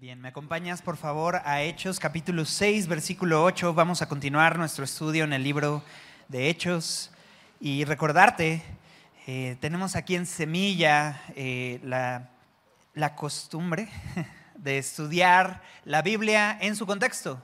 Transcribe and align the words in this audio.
Bien, 0.00 0.18
¿me 0.18 0.28
acompañas 0.28 0.80
por 0.80 0.96
favor 0.96 1.42
a 1.44 1.60
Hechos 1.60 2.00
capítulo 2.00 2.46
6, 2.46 2.86
versículo 2.86 3.44
8? 3.44 3.74
Vamos 3.74 4.00
a 4.00 4.08
continuar 4.08 4.56
nuestro 4.56 4.82
estudio 4.82 5.24
en 5.24 5.34
el 5.34 5.44
libro 5.44 5.82
de 6.28 6.48
Hechos 6.48 7.10
y 7.60 7.84
recordarte, 7.84 8.62
eh, 9.26 9.58
tenemos 9.60 9.96
aquí 9.96 10.14
en 10.16 10.24
Semilla 10.24 11.22
eh, 11.36 11.80
la, 11.84 12.30
la, 12.94 13.14
costumbre 13.14 13.90
de 14.54 14.78
estudiar 14.78 15.62
la 15.84 16.00
Biblia 16.00 16.56
en 16.62 16.76
su 16.76 16.86
contexto, 16.86 17.42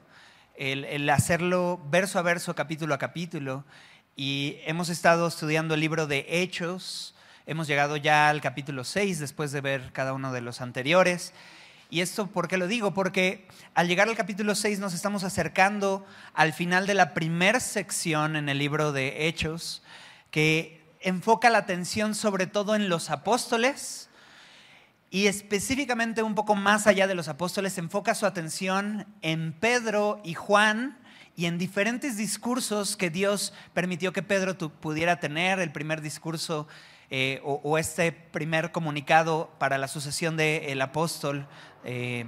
el, 0.54 0.86
el 0.86 1.10
hacerlo 1.10 1.78
verso 1.90 2.18
a 2.18 2.22
verso, 2.22 2.54
capítulo 2.54 2.94
a 2.94 2.98
capítulo. 2.98 3.66
Y 4.16 4.56
hemos 4.64 4.88
estado 4.88 5.28
estudiando 5.28 5.74
el 5.74 5.80
libro 5.80 6.06
de 6.06 6.24
Hechos, 6.26 7.14
hemos 7.44 7.66
llegado 7.66 7.98
ya 7.98 8.30
al 8.30 8.40
capítulo 8.40 8.82
6 8.82 9.18
después 9.18 9.52
de 9.52 9.60
ver 9.60 9.92
cada 9.92 10.14
uno 10.14 10.32
de 10.32 10.40
los 10.40 10.62
anteriores. 10.62 11.34
¿Y 11.88 12.00
esto 12.00 12.26
por 12.26 12.48
qué 12.48 12.56
lo 12.56 12.66
digo? 12.66 12.94
Porque 12.94 13.46
al 13.74 13.86
llegar 13.86 14.08
al 14.08 14.16
capítulo 14.16 14.56
6 14.56 14.80
nos 14.80 14.92
estamos 14.92 15.22
acercando 15.22 16.04
al 16.34 16.52
final 16.52 16.86
de 16.86 16.94
la 16.94 17.14
primera 17.14 17.60
sección 17.60 18.34
en 18.34 18.48
el 18.48 18.58
libro 18.58 18.90
de 18.90 19.28
Hechos, 19.28 19.82
que 20.32 20.84
enfoca 21.00 21.48
la 21.48 21.58
atención 21.58 22.16
sobre 22.16 22.48
todo 22.48 22.74
en 22.74 22.88
los 22.88 23.10
apóstoles 23.10 24.08
y 25.10 25.28
específicamente 25.28 26.24
un 26.24 26.34
poco 26.34 26.56
más 26.56 26.88
allá 26.88 27.06
de 27.06 27.14
los 27.14 27.28
apóstoles, 27.28 27.78
enfoca 27.78 28.16
su 28.16 28.26
atención 28.26 29.06
en 29.22 29.52
Pedro 29.52 30.20
y 30.24 30.34
Juan 30.34 30.98
y 31.36 31.46
en 31.46 31.56
diferentes 31.56 32.16
discursos 32.16 32.96
que 32.96 33.10
Dios 33.10 33.52
permitió 33.74 34.12
que 34.12 34.24
Pedro 34.24 34.58
pudiera 34.58 35.20
tener. 35.20 35.60
El 35.60 35.70
primer 35.70 36.00
discurso 36.00 36.66
eh, 37.10 37.40
o, 37.44 37.78
este 37.78 38.10
primer 38.10 38.72
comunicado 38.72 39.50
para 39.58 39.78
la 39.78 39.86
sucesión 39.86 40.36
del 40.36 40.80
apóstol, 40.82 41.46
eh, 41.84 42.26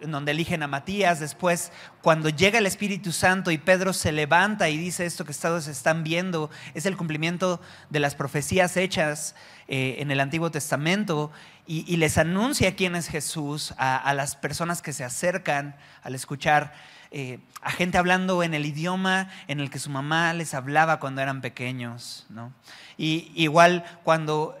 donde 0.00 0.32
eligen 0.32 0.62
a 0.62 0.66
Matías. 0.66 1.20
Después, 1.20 1.72
cuando 2.02 2.28
llega 2.28 2.58
el 2.58 2.66
Espíritu 2.66 3.12
Santo 3.12 3.50
y 3.50 3.58
Pedro 3.58 3.92
se 3.92 4.12
levanta 4.12 4.68
y 4.68 4.76
dice 4.76 5.06
esto 5.06 5.24
que 5.24 5.30
ustedes 5.30 5.66
están 5.66 6.04
viendo, 6.04 6.50
es 6.74 6.84
el 6.84 6.96
cumplimiento 6.96 7.60
de 7.88 8.00
las 8.00 8.14
profecías 8.14 8.76
hechas 8.76 9.34
eh, 9.66 9.96
en 10.00 10.10
el 10.10 10.20
Antiguo 10.20 10.50
Testamento. 10.50 11.30
Y, 11.66 11.96
les 11.96 12.18
anuncia 12.18 12.74
quién 12.74 12.96
es 12.96 13.08
Jesús 13.08 13.72
a 13.78 14.12
las 14.14 14.36
personas 14.36 14.82
que 14.82 14.92
se 14.92 15.04
acercan 15.04 15.76
al 16.02 16.14
escuchar 16.14 16.74
eh, 17.12 17.38
a 17.60 17.70
gente 17.70 17.98
hablando 17.98 18.42
en 18.42 18.54
el 18.54 18.64
idioma 18.64 19.28
en 19.46 19.60
el 19.60 19.70
que 19.70 19.78
su 19.78 19.90
mamá 19.90 20.32
les 20.32 20.54
hablaba 20.54 20.98
cuando 20.98 21.20
eran 21.20 21.42
pequeños. 21.42 22.26
¿no? 22.30 22.52
Y 22.96 23.30
igual 23.34 23.84
cuando 24.02 24.58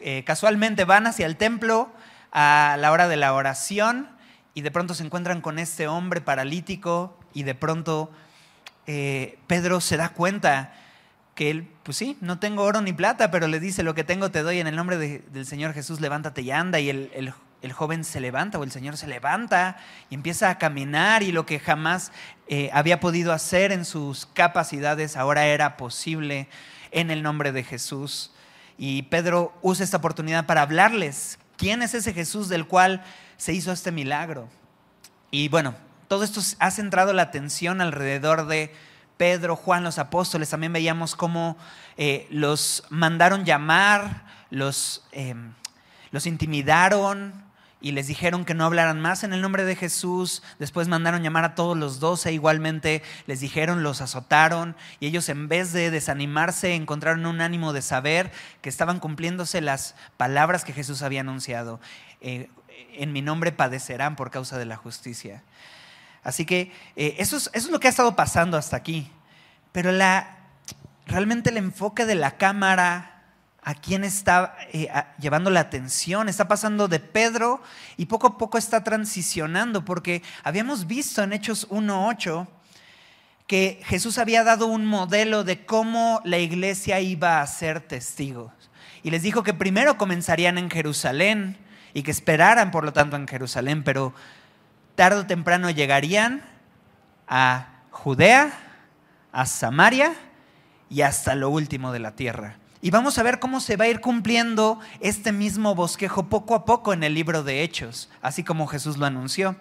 eh, 0.00 0.22
casualmente 0.24 0.84
van 0.84 1.06
hacia 1.06 1.26
el 1.26 1.36
templo 1.36 1.90
a 2.30 2.76
la 2.78 2.92
hora 2.92 3.08
de 3.08 3.16
la 3.16 3.32
oración 3.32 4.08
y 4.54 4.60
de 4.60 4.70
pronto 4.70 4.94
se 4.94 5.04
encuentran 5.04 5.40
con 5.40 5.58
este 5.58 5.88
hombre 5.88 6.20
paralítico 6.20 7.18
y 7.32 7.44
de 7.44 7.54
pronto 7.54 8.10
eh, 8.86 9.38
Pedro 9.46 9.80
se 9.80 9.96
da 9.96 10.10
cuenta 10.10 10.74
que 11.34 11.50
él, 11.50 11.68
pues 11.82 11.96
sí, 11.96 12.18
no 12.20 12.38
tengo 12.38 12.62
oro 12.64 12.82
ni 12.82 12.92
plata, 12.92 13.30
pero 13.30 13.48
le 13.48 13.60
dice, 13.60 13.82
lo 13.82 13.94
que 13.94 14.04
tengo 14.04 14.30
te 14.30 14.42
doy 14.42 14.60
en 14.60 14.66
el 14.66 14.76
nombre 14.76 14.98
del 14.98 15.46
Señor 15.46 15.72
Jesús, 15.72 16.00
levántate 16.00 16.42
y 16.42 16.50
anda. 16.50 16.78
Y 16.78 16.90
el, 16.90 17.10
el, 17.14 17.32
el 17.62 17.72
joven 17.72 18.04
se 18.04 18.20
levanta 18.20 18.58
o 18.58 18.64
el 18.64 18.72
Señor 18.72 18.96
se 18.96 19.06
levanta 19.06 19.76
y 20.10 20.14
empieza 20.14 20.50
a 20.50 20.58
caminar 20.58 21.22
y 21.22 21.32
lo 21.32 21.46
que 21.46 21.60
jamás 21.60 22.12
eh, 22.48 22.70
había 22.72 23.00
podido 23.00 23.32
hacer 23.32 23.72
en 23.72 23.84
sus 23.84 24.26
capacidades 24.26 25.16
ahora 25.16 25.46
era 25.46 25.76
posible 25.76 26.48
en 26.90 27.10
el 27.10 27.22
nombre 27.22 27.52
de 27.52 27.64
Jesús. 27.64 28.32
Y 28.76 29.02
Pedro 29.02 29.56
usa 29.62 29.84
esta 29.84 29.98
oportunidad 29.98 30.46
para 30.46 30.62
hablarles 30.62 31.38
quién 31.56 31.82
es 31.82 31.94
ese 31.94 32.12
Jesús 32.12 32.48
del 32.48 32.66
cual 32.66 33.04
se 33.36 33.52
hizo 33.52 33.72
este 33.72 33.92
milagro. 33.92 34.48
Y 35.30 35.48
bueno, 35.48 35.74
todo 36.08 36.24
esto 36.24 36.40
ha 36.58 36.70
centrado 36.70 37.12
la 37.12 37.22
atención 37.22 37.80
alrededor 37.80 38.46
de 38.46 38.74
Pedro, 39.16 39.56
Juan, 39.56 39.84
los 39.84 39.98
apóstoles. 39.98 40.50
También 40.50 40.72
veíamos 40.72 41.14
cómo 41.14 41.56
eh, 41.96 42.26
los 42.30 42.84
mandaron 42.90 43.44
llamar, 43.44 44.24
los, 44.50 45.04
eh, 45.12 45.34
los 46.10 46.26
intimidaron, 46.26 47.51
y 47.82 47.90
les 47.90 48.06
dijeron 48.06 48.44
que 48.44 48.54
no 48.54 48.64
hablaran 48.64 49.00
más 49.00 49.24
en 49.24 49.32
el 49.32 49.42
nombre 49.42 49.64
de 49.64 49.76
Jesús. 49.76 50.42
Después 50.60 50.86
mandaron 50.86 51.22
llamar 51.22 51.44
a 51.44 51.54
todos 51.56 51.76
los 51.76 51.98
doce, 51.98 52.32
igualmente 52.32 53.02
les 53.26 53.40
dijeron, 53.40 53.82
los 53.82 54.00
azotaron 54.00 54.76
y 55.00 55.08
ellos 55.08 55.28
en 55.28 55.48
vez 55.48 55.72
de 55.72 55.90
desanimarse 55.90 56.74
encontraron 56.74 57.26
un 57.26 57.40
ánimo 57.40 57.72
de 57.72 57.82
saber 57.82 58.30
que 58.62 58.68
estaban 58.68 59.00
cumpliéndose 59.00 59.60
las 59.60 59.96
palabras 60.16 60.64
que 60.64 60.72
Jesús 60.72 61.02
había 61.02 61.20
anunciado. 61.20 61.80
Eh, 62.20 62.48
en 62.94 63.12
mi 63.12 63.20
nombre 63.20 63.50
padecerán 63.52 64.16
por 64.16 64.30
causa 64.30 64.58
de 64.58 64.64
la 64.64 64.76
justicia. 64.76 65.42
Así 66.22 66.44
que 66.46 66.72
eh, 66.94 67.16
eso, 67.18 67.36
es, 67.36 67.68
lo 67.68 67.80
que 67.80 67.88
ha 67.88 67.90
estado 67.90 68.14
pasando 68.14 68.56
hasta 68.56 68.76
aquí. 68.76 69.10
Pero 69.72 69.90
realmente 71.06 71.50
el 71.50 71.56
enfoque 71.56 72.06
de 72.06 72.14
la 72.14 72.36
cámara 72.36 73.11
a 73.62 73.74
quién 73.74 74.02
está 74.02 74.56
eh, 74.72 74.88
llevando 75.18 75.50
la 75.50 75.60
atención. 75.60 76.28
Está 76.28 76.48
pasando 76.48 76.88
de 76.88 76.98
Pedro 77.00 77.62
y 77.96 78.06
poco 78.06 78.26
a 78.26 78.38
poco 78.38 78.58
está 78.58 78.82
transicionando, 78.82 79.84
porque 79.84 80.22
habíamos 80.42 80.86
visto 80.86 81.22
en 81.22 81.32
Hechos 81.32 81.68
1.8 81.70 82.48
que 83.46 83.80
Jesús 83.84 84.18
había 84.18 84.44
dado 84.44 84.66
un 84.66 84.86
modelo 84.86 85.44
de 85.44 85.64
cómo 85.64 86.20
la 86.24 86.38
iglesia 86.38 87.00
iba 87.00 87.40
a 87.40 87.46
ser 87.46 87.80
testigos. 87.80 88.52
Y 89.02 89.10
les 89.10 89.22
dijo 89.22 89.42
que 89.42 89.54
primero 89.54 89.98
comenzarían 89.98 90.58
en 90.58 90.70
Jerusalén 90.70 91.58
y 91.94 92.02
que 92.02 92.10
esperaran, 92.10 92.70
por 92.70 92.84
lo 92.84 92.92
tanto, 92.92 93.16
en 93.16 93.28
Jerusalén, 93.28 93.84
pero 93.84 94.14
tarde 94.94 95.20
o 95.20 95.26
temprano 95.26 95.70
llegarían 95.70 96.42
a 97.28 97.82
Judea, 97.90 98.52
a 99.32 99.46
Samaria 99.46 100.14
y 100.88 101.02
hasta 101.02 101.34
lo 101.34 101.50
último 101.50 101.92
de 101.92 101.98
la 101.98 102.16
tierra. 102.16 102.56
Y 102.84 102.90
vamos 102.90 103.16
a 103.16 103.22
ver 103.22 103.38
cómo 103.38 103.60
se 103.60 103.76
va 103.76 103.84
a 103.84 103.88
ir 103.88 104.00
cumpliendo 104.00 104.80
este 104.98 105.30
mismo 105.30 105.76
bosquejo 105.76 106.24
poco 106.24 106.56
a 106.56 106.64
poco 106.64 106.92
en 106.92 107.04
el 107.04 107.14
libro 107.14 107.44
de 107.44 107.62
Hechos, 107.62 108.10
así 108.20 108.42
como 108.42 108.66
Jesús 108.66 108.96
lo 108.96 109.06
anunció. 109.06 109.54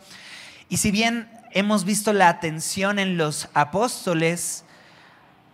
Y 0.70 0.78
si 0.78 0.90
bien 0.90 1.30
hemos 1.52 1.86
visto 1.86 2.14
la 2.14 2.30
atención 2.30 2.98
en 2.98 3.18
los 3.18 3.48
apóstoles, 3.54 4.66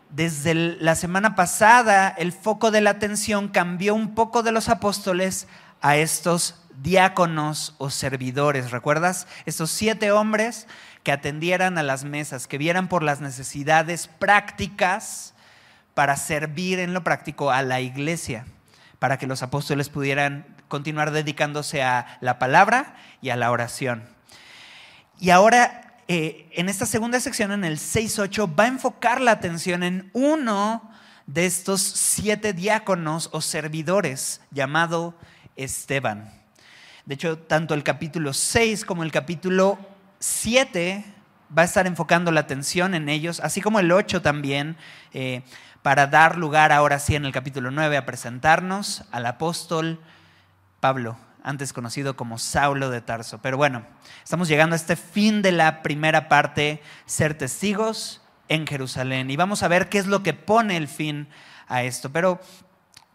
desde 0.10 0.54
la 0.54 0.96
semana 0.96 1.36
pasada 1.36 2.08
el 2.08 2.32
foco 2.32 2.72
de 2.72 2.80
la 2.80 2.92
atención 2.92 3.50
cambió 3.50 3.96
un 3.96 4.16
poco 4.16 4.44
de 4.44 4.54
los 4.54 4.70
apóstoles 4.70 5.50
a 5.82 5.98
estos 5.98 6.56
diáconos 6.82 7.76
o 7.80 7.90
servidores. 7.90 8.72
¿Recuerdas? 8.72 9.28
Estos 9.46 9.72
siete 9.72 10.14
hombres 10.14 10.68
que 11.04 11.12
atendieran 11.12 11.78
a 11.78 11.84
las 11.84 12.06
mesas, 12.06 12.48
que 12.48 12.58
vieran 12.58 12.88
por 12.88 13.04
las 13.04 13.20
necesidades 13.20 14.08
prácticas 14.08 15.34
para 15.98 16.16
servir 16.16 16.78
en 16.78 16.94
lo 16.94 17.04
práctico 17.04 17.50
a 17.50 17.64
la 17.64 17.82
iglesia, 17.82 18.46
para 19.00 19.18
que 19.18 19.26
los 19.26 19.42
apóstoles 19.42 19.90
pudieran 19.90 20.46
continuar 20.68 21.10
dedicándose 21.10 21.82
a 21.82 22.20
la 22.22 22.38
palabra 22.38 22.96
y 23.20 23.32
a 23.32 23.36
la 23.36 23.50
oración. 23.50 24.04
Y 25.20 25.32
ahora, 25.32 25.96
eh, 26.08 26.50
en 26.52 26.70
esta 26.70 26.86
segunda 26.86 27.20
sección, 27.20 27.52
en 27.52 27.64
el 27.64 27.80
6.8, 27.80 28.56
va 28.56 28.66
a 28.66 28.68
enfocar 28.68 29.22
la 29.22 29.32
atención 29.32 29.82
en 29.82 30.12
uno 30.14 30.88
de 31.26 31.48
estos 31.48 31.82
siete 31.82 32.54
diáconos 32.54 33.30
o 33.32 33.42
servidores 33.42 34.42
llamado 34.52 35.16
Esteban. 35.56 36.32
De 37.08 37.16
hecho, 37.16 37.40
tanto 37.40 37.74
el 37.74 37.82
capítulo 37.82 38.34
6 38.34 38.86
como 38.86 39.02
el 39.02 39.12
capítulo 39.12 39.80
7 40.20 41.17
va 41.56 41.62
a 41.62 41.66
estar 41.66 41.88
enfocando 41.88 42.32
la 42.32 42.42
atención 42.42 42.94
en 42.96 43.10
ellos, 43.10 43.40
así 43.40 43.62
como 43.62 43.80
el 43.80 43.92
8 43.92 44.22
también. 44.22 44.78
Eh, 45.14 45.44
para 45.82 46.08
dar 46.08 46.38
lugar 46.38 46.74
ahora 46.74 47.00
sí 47.00 47.16
en 47.16 47.24
el 47.24 47.32
capítulo 47.32 47.72
9 47.72 47.96
a 47.96 48.06
presentarnos 48.06 49.06
al 49.12 49.26
apóstol 49.26 50.02
Pablo, 50.82 51.18
antes 51.44 51.72
conocido 51.72 52.18
como 52.18 52.40
Saulo 52.40 52.90
de 52.90 53.00
Tarso. 53.00 53.40
Pero 53.42 53.56
bueno, 53.56 53.86
estamos 54.22 54.50
llegando 54.50 54.74
a 54.74 54.76
este 54.76 54.98
fin 54.98 55.42
de 55.42 55.54
la 55.54 55.82
primera 55.84 56.28
parte, 56.28 56.82
ser 57.06 57.38
testigos 57.38 58.22
en 58.50 58.68
Jerusalén. 58.68 59.30
Y 59.30 59.38
vamos 59.38 59.64
a 59.64 59.70
ver 59.70 59.88
qué 59.88 59.98
es 59.98 60.08
lo 60.08 60.24
que 60.24 60.34
pone 60.34 60.76
el 60.76 60.90
fin 60.90 61.30
a 61.70 61.84
esto. 61.84 62.12
Pero 62.12 62.42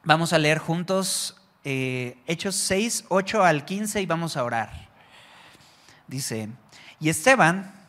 vamos 0.02 0.32
a 0.32 0.38
leer 0.38 0.56
juntos 0.56 1.36
eh, 1.64 2.16
Hechos 2.26 2.56
6, 2.56 3.04
8 3.08 3.44
al 3.44 3.66
15 3.66 4.00
y 4.00 4.06
vamos 4.06 4.38
a 4.38 4.44
orar. 4.44 4.88
Dice, 6.06 6.48
y 7.00 7.10
Esteban 7.10 7.81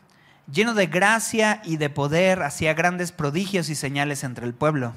lleno 0.51 0.74
de 0.74 0.88
gracia 0.88 1.62
y 1.63 1.78
de 1.78 1.90
poder, 1.90 2.44
hacía 2.44 2.74
grandes 2.74 3.12
prodigios 3.12 3.69
y 3.69 3.75
señales 3.75 4.24
entre 4.24 4.45
el 4.45 4.54
pueblo. 4.54 4.94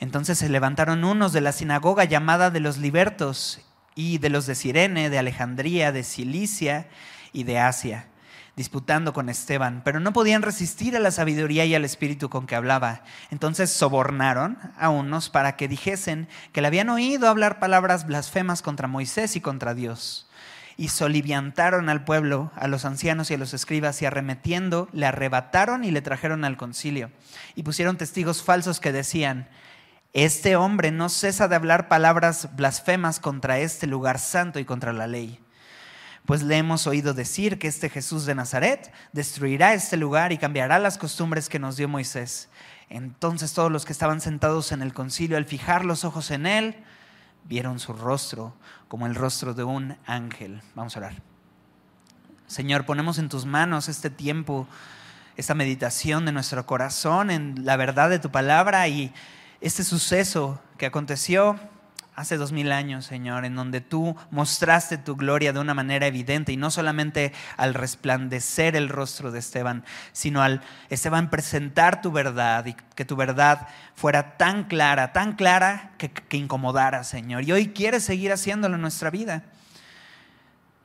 Entonces 0.00 0.38
se 0.38 0.48
levantaron 0.48 1.04
unos 1.04 1.32
de 1.32 1.42
la 1.42 1.52
sinagoga 1.52 2.04
llamada 2.04 2.50
de 2.50 2.60
los 2.60 2.78
libertos 2.78 3.60
y 3.94 4.18
de 4.18 4.30
los 4.30 4.46
de 4.46 4.54
Sirene, 4.54 5.10
de 5.10 5.18
Alejandría, 5.18 5.92
de 5.92 6.04
Cilicia 6.04 6.88
y 7.34 7.44
de 7.44 7.58
Asia, 7.58 8.06
disputando 8.56 9.12
con 9.12 9.28
Esteban, 9.28 9.82
pero 9.84 10.00
no 10.00 10.14
podían 10.14 10.40
resistir 10.40 10.96
a 10.96 11.00
la 11.00 11.10
sabiduría 11.10 11.66
y 11.66 11.74
al 11.74 11.84
espíritu 11.84 12.30
con 12.30 12.46
que 12.46 12.56
hablaba. 12.56 13.02
Entonces 13.30 13.70
sobornaron 13.70 14.56
a 14.78 14.88
unos 14.88 15.28
para 15.28 15.56
que 15.56 15.68
dijesen 15.68 16.28
que 16.52 16.62
le 16.62 16.68
habían 16.68 16.88
oído 16.88 17.28
hablar 17.28 17.58
palabras 17.58 18.06
blasfemas 18.06 18.62
contra 18.62 18.88
Moisés 18.88 19.36
y 19.36 19.42
contra 19.42 19.74
Dios. 19.74 20.29
Y 20.80 20.88
soliviantaron 20.88 21.90
al 21.90 22.04
pueblo, 22.04 22.50
a 22.56 22.66
los 22.66 22.86
ancianos 22.86 23.30
y 23.30 23.34
a 23.34 23.36
los 23.36 23.52
escribas, 23.52 24.00
y 24.00 24.06
arremetiendo, 24.06 24.88
le 24.94 25.04
arrebataron 25.04 25.84
y 25.84 25.90
le 25.90 26.00
trajeron 26.00 26.42
al 26.42 26.56
concilio. 26.56 27.10
Y 27.54 27.64
pusieron 27.64 27.98
testigos 27.98 28.42
falsos 28.42 28.80
que 28.80 28.90
decían, 28.90 29.50
este 30.14 30.56
hombre 30.56 30.90
no 30.90 31.10
cesa 31.10 31.48
de 31.48 31.56
hablar 31.56 31.88
palabras 31.88 32.56
blasfemas 32.56 33.20
contra 33.20 33.58
este 33.58 33.86
lugar 33.86 34.18
santo 34.18 34.58
y 34.58 34.64
contra 34.64 34.94
la 34.94 35.06
ley. 35.06 35.38
Pues 36.24 36.42
le 36.42 36.56
hemos 36.56 36.86
oído 36.86 37.12
decir 37.12 37.58
que 37.58 37.68
este 37.68 37.90
Jesús 37.90 38.24
de 38.24 38.34
Nazaret 38.34 38.90
destruirá 39.12 39.74
este 39.74 39.98
lugar 39.98 40.32
y 40.32 40.38
cambiará 40.38 40.78
las 40.78 40.96
costumbres 40.96 41.50
que 41.50 41.58
nos 41.58 41.76
dio 41.76 41.90
Moisés. 41.90 42.48
Entonces 42.88 43.52
todos 43.52 43.70
los 43.70 43.84
que 43.84 43.92
estaban 43.92 44.22
sentados 44.22 44.72
en 44.72 44.80
el 44.80 44.94
concilio, 44.94 45.36
al 45.36 45.44
fijar 45.44 45.84
los 45.84 46.06
ojos 46.06 46.30
en 46.30 46.46
él, 46.46 46.82
vieron 47.44 47.78
su 47.80 47.92
rostro 47.92 48.54
como 48.90 49.06
el 49.06 49.14
rostro 49.14 49.54
de 49.54 49.62
un 49.62 49.96
ángel. 50.04 50.62
Vamos 50.74 50.96
a 50.96 50.98
orar. 50.98 51.22
Señor, 52.48 52.86
ponemos 52.86 53.18
en 53.18 53.28
tus 53.28 53.46
manos 53.46 53.88
este 53.88 54.10
tiempo, 54.10 54.66
esta 55.36 55.54
meditación 55.54 56.26
de 56.26 56.32
nuestro 56.32 56.66
corazón 56.66 57.30
en 57.30 57.64
la 57.64 57.76
verdad 57.76 58.10
de 58.10 58.18
tu 58.18 58.32
palabra 58.32 58.88
y 58.88 59.14
este 59.60 59.84
suceso 59.84 60.60
que 60.76 60.86
aconteció 60.86 61.56
hace 62.14 62.36
dos 62.36 62.52
mil 62.52 62.72
años, 62.72 63.06
Señor, 63.06 63.44
en 63.44 63.54
donde 63.54 63.80
tú 63.80 64.16
mostraste 64.30 64.98
tu 64.98 65.16
gloria 65.16 65.52
de 65.52 65.60
una 65.60 65.74
manera 65.74 66.06
evidente 66.06 66.52
y 66.52 66.56
no 66.56 66.70
solamente 66.70 67.32
al 67.56 67.74
resplandecer 67.74 68.76
el 68.76 68.88
rostro 68.88 69.30
de 69.30 69.38
Esteban, 69.38 69.84
sino 70.12 70.42
al 70.42 70.62
Esteban 70.88 71.30
presentar 71.30 72.02
tu 72.02 72.12
verdad 72.12 72.66
y 72.66 72.74
que 72.94 73.04
tu 73.04 73.16
verdad 73.16 73.68
fuera 73.94 74.36
tan 74.36 74.64
clara, 74.64 75.12
tan 75.12 75.34
clara 75.34 75.92
que, 75.98 76.36
incomodara, 76.36 77.04
Señor. 77.04 77.44
Y 77.44 77.52
hoy 77.52 77.68
quieres 77.68 78.04
seguir 78.04 78.32
haciéndolo 78.32 78.74
en 78.74 78.82
nuestra 78.82 79.10
vida. 79.10 79.44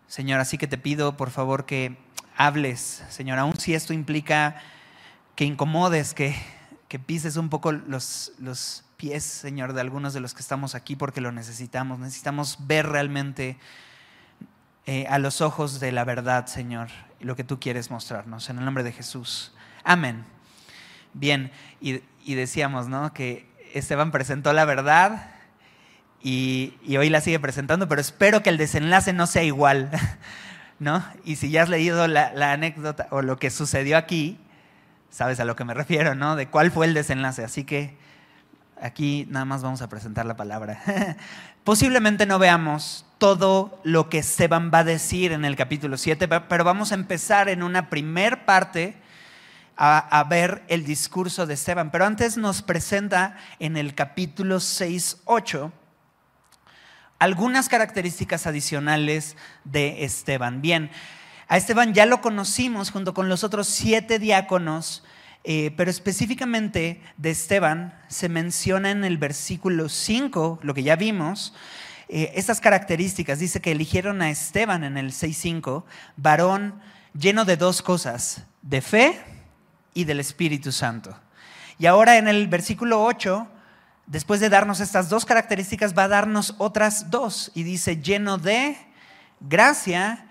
Señor, 0.08 0.40
así 0.40 0.58
que 0.58 0.68
te 0.68 0.78
pido, 0.78 1.18
por 1.18 1.32
favor, 1.32 1.66
que 1.66 1.98
hables, 2.38 3.04
Señor, 3.10 3.40
aun 3.40 3.60
si 3.60 3.74
esto 3.74 3.94
implica 3.94 4.62
que 5.36 5.46
incomodes, 5.46 6.14
que, 6.14 6.36
pises 7.00 7.38
un 7.38 7.50
poco 7.50 7.72
los, 7.72 8.32
los 8.40 8.84
pies, 8.98 9.24
Señor, 9.24 9.74
de 9.74 9.82
algunos 9.82 10.14
de 10.14 10.20
los 10.20 10.34
que 10.34 10.42
estamos 10.42 10.76
aquí 10.76 10.96
porque 10.96 11.22
lo 11.22 11.32
necesitamos. 11.32 12.00
Necesitamos 12.00 12.58
ver 12.62 12.88
realmente 12.88 13.58
eh, 14.86 15.08
a 15.10 15.18
los 15.18 15.42
ojos 15.42 15.80
de 15.80 15.92
la 15.92 16.04
verdad, 16.04 16.46
Señor, 16.46 16.90
lo 17.20 17.36
que 17.36 17.44
tú 17.44 17.60
quieres 17.60 17.90
mostrarnos. 17.90 18.50
En 18.50 18.60
el 18.60 18.66
nombre 18.66 18.84
de 18.84 18.92
Jesús. 18.92 19.52
Amén. 19.84 20.24
Bien, 21.14 21.52
y, 21.80 22.02
decíamos, 22.36 22.88
¿no? 22.88 23.14
Que 23.14 23.48
Esteban 23.74 24.12
presentó 24.12 24.54
la 24.54 24.66
verdad 24.66 25.32
y, 26.22 26.76
hoy 26.98 27.10
la 27.10 27.22
sigue 27.22 27.40
presentando, 27.40 27.88
pero 27.88 28.02
espero 28.02 28.44
que 28.44 28.50
el 28.50 28.58
desenlace 28.58 29.14
no 29.14 29.26
sea 29.26 29.44
igual, 29.44 29.92
¿no? 30.80 31.04
Y 31.24 31.38
si 31.38 31.50
ya 31.50 31.64
has 31.64 31.70
leído 31.70 32.08
la, 32.08 32.34
la 32.34 32.52
anécdota 32.52 33.08
o 33.12 33.22
lo 33.22 33.38
que 33.38 33.50
sucedió 33.50 33.98
aquí, 33.98 34.38
sabes 35.10 35.40
a 35.40 35.46
lo 35.46 35.56
que 35.56 35.66
me 35.66 35.74
refiero, 35.74 36.16
¿no? 36.16 36.36
De 36.36 36.48
cuál 36.48 36.72
fue 36.72 36.86
el 36.86 36.94
desenlace. 36.94 37.44
Así 37.44 37.64
que 37.64 37.98
Aquí 38.82 39.26
nada 39.30 39.46
más 39.46 39.64
vamos 39.64 39.82
a 39.82 39.88
presentar 39.88 40.26
la 40.26 40.36
palabra. 40.36 40.82
Posiblemente 41.64 42.26
no 42.26 42.40
veamos 42.40 43.06
todo 43.18 43.80
lo 43.84 44.10
que 44.10 44.20
Esteban 44.20 44.70
va 44.74 44.80
a 44.80 44.84
decir 44.84 45.32
en 45.32 45.46
el 45.46 45.56
capítulo 45.56 45.98
7, 45.98 46.28
pero 46.28 46.64
vamos 46.66 46.92
a 46.92 46.96
empezar 46.96 47.48
en 47.48 47.64
una 47.64 47.90
primer 47.90 48.44
parte 48.46 48.98
a, 49.78 50.26
ver 50.30 50.64
el 50.68 50.86
discurso 50.86 51.46
de 51.46 51.54
Esteban. 51.54 51.90
Pero 51.90 52.06
antes 52.06 52.38
nos 52.38 52.62
presenta 52.62 53.38
en 53.60 53.78
el 53.78 53.96
capítulo 53.96 54.60
6, 54.60 55.22
8 55.26 55.72
algunas 57.18 57.70
características 57.70 58.46
adicionales 58.46 59.38
de 59.64 60.04
Esteban. 60.04 60.62
Bien, 60.62 60.92
a 61.48 61.58
Esteban 61.58 61.94
ya 61.94 62.06
lo 62.06 62.22
conocimos 62.22 62.92
junto 62.92 63.14
con 63.14 63.30
los 63.30 63.44
otros 63.44 63.68
siete 63.68 64.20
diáconos 64.20 65.04
eh, 65.48 65.72
pero 65.78 65.92
específicamente 65.92 67.02
de 67.18 67.30
Esteban 67.30 67.94
se 68.08 68.30
menciona 68.30 68.90
en 68.90 69.04
el 69.04 69.20
versículo 69.20 69.90
5, 69.90 70.60
lo 70.64 70.74
que 70.74 70.82
ya 70.82 70.96
vimos, 70.96 71.54
eh, 72.10 72.32
estas 72.34 72.60
características. 72.60 73.38
Dice 73.38 73.62
que 73.62 73.72
eligieron 73.72 74.24
a 74.24 74.32
Esteban 74.32 74.84
en 74.84 74.98
el 74.98 75.12
6.5, 75.12 75.84
varón 76.18 76.82
lleno 77.14 77.46
de 77.46 77.58
dos 77.58 77.84
cosas, 77.84 78.42
de 78.64 78.82
fe 78.82 79.22
y 79.94 80.06
del 80.06 80.20
Espíritu 80.20 80.72
Santo. 80.72 81.16
Y 81.78 81.86
ahora 81.86 82.18
en 82.18 82.28
el 82.28 82.48
versículo 82.48 83.04
8, 83.04 83.48
después 84.08 84.40
de 84.40 84.50
darnos 84.50 84.80
estas 84.80 85.10
dos 85.10 85.26
características, 85.26 85.96
va 85.96 86.06
a 86.06 86.08
darnos 86.08 86.56
otras 86.58 87.12
dos. 87.12 87.52
Y 87.54 87.62
dice, 87.62 88.02
lleno 88.02 88.40
de 88.40 88.76
gracia 89.42 90.25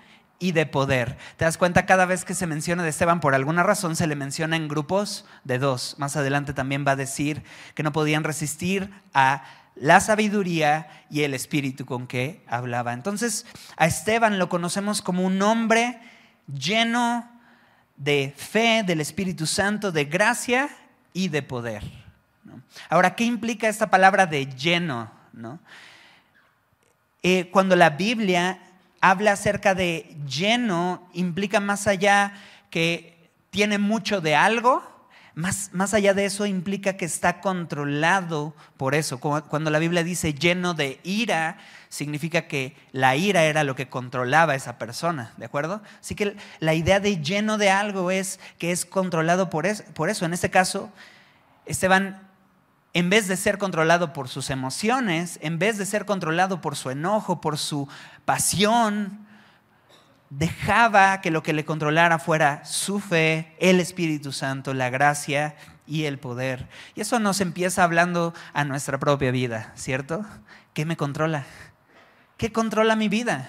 y 0.44 0.52
de 0.52 0.66
poder. 0.66 1.16
¿Te 1.38 1.46
das 1.46 1.56
cuenta? 1.56 1.86
Cada 1.86 2.04
vez 2.04 2.26
que 2.26 2.34
se 2.34 2.46
menciona 2.46 2.82
de 2.82 2.90
Esteban, 2.90 3.20
por 3.20 3.34
alguna 3.34 3.62
razón 3.62 3.96
se 3.96 4.06
le 4.06 4.14
menciona 4.14 4.56
en 4.56 4.68
grupos 4.68 5.24
de 5.44 5.58
dos. 5.58 5.94
Más 5.96 6.16
adelante 6.16 6.52
también 6.52 6.84
va 6.86 6.90
a 6.90 6.96
decir 6.96 7.42
que 7.74 7.82
no 7.82 7.92
podían 7.92 8.24
resistir 8.24 8.92
a 9.14 9.42
la 9.74 10.00
sabiduría 10.00 11.06
y 11.08 11.22
el 11.22 11.32
espíritu 11.32 11.86
con 11.86 12.06
que 12.06 12.44
hablaba. 12.46 12.92
Entonces, 12.92 13.46
a 13.78 13.86
Esteban 13.86 14.38
lo 14.38 14.50
conocemos 14.50 15.00
como 15.00 15.24
un 15.24 15.40
hombre 15.40 15.98
lleno 16.46 17.26
de 17.96 18.34
fe, 18.36 18.82
del 18.84 19.00
Espíritu 19.00 19.46
Santo, 19.46 19.92
de 19.92 20.04
gracia 20.04 20.68
y 21.14 21.28
de 21.28 21.40
poder. 21.40 21.82
Ahora, 22.90 23.14
¿qué 23.14 23.24
implica 23.24 23.66
esta 23.66 23.88
palabra 23.88 24.26
de 24.26 24.44
lleno? 24.44 25.10
Eh, 27.22 27.48
cuando 27.50 27.76
la 27.76 27.88
Biblia 27.88 28.58
habla 29.04 29.32
acerca 29.32 29.74
de 29.74 30.16
lleno, 30.26 31.10
implica 31.12 31.60
más 31.60 31.86
allá 31.86 32.32
que 32.70 33.30
tiene 33.50 33.76
mucho 33.76 34.22
de 34.22 34.34
algo, 34.34 34.82
más, 35.34 35.70
más, 35.72 35.92
allá 35.92 36.14
de 36.14 36.24
eso 36.24 36.46
implica 36.46 36.96
que 36.96 37.04
está 37.04 37.42
controlado 37.42 38.54
por 38.78 38.94
eso. 38.94 39.20
Cuando 39.20 39.70
la 39.70 39.78
Biblia 39.78 40.04
dice 40.04 40.32
lleno 40.32 40.72
de 40.72 41.00
ira, 41.02 41.58
significa 41.90 42.48
que 42.48 42.76
la 42.92 43.14
ira 43.14 43.44
era 43.44 43.62
lo 43.62 43.74
que 43.74 43.90
controlaba 43.90 44.54
a 44.54 44.56
esa 44.56 44.78
persona, 44.78 45.34
¿de 45.36 45.44
acuerdo? 45.44 45.82
Así 46.00 46.14
que 46.14 46.36
la 46.60 46.72
idea 46.72 46.98
de 46.98 47.20
lleno 47.20 47.58
de 47.58 47.68
algo 47.68 48.10
es 48.10 48.40
que 48.58 48.72
es 48.72 48.86
controlado 48.86 49.50
por. 49.50 49.66
Por 49.92 50.08
eso. 50.08 50.24
En 50.24 50.32
este 50.32 50.50
caso, 50.50 50.90
Esteban 51.66 52.22
en 52.94 53.10
vez 53.10 53.26
de 53.26 53.36
ser 53.36 53.58
controlado 53.58 54.12
por 54.12 54.28
sus 54.28 54.50
emociones, 54.50 55.38
en 55.42 55.58
vez 55.58 55.76
de 55.78 55.84
ser 55.84 56.06
controlado 56.06 56.60
por 56.60 56.76
su 56.76 56.90
enojo, 56.90 57.40
por 57.40 57.58
su 57.58 57.88
pasión, 58.24 59.26
dejaba 60.30 61.20
que 61.20 61.32
lo 61.32 61.42
que 61.42 61.52
le 61.52 61.64
controlara 61.64 62.20
fuera 62.20 62.64
su 62.64 63.00
fe, 63.00 63.54
el 63.58 63.80
Espíritu 63.80 64.32
Santo, 64.32 64.74
la 64.74 64.90
gracia 64.90 65.56
y 65.86 66.04
el 66.04 66.18
poder. 66.18 66.68
Y 66.94 67.00
eso 67.00 67.18
nos 67.18 67.40
empieza 67.40 67.82
hablando 67.82 68.32
a 68.52 68.64
nuestra 68.64 68.98
propia 68.98 69.32
vida, 69.32 69.72
¿cierto? 69.74 70.24
¿Qué 70.72 70.84
me 70.84 70.96
controla? 70.96 71.44
¿Qué 72.36 72.52
controla 72.52 72.94
mi 72.94 73.08
vida? 73.08 73.48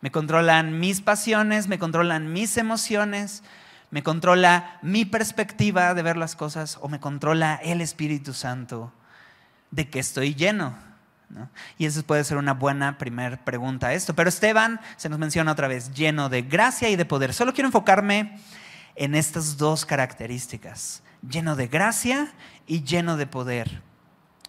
Me 0.00 0.10
controlan 0.10 0.78
mis 0.80 1.00
pasiones, 1.00 1.68
me 1.68 1.78
controlan 1.78 2.32
mis 2.32 2.56
emociones, 2.56 3.42
¿Me 3.90 4.02
controla 4.02 4.78
mi 4.82 5.04
perspectiva 5.04 5.94
de 5.94 6.02
ver 6.02 6.16
las 6.16 6.36
cosas 6.36 6.78
o 6.80 6.88
me 6.88 7.00
controla 7.00 7.54
el 7.62 7.80
Espíritu 7.80 8.32
Santo 8.32 8.92
de 9.70 9.88
que 9.88 9.98
estoy 9.98 10.34
lleno? 10.34 10.76
Y 11.78 11.86
eso 11.86 12.02
puede 12.02 12.24
ser 12.24 12.36
una 12.36 12.54
buena 12.54 12.98
primera 12.98 13.36
pregunta 13.44 13.88
a 13.88 13.94
esto. 13.94 14.14
Pero 14.14 14.28
Esteban 14.28 14.80
se 14.96 15.08
nos 15.08 15.18
menciona 15.18 15.52
otra 15.52 15.68
vez, 15.68 15.92
lleno 15.92 16.28
de 16.28 16.42
gracia 16.42 16.88
y 16.88 16.96
de 16.96 17.04
poder. 17.04 17.34
Solo 17.34 17.52
quiero 17.52 17.68
enfocarme 17.68 18.38
en 18.94 19.14
estas 19.14 19.56
dos 19.56 19.84
características, 19.84 21.02
lleno 21.28 21.56
de 21.56 21.68
gracia 21.68 22.32
y 22.66 22.82
lleno 22.82 23.16
de 23.16 23.26
poder. 23.26 23.82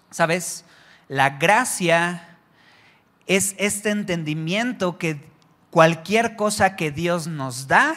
¿Sabes? 0.09 0.65
La 1.07 1.31
gracia 1.31 2.37
es 3.25 3.55
este 3.57 3.89
entendimiento 3.89 4.97
que 4.97 5.27
cualquier 5.69 6.35
cosa 6.35 6.75
que 6.75 6.91
Dios 6.91 7.27
nos 7.27 7.67
da, 7.67 7.95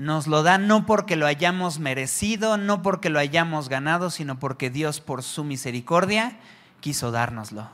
nos 0.00 0.26
lo 0.26 0.42
da 0.42 0.56
no 0.56 0.86
porque 0.86 1.14
lo 1.14 1.26
hayamos 1.26 1.78
merecido, 1.78 2.56
no 2.56 2.80
porque 2.80 3.10
lo 3.10 3.18
hayamos 3.18 3.68
ganado, 3.68 4.08
sino 4.08 4.38
porque 4.38 4.70
Dios 4.70 4.98
por 4.98 5.22
su 5.22 5.44
misericordia 5.44 6.38
quiso 6.80 7.10
dárnoslo. 7.10 7.68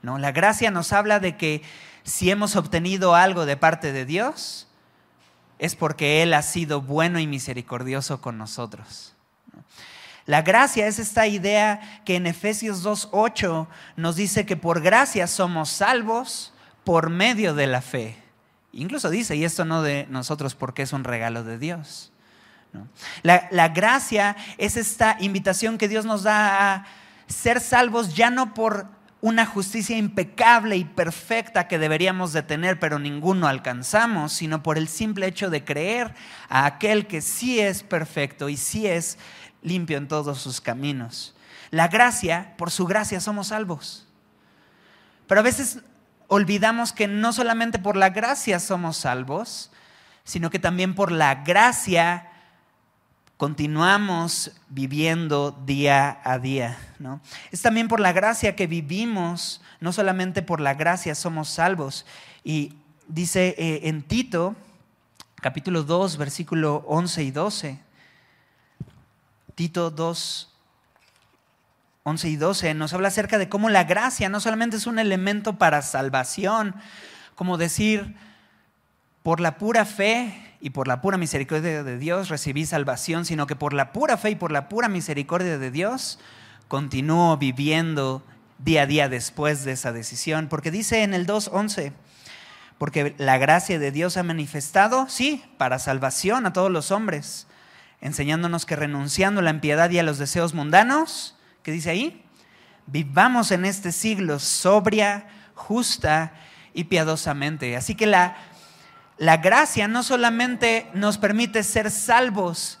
¿no? 0.00 0.16
La 0.16 0.32
gracia 0.32 0.70
nos 0.70 0.94
habla 0.94 1.20
de 1.20 1.36
que 1.36 1.60
si 2.02 2.30
hemos 2.30 2.56
obtenido 2.56 3.14
algo 3.14 3.44
de 3.44 3.58
parte 3.58 3.92
de 3.92 4.06
Dios, 4.06 4.68
es 5.58 5.76
porque 5.76 6.22
Él 6.22 6.32
ha 6.32 6.40
sido 6.40 6.80
bueno 6.80 7.18
y 7.18 7.26
misericordioso 7.26 8.22
con 8.22 8.38
nosotros. 8.38 9.14
La 10.24 10.40
gracia 10.40 10.86
es 10.86 10.98
esta 10.98 11.26
idea 11.26 12.00
que 12.06 12.16
en 12.16 12.26
Efesios 12.26 12.86
2.8 12.86 13.66
nos 13.96 14.16
dice 14.16 14.46
que 14.46 14.56
por 14.56 14.80
gracia 14.80 15.26
somos 15.26 15.68
salvos 15.68 16.54
por 16.84 17.10
medio 17.10 17.54
de 17.54 17.66
la 17.66 17.82
fe. 17.82 18.25
Incluso 18.76 19.08
dice, 19.08 19.36
y 19.36 19.44
esto 19.44 19.64
no 19.64 19.82
de 19.82 20.06
nosotros 20.10 20.54
porque 20.54 20.82
es 20.82 20.92
un 20.92 21.02
regalo 21.02 21.44
de 21.44 21.58
Dios. 21.58 22.12
La, 23.22 23.48
la, 23.50 23.68
gracia 23.68 24.36
es 24.58 24.76
esta 24.76 25.16
invitación 25.18 25.78
que 25.78 25.88
Dios 25.88 26.04
nos 26.04 26.24
da 26.24 26.74
a 26.74 26.86
ser 27.26 27.60
salvos 27.60 28.14
ya 28.14 28.28
no 28.28 28.52
por 28.52 28.86
una 29.22 29.46
justicia 29.46 29.96
impecable 29.96 30.76
y 30.76 30.84
perfecta 30.84 31.68
que 31.68 31.78
deberíamos 31.78 32.34
de 32.34 32.42
tener, 32.42 32.78
pero 32.78 32.98
ninguno 32.98 33.48
alcanzamos, 33.48 34.34
sino 34.34 34.62
por 34.62 34.76
el 34.76 34.88
simple 34.88 35.26
hecho 35.26 35.48
de 35.48 35.64
creer 35.64 36.14
a 36.50 36.66
aquel 36.66 37.06
que 37.06 37.22
sí 37.22 37.58
es 37.58 37.82
perfecto 37.82 38.50
y 38.50 38.58
sí 38.58 38.86
es 38.86 39.18
limpio 39.62 39.96
en 39.96 40.06
todos 40.06 40.38
sus 40.38 40.60
caminos. 40.60 41.34
La 41.70 41.88
gracia, 41.88 42.54
por 42.58 42.70
su 42.70 42.84
gracia 42.84 43.20
somos 43.20 43.48
salvos. 43.48 44.06
Pero 45.26 45.40
a 45.40 45.44
veces 45.44 45.80
olvidamos 46.28 46.92
que 46.92 47.08
no 47.08 47.32
solamente 47.32 47.78
por 47.78 47.96
la 47.96 48.10
gracia 48.10 48.58
somos 48.60 48.96
salvos, 48.96 49.70
sino 50.24 50.50
que 50.50 50.58
también 50.58 50.94
por 50.94 51.12
la 51.12 51.36
gracia 51.36 52.30
continuamos 53.36 54.52
viviendo 54.68 55.52
día 55.66 56.20
a 56.24 56.38
día. 56.38 56.78
¿no? 56.98 57.20
Es 57.50 57.62
también 57.62 57.88
por 57.88 58.00
la 58.00 58.12
gracia 58.12 58.56
que 58.56 58.66
vivimos, 58.66 59.60
no 59.80 59.92
solamente 59.92 60.42
por 60.42 60.60
la 60.60 60.74
gracia 60.74 61.14
somos 61.14 61.48
salvos. 61.48 62.06
Y 62.42 62.74
dice 63.06 63.54
eh, 63.58 63.80
en 63.84 64.02
Tito, 64.02 64.56
capítulo 65.36 65.82
2, 65.82 66.16
versículo 66.16 66.84
11 66.88 67.22
y 67.22 67.30
12, 67.30 67.78
Tito 69.54 69.90
2, 69.90 70.55
11 72.08 72.28
y 72.28 72.36
12 72.36 72.74
nos 72.74 72.92
habla 72.92 73.08
acerca 73.08 73.36
de 73.36 73.48
cómo 73.48 73.68
la 73.68 73.82
gracia 73.82 74.28
no 74.28 74.38
solamente 74.38 74.76
es 74.76 74.86
un 74.86 75.00
elemento 75.00 75.58
para 75.58 75.82
salvación, 75.82 76.76
como 77.34 77.58
decir, 77.58 78.14
por 79.24 79.40
la 79.40 79.58
pura 79.58 79.84
fe 79.84 80.56
y 80.60 80.70
por 80.70 80.86
la 80.86 81.00
pura 81.00 81.18
misericordia 81.18 81.82
de 81.82 81.98
Dios 81.98 82.28
recibí 82.28 82.64
salvación, 82.64 83.24
sino 83.24 83.48
que 83.48 83.56
por 83.56 83.72
la 83.72 83.92
pura 83.92 84.16
fe 84.18 84.30
y 84.30 84.34
por 84.36 84.52
la 84.52 84.68
pura 84.68 84.88
misericordia 84.88 85.58
de 85.58 85.72
Dios 85.72 86.20
continúo 86.68 87.38
viviendo 87.38 88.22
día 88.58 88.82
a 88.82 88.86
día 88.86 89.08
después 89.08 89.64
de 89.64 89.72
esa 89.72 89.90
decisión. 89.90 90.46
Porque 90.46 90.70
dice 90.70 91.02
en 91.02 91.12
el 91.12 91.26
2.11, 91.26 91.92
porque 92.78 93.16
la 93.18 93.36
gracia 93.36 93.80
de 93.80 93.90
Dios 93.90 94.16
ha 94.16 94.22
manifestado, 94.22 95.08
sí, 95.08 95.42
para 95.58 95.80
salvación 95.80 96.46
a 96.46 96.52
todos 96.52 96.70
los 96.70 96.92
hombres, 96.92 97.48
enseñándonos 98.00 98.64
que 98.64 98.76
renunciando 98.76 99.40
a 99.40 99.42
la 99.42 99.50
impiedad 99.50 99.90
y 99.90 99.98
a 99.98 100.04
los 100.04 100.18
deseos 100.18 100.54
mundanos, 100.54 101.35
¿qué 101.66 101.72
dice 101.72 101.90
ahí? 101.90 102.24
Vivamos 102.86 103.50
en 103.50 103.66
este 103.66 103.92
siglo 103.92 104.38
sobria, 104.38 105.26
justa 105.54 106.32
y 106.72 106.84
piadosamente. 106.84 107.76
Así 107.76 107.94
que 107.94 108.06
la 108.06 108.36
la 109.18 109.38
gracia 109.38 109.88
no 109.88 110.02
solamente 110.02 110.90
nos 110.92 111.16
permite 111.16 111.62
ser 111.62 111.90
salvos, 111.90 112.78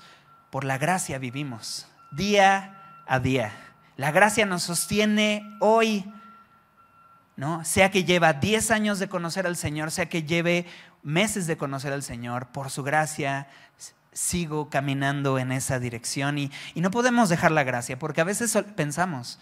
por 0.50 0.64
la 0.64 0.76
gracia 0.76 1.18
vivimos 1.18 1.88
día 2.12 3.02
a 3.06 3.20
día. 3.20 3.52
La 3.96 4.10
gracia 4.10 4.44
nos 4.44 4.64
sostiene 4.64 5.42
hoy, 5.60 6.04
¿no? 7.36 7.64
Sea 7.64 7.90
que 7.90 8.04
lleva 8.04 8.34
10 8.34 8.70
años 8.70 8.98
de 8.98 9.08
conocer 9.08 9.46
al 9.46 9.56
Señor, 9.56 9.90
sea 9.90 10.10
que 10.10 10.24
lleve 10.24 10.66
meses 11.02 11.46
de 11.46 11.56
conocer 11.56 11.94
al 11.94 12.02
Señor, 12.02 12.48
por 12.48 12.70
su 12.70 12.82
gracia 12.82 13.48
sigo 14.16 14.70
caminando 14.70 15.38
en 15.38 15.52
esa 15.52 15.78
dirección 15.78 16.38
y, 16.38 16.50
y 16.74 16.80
no 16.80 16.90
podemos 16.90 17.28
dejar 17.28 17.52
la 17.52 17.64
gracia, 17.64 17.98
porque 17.98 18.22
a 18.22 18.24
veces 18.24 18.56
pensamos, 18.74 19.38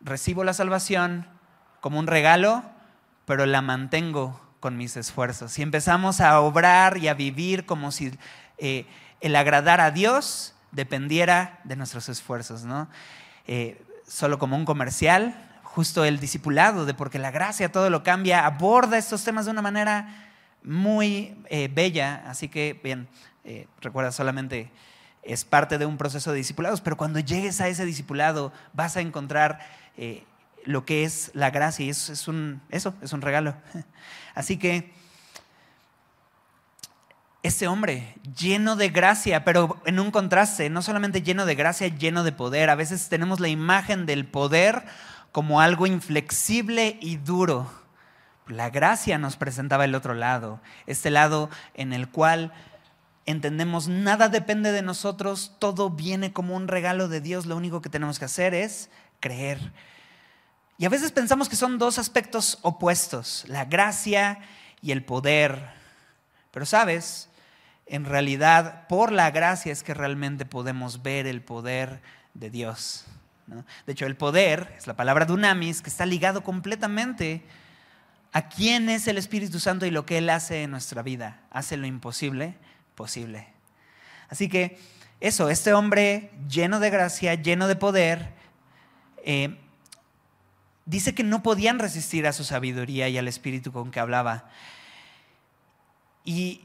recibo 0.00 0.42
la 0.42 0.54
salvación 0.54 1.26
como 1.82 1.98
un 1.98 2.06
regalo, 2.06 2.64
pero 3.26 3.44
la 3.44 3.60
mantengo 3.60 4.40
con 4.60 4.78
mis 4.78 4.96
esfuerzos. 4.96 5.58
Y 5.58 5.62
empezamos 5.62 6.20
a 6.22 6.40
obrar 6.40 6.96
y 6.96 7.08
a 7.08 7.14
vivir 7.14 7.66
como 7.66 7.92
si 7.92 8.16
eh, 8.56 8.86
el 9.20 9.36
agradar 9.36 9.82
a 9.82 9.90
Dios 9.90 10.54
dependiera 10.72 11.60
de 11.64 11.76
nuestros 11.76 12.08
esfuerzos, 12.08 12.64
¿no? 12.64 12.88
Eh, 13.46 13.84
solo 14.08 14.38
como 14.38 14.56
un 14.56 14.64
comercial, 14.64 15.34
justo 15.62 16.06
el 16.06 16.20
discipulado 16.20 16.86
de 16.86 16.94
porque 16.94 17.18
la 17.18 17.30
gracia 17.30 17.70
todo 17.70 17.90
lo 17.90 18.02
cambia, 18.02 18.46
aborda 18.46 18.96
estos 18.96 19.24
temas 19.24 19.44
de 19.44 19.50
una 19.50 19.62
manera 19.62 20.25
muy 20.66 21.36
eh, 21.48 21.70
bella, 21.72 22.24
así 22.26 22.48
que 22.48 22.78
bien, 22.82 23.08
recuerda 23.80 24.12
solamente 24.12 24.70
es 25.22 25.44
parte 25.44 25.78
de 25.78 25.86
un 25.86 25.96
proceso 25.96 26.32
de 26.32 26.38
discipulados, 26.38 26.80
pero 26.80 26.96
cuando 26.96 27.20
llegues 27.20 27.60
a 27.60 27.68
ese 27.68 27.84
discipulado 27.84 28.52
vas 28.74 28.96
a 28.96 29.00
encontrar 29.00 29.60
lo 30.64 30.84
que 30.84 31.04
es 31.04 31.30
la 31.32 31.50
gracia 31.50 31.86
y 31.86 31.90
eso 31.90 32.12
es 32.12 32.28
un, 32.28 32.60
eso 32.70 32.94
es 33.00 33.12
un 33.12 33.22
regalo. 33.22 33.54
Así 34.34 34.58
que 34.58 34.92
ese 37.46 37.68
hombre 37.68 38.14
lleno 38.36 38.76
de 38.76 38.88
gracia, 38.88 39.44
pero 39.44 39.80
en 39.86 40.00
un 40.00 40.10
contraste, 40.10 40.68
no 40.68 40.82
solamente 40.82 41.22
lleno 41.22 41.46
de 41.46 41.54
gracia, 41.54 41.88
lleno 41.88 42.24
de 42.24 42.32
poder. 42.32 42.70
A 42.70 42.74
veces 42.74 43.08
tenemos 43.08 43.40
la 43.40 43.48
imagen 43.48 44.04
del 44.04 44.26
poder 44.26 44.84
como 45.32 45.60
algo 45.60 45.86
inflexible 45.86 46.98
y 47.00 47.16
duro. 47.16 47.70
La 48.48 48.70
gracia 48.70 49.18
nos 49.18 49.36
presentaba 49.36 49.84
el 49.84 49.94
otro 49.94 50.14
lado, 50.14 50.60
este 50.86 51.10
lado 51.10 51.50
en 51.74 51.92
el 51.92 52.08
cual 52.08 52.52
entendemos 53.24 53.88
nada 53.88 54.28
depende 54.28 54.70
de 54.72 54.82
nosotros, 54.82 55.56
todo 55.58 55.90
viene 55.90 56.32
como 56.32 56.54
un 56.54 56.68
regalo 56.68 57.08
de 57.08 57.20
Dios, 57.20 57.46
lo 57.46 57.56
único 57.56 57.82
que 57.82 57.88
tenemos 57.88 58.18
que 58.18 58.26
hacer 58.26 58.54
es 58.54 58.88
creer 59.18 59.72
y 60.78 60.84
a 60.84 60.90
veces 60.90 61.12
pensamos 61.12 61.48
que 61.48 61.56
son 61.56 61.78
dos 61.78 61.98
aspectos 61.98 62.58
opuestos, 62.62 63.44
la 63.48 63.64
gracia 63.64 64.40
y 64.82 64.92
el 64.92 65.04
poder. 65.04 65.70
Pero 66.50 66.66
sabes, 66.66 67.30
en 67.86 68.04
realidad 68.04 68.86
por 68.86 69.10
la 69.10 69.30
gracia 69.30 69.72
es 69.72 69.82
que 69.82 69.94
realmente 69.94 70.44
podemos 70.44 71.02
ver 71.02 71.26
el 71.26 71.40
poder 71.40 72.02
de 72.34 72.50
Dios. 72.50 73.06
De 73.86 73.92
hecho, 73.92 74.06
el 74.06 74.16
poder 74.16 74.74
es 74.76 74.86
la 74.86 74.96
palabra 74.96 75.24
dunamis 75.24 75.80
que 75.80 75.88
está 75.88 76.04
ligado 76.04 76.42
completamente 76.42 77.42
a 78.36 78.50
quién 78.50 78.90
es 78.90 79.08
el 79.08 79.16
Espíritu 79.16 79.60
Santo 79.60 79.86
y 79.86 79.90
lo 79.90 80.04
que 80.04 80.18
Él 80.18 80.28
hace 80.28 80.64
en 80.64 80.70
nuestra 80.70 81.02
vida. 81.02 81.40
Hace 81.50 81.78
lo 81.78 81.86
imposible 81.86 82.54
posible. 82.94 83.48
Así 84.28 84.50
que 84.50 84.78
eso, 85.20 85.48
este 85.48 85.72
hombre 85.72 86.30
lleno 86.46 86.78
de 86.78 86.90
gracia, 86.90 87.32
lleno 87.32 87.66
de 87.66 87.76
poder, 87.76 88.34
eh, 89.24 89.56
dice 90.84 91.14
que 91.14 91.24
no 91.24 91.42
podían 91.42 91.78
resistir 91.78 92.26
a 92.26 92.34
su 92.34 92.44
sabiduría 92.44 93.08
y 93.08 93.16
al 93.16 93.26
espíritu 93.26 93.72
con 93.72 93.90
que 93.90 94.00
hablaba. 94.00 94.50
¿Y, 96.22 96.60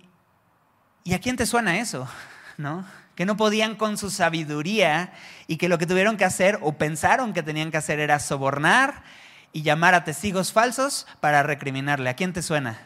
a 1.09 1.19
quién 1.19 1.37
te 1.37 1.45
suena 1.45 1.79
eso? 1.79 2.05
¿No? 2.57 2.85
Que 3.15 3.25
no 3.25 3.37
podían 3.37 3.77
con 3.77 3.97
su 3.97 4.09
sabiduría 4.09 5.13
y 5.47 5.55
que 5.55 5.69
lo 5.69 5.77
que 5.77 5.87
tuvieron 5.87 6.17
que 6.17 6.25
hacer 6.25 6.59
o 6.63 6.73
pensaron 6.73 7.31
que 7.31 7.43
tenían 7.43 7.71
que 7.71 7.77
hacer 7.77 8.01
era 8.01 8.19
sobornar 8.19 9.03
y 9.53 9.63
llamar 9.63 9.93
a 9.93 10.03
testigos 10.03 10.51
falsos 10.51 11.07
para 11.19 11.43
recriminarle. 11.43 12.09
¿A 12.09 12.15
quién 12.15 12.33
te 12.33 12.41
suena? 12.41 12.79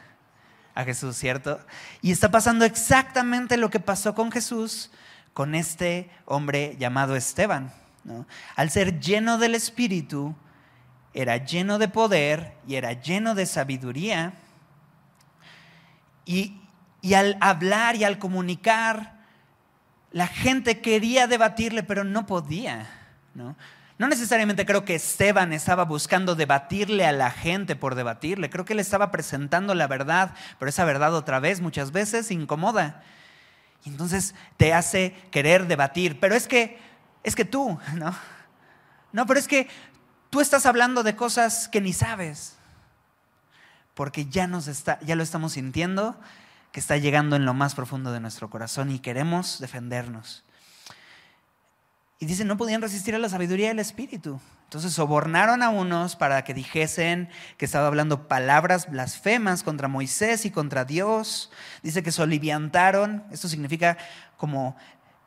A 0.73 0.83
Jesús, 0.83 1.15
¿cierto? 1.15 1.59
Y 2.01 2.11
está 2.11 2.31
pasando 2.31 2.65
exactamente 2.65 3.57
lo 3.57 3.69
que 3.69 3.79
pasó 3.79 4.15
con 4.15 4.31
Jesús, 4.31 4.91
con 5.33 5.55
este 5.55 6.09
hombre 6.25 6.75
llamado 6.79 7.15
Esteban. 7.15 7.71
Al 8.55 8.69
ser 8.69 8.99
lleno 8.99 9.37
del 9.37 9.55
Espíritu, 9.55 10.35
era 11.15 11.37
lleno 11.37 11.79
de 11.79 11.87
poder 11.87 12.53
y 12.67 12.75
era 12.75 12.91
lleno 12.93 13.35
de 13.35 13.45
sabiduría. 13.45 14.33
Y, 16.25 16.61
al 17.15 17.37
hablar 17.39 17.95
y 17.95 18.03
al 18.03 18.19
comunicar, 18.19 19.13
la 20.11 20.27
gente 20.27 20.81
quería 20.81 21.27
debatirle, 21.27 21.83
pero 21.83 22.03
no 22.03 22.25
podía. 22.25 22.89
¿no? 23.33 23.55
No 23.97 24.07
necesariamente 24.07 24.65
creo 24.65 24.85
que 24.85 24.95
Esteban 24.95 25.53
estaba 25.53 25.85
buscando 25.85 26.35
debatirle 26.35 27.05
a 27.05 27.11
la 27.11 27.31
gente 27.31 27.75
por 27.75 27.95
debatirle. 27.95 28.49
Creo 28.49 28.65
que 28.65 28.73
él 28.73 28.79
estaba 28.79 29.11
presentando 29.11 29.73
la 29.73 29.87
verdad, 29.87 30.33
pero 30.59 30.69
esa 30.69 30.85
verdad 30.85 31.13
otra 31.15 31.39
vez 31.39 31.61
muchas 31.61 31.91
veces 31.91 32.31
incomoda. 32.31 33.03
Y 33.83 33.89
entonces 33.89 34.35
te 34.57 34.73
hace 34.73 35.15
querer 35.31 35.67
debatir. 35.67 36.19
Pero 36.19 36.35
es 36.35 36.47
que, 36.47 36.77
es 37.23 37.35
que 37.35 37.45
tú, 37.45 37.79
¿no? 37.95 38.15
No, 39.13 39.25
pero 39.25 39.39
es 39.39 39.47
que 39.47 39.69
Tú 40.35 40.41
estás 40.41 40.65
hablando 40.65 41.03
de 41.03 41.15
cosas 41.15 41.69
que 41.69 41.79
ni 41.79 41.93
sabes, 41.93 42.57
porque 43.93 44.25
ya, 44.25 44.47
nos 44.47 44.67
está, 44.67 44.99
ya 44.99 45.15
lo 45.15 45.23
estamos 45.23 45.53
sintiendo, 45.53 46.19
que 46.73 46.81
está 46.81 46.97
llegando 46.97 47.37
en 47.37 47.45
lo 47.45 47.53
más 47.53 47.73
profundo 47.73 48.11
de 48.11 48.19
nuestro 48.19 48.49
corazón 48.49 48.91
y 48.91 48.99
queremos 48.99 49.61
defendernos. 49.61 50.43
Y 52.27 52.43
no 52.43 52.57
podían 52.57 52.81
resistir 52.81 53.13
a 53.13 53.19
la 53.19 53.29
sabiduría 53.29 53.67
del 53.67 53.77
Espíritu. 53.77 54.39
Entonces 54.63 54.93
sobornaron 54.93 55.61
a 55.61 55.69
unos 55.69 56.15
para 56.15 56.43
que 56.43 56.55
dijesen 56.55 57.29
que 57.57 57.65
estaba 57.65 57.85
hablando 57.85 58.27
palabras 58.27 58.89
blasfemas 58.89 59.61
contra 59.61 59.87
Moisés 59.87 60.43
y 60.45 60.49
contra 60.51 60.85
Dios. 60.85 61.51
Dice 61.83 62.01
que 62.01 62.11
soliviantaron, 62.11 63.23
esto 63.31 63.47
significa 63.47 63.97
como 64.37 64.75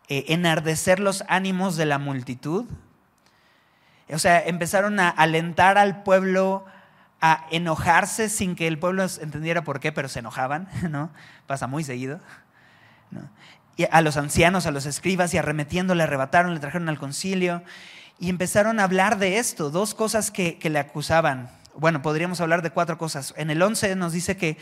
eh, 0.08 0.24
enardecer 0.28 0.98
los 0.98 1.22
ánimos 1.28 1.76
de 1.76 1.86
la 1.86 1.98
multitud. 1.98 2.66
O 4.10 4.18
sea, 4.18 4.40
empezaron 4.44 4.98
a 4.98 5.08
alentar 5.08 5.78
al 5.78 6.02
pueblo 6.02 6.64
a 7.20 7.46
enojarse 7.52 8.28
sin 8.28 8.56
que 8.56 8.66
el 8.66 8.78
pueblo 8.78 9.06
entendiera 9.20 9.62
por 9.62 9.78
qué, 9.78 9.92
pero 9.92 10.08
se 10.08 10.18
enojaban, 10.18 10.68
¿no? 10.90 11.10
Pasa 11.46 11.68
muy 11.68 11.84
seguido. 11.84 12.20
A 13.90 14.00
los 14.00 14.16
ancianos, 14.16 14.66
a 14.66 14.70
los 14.70 14.86
escribas, 14.86 15.32
y 15.34 15.38
arremetiendo 15.38 15.94
le 15.94 16.02
arrebataron, 16.02 16.54
le 16.54 16.60
trajeron 16.60 16.88
al 16.88 16.98
concilio. 16.98 17.62
y 18.20 18.30
empezaron 18.30 18.80
a 18.80 18.84
hablar 18.84 19.18
de 19.18 19.38
esto, 19.38 19.70
dos 19.70 19.94
cosas 19.94 20.32
que, 20.32 20.58
le 20.60 20.78
acusaban. 20.78 21.50
Bueno, 21.76 22.02
podríamos 22.02 22.40
hablar 22.40 22.62
de 22.62 22.70
cuatro 22.70 22.98
cosas. 22.98 23.32
En 23.36 23.50
el 23.50 23.62
11 23.62 23.94
nos 23.94 24.12
dice 24.12 24.36
que 24.36 24.58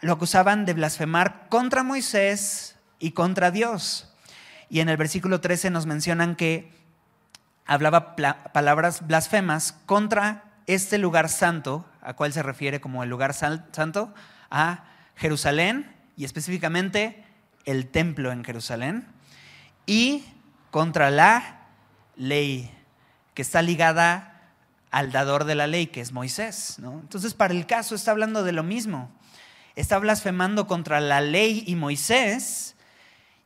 lo 0.00 0.14
acusaban 0.14 0.64
de 0.64 0.72
blasfemar 0.72 1.48
contra 1.50 1.82
Moisés 1.82 2.76
y 2.98 3.10
contra 3.10 3.50
Dios. 3.50 4.10
Y 4.70 4.80
en 4.80 4.88
el 4.88 4.96
versículo 4.96 5.42
13 5.42 5.68
nos 5.68 5.84
mencionan 5.84 6.34
que 6.34 6.72
hablaba 7.66 8.16
palabras 8.16 9.06
blasfemas 9.06 9.72
contra 9.84 10.44
este 10.66 10.98
lugar 10.98 11.28
santo, 11.28 11.84
a 12.00 12.14
cual 12.14 12.32
se 12.32 12.42
refiere 12.42 12.80
como 12.80 13.02
el 13.02 13.10
lugar 13.10 13.34
santo, 13.34 14.14
a 14.50 14.84
Jerusalén 15.16 15.94
y 16.16 16.24
específicamente 16.24 17.24
el 17.64 17.88
templo 17.88 18.32
en 18.32 18.44
Jerusalén, 18.44 19.06
y 19.86 20.24
contra 20.70 21.10
la 21.10 21.66
ley, 22.16 22.70
que 23.34 23.42
está 23.42 23.62
ligada 23.62 24.52
al 24.90 25.10
dador 25.10 25.44
de 25.44 25.54
la 25.54 25.66
ley, 25.66 25.86
que 25.86 26.00
es 26.00 26.12
Moisés. 26.12 26.76
Entonces, 26.78 27.34
para 27.34 27.54
el 27.54 27.66
caso 27.66 27.94
está 27.94 28.10
hablando 28.10 28.44
de 28.44 28.52
lo 28.52 28.62
mismo. 28.62 29.10
Está 29.74 29.98
blasfemando 29.98 30.66
contra 30.66 31.00
la 31.00 31.22
ley 31.22 31.64
y 31.66 31.76
Moisés 31.76 32.76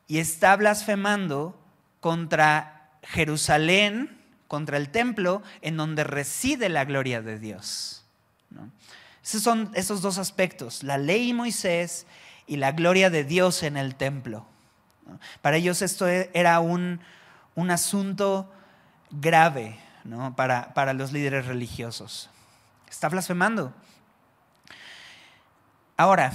y 0.09 0.19
está 0.19 0.57
blasfemando 0.57 1.57
contra 2.01 2.91
Jerusalén, 3.05 4.21
contra 4.49 4.77
el 4.77 4.91
templo 4.91 5.43
en 5.63 5.77
donde 5.77 6.03
reside 6.03 6.69
la 6.69 6.85
gloria 6.85 7.23
de 7.23 7.39
Dios. 7.39 8.05
Esos 9.23 9.43
son 9.43 9.71
esos 9.75 10.03
dos 10.03 10.19
aspectos, 10.19 10.83
la 10.83 10.99
ley 10.99 11.31
y 11.31 11.35
Moisés 11.35 12.07
y 12.47 12.57
la 12.57 12.73
gloria 12.73 13.11
de 13.11 13.25
Dios 13.25 13.63
en 13.63 13.77
el 13.77 13.95
templo. 13.95 14.47
Para 15.43 15.57
ellos 15.57 15.83
esto 15.83 16.09
e, 16.09 16.31
era 16.35 16.61
un, 16.61 17.01
un 17.55 17.71
asunto 17.71 18.53
grave 19.11 19.79
para, 20.37 20.75
para 20.75 20.93
los 20.93 21.13
líderes 21.13 21.47
religiosos. 21.47 22.31
Está 22.89 23.09
blasfemando. 23.09 23.73
Ahora, 25.97 26.33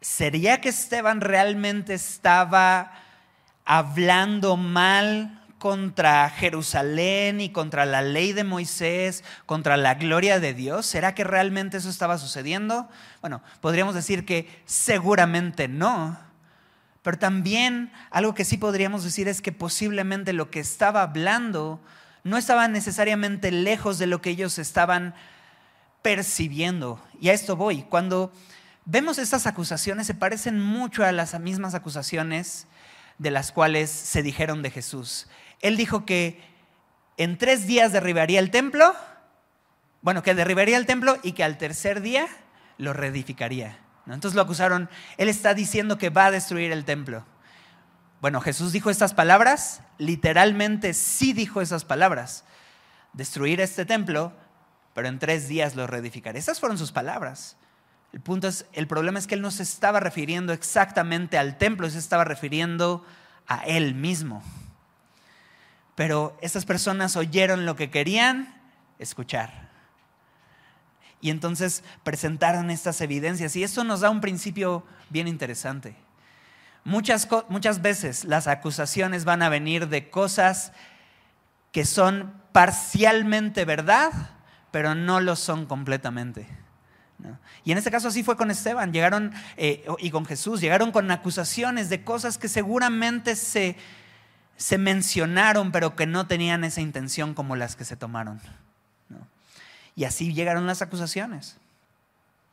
¿sería 0.00 0.60
que 0.60 0.68
Esteban 0.68 1.20
realmente 1.20 1.94
estaba 1.94 2.92
hablando 3.64 4.56
mal 4.56 5.43
contra 5.64 6.28
Jerusalén 6.28 7.40
y 7.40 7.48
contra 7.48 7.86
la 7.86 8.02
ley 8.02 8.34
de 8.34 8.44
Moisés, 8.44 9.24
contra 9.46 9.78
la 9.78 9.94
gloria 9.94 10.38
de 10.38 10.52
Dios? 10.52 10.84
¿Será 10.84 11.14
que 11.14 11.24
realmente 11.24 11.78
eso 11.78 11.88
estaba 11.88 12.18
sucediendo? 12.18 12.86
Bueno, 13.22 13.42
podríamos 13.62 13.94
decir 13.94 14.26
que 14.26 14.46
seguramente 14.66 15.66
no. 15.66 16.18
Pero 17.00 17.18
también 17.18 17.90
algo 18.10 18.34
que 18.34 18.44
sí 18.44 18.58
podríamos 18.58 19.04
decir 19.04 19.26
es 19.26 19.40
que 19.40 19.52
posiblemente 19.52 20.34
lo 20.34 20.50
que 20.50 20.60
estaba 20.60 21.00
hablando 21.00 21.80
no 22.24 22.36
estaba 22.36 22.68
necesariamente 22.68 23.50
lejos 23.50 23.98
de 23.98 24.06
lo 24.06 24.20
que 24.20 24.28
ellos 24.28 24.58
estaban 24.58 25.14
percibiendo. 26.02 27.02
Y 27.22 27.30
a 27.30 27.32
esto 27.32 27.56
voy. 27.56 27.84
Cuando 27.84 28.34
vemos 28.84 29.16
estas 29.16 29.46
acusaciones, 29.46 30.06
se 30.06 30.12
parecen 30.12 30.60
mucho 30.60 31.06
a 31.06 31.12
las 31.12 31.40
mismas 31.40 31.74
acusaciones 31.74 32.66
de 33.16 33.30
las 33.30 33.50
cuales 33.50 33.88
se 33.88 34.22
dijeron 34.22 34.60
de 34.60 34.70
Jesús. 34.70 35.26
Él 35.64 35.78
dijo 35.78 36.04
que 36.04 36.38
en 37.16 37.38
tres 37.38 37.66
días 37.66 37.90
derribaría 37.90 38.38
el 38.38 38.50
templo, 38.50 38.94
bueno, 40.02 40.22
que 40.22 40.34
derribaría 40.34 40.76
el 40.76 40.84
templo 40.84 41.16
y 41.22 41.32
que 41.32 41.42
al 41.42 41.56
tercer 41.56 42.02
día 42.02 42.26
lo 42.76 42.92
reedificaría. 42.92 43.78
Entonces 44.06 44.34
lo 44.36 44.42
acusaron, 44.42 44.90
él 45.16 45.30
está 45.30 45.54
diciendo 45.54 45.96
que 45.96 46.10
va 46.10 46.26
a 46.26 46.30
destruir 46.30 46.70
el 46.70 46.84
templo. 46.84 47.24
Bueno, 48.20 48.42
Jesús 48.42 48.72
dijo 48.72 48.90
estas 48.90 49.14
palabras, 49.14 49.80
literalmente 49.96 50.92
sí 50.92 51.32
dijo 51.32 51.62
esas 51.62 51.86
palabras, 51.86 52.44
destruir 53.14 53.62
este 53.62 53.86
templo, 53.86 54.34
pero 54.92 55.08
en 55.08 55.18
tres 55.18 55.48
días 55.48 55.76
lo 55.76 55.86
reedificaré. 55.86 56.38
Esas 56.38 56.60
fueron 56.60 56.76
sus 56.76 56.92
palabras. 56.92 57.56
El 58.12 58.20
punto 58.20 58.48
es, 58.48 58.66
el 58.74 58.86
problema 58.86 59.18
es 59.18 59.26
que 59.26 59.34
él 59.34 59.40
no 59.40 59.50
se 59.50 59.62
estaba 59.62 59.98
refiriendo 59.98 60.52
exactamente 60.52 61.38
al 61.38 61.56
templo, 61.56 61.88
se 61.88 61.98
estaba 61.98 62.24
refiriendo 62.24 63.02
a 63.46 63.64
él 63.64 63.94
mismo. 63.94 64.42
Pero 65.94 66.36
estas 66.40 66.64
personas 66.64 67.16
oyeron 67.16 67.66
lo 67.66 67.76
que 67.76 67.90
querían 67.90 68.60
escuchar. 68.98 69.70
Y 71.20 71.30
entonces 71.30 71.84
presentaron 72.02 72.70
estas 72.70 73.00
evidencias. 73.00 73.56
Y 73.56 73.62
eso 73.62 73.84
nos 73.84 74.00
da 74.00 74.10
un 74.10 74.20
principio 74.20 74.84
bien 75.08 75.28
interesante. 75.28 75.96
Muchas, 76.84 77.28
muchas 77.48 77.80
veces 77.80 78.24
las 78.24 78.46
acusaciones 78.46 79.24
van 79.24 79.42
a 79.42 79.48
venir 79.48 79.88
de 79.88 80.10
cosas 80.10 80.72
que 81.72 81.84
son 81.84 82.34
parcialmente 82.52 83.64
verdad, 83.64 84.12
pero 84.70 84.94
no 84.94 85.20
lo 85.20 85.34
son 85.34 85.66
completamente. 85.66 86.46
Y 87.64 87.72
en 87.72 87.78
este 87.78 87.90
caso 87.90 88.08
así 88.08 88.22
fue 88.22 88.36
con 88.36 88.50
Esteban, 88.50 88.92
llegaron, 88.92 89.32
eh, 89.56 89.84
y 89.98 90.10
con 90.10 90.26
Jesús, 90.26 90.60
llegaron 90.60 90.92
con 90.92 91.10
acusaciones 91.10 91.88
de 91.88 92.04
cosas 92.04 92.36
que 92.36 92.48
seguramente 92.48 93.34
se, 93.34 93.76
se 94.56 94.78
mencionaron, 94.78 95.72
pero 95.72 95.96
que 95.96 96.06
no 96.06 96.26
tenían 96.26 96.64
esa 96.64 96.80
intención 96.80 97.34
como 97.34 97.56
las 97.56 97.76
que 97.76 97.84
se 97.84 97.96
tomaron. 97.96 98.40
Y 99.96 100.04
así 100.04 100.32
llegaron 100.32 100.66
las 100.66 100.82
acusaciones. 100.82 101.56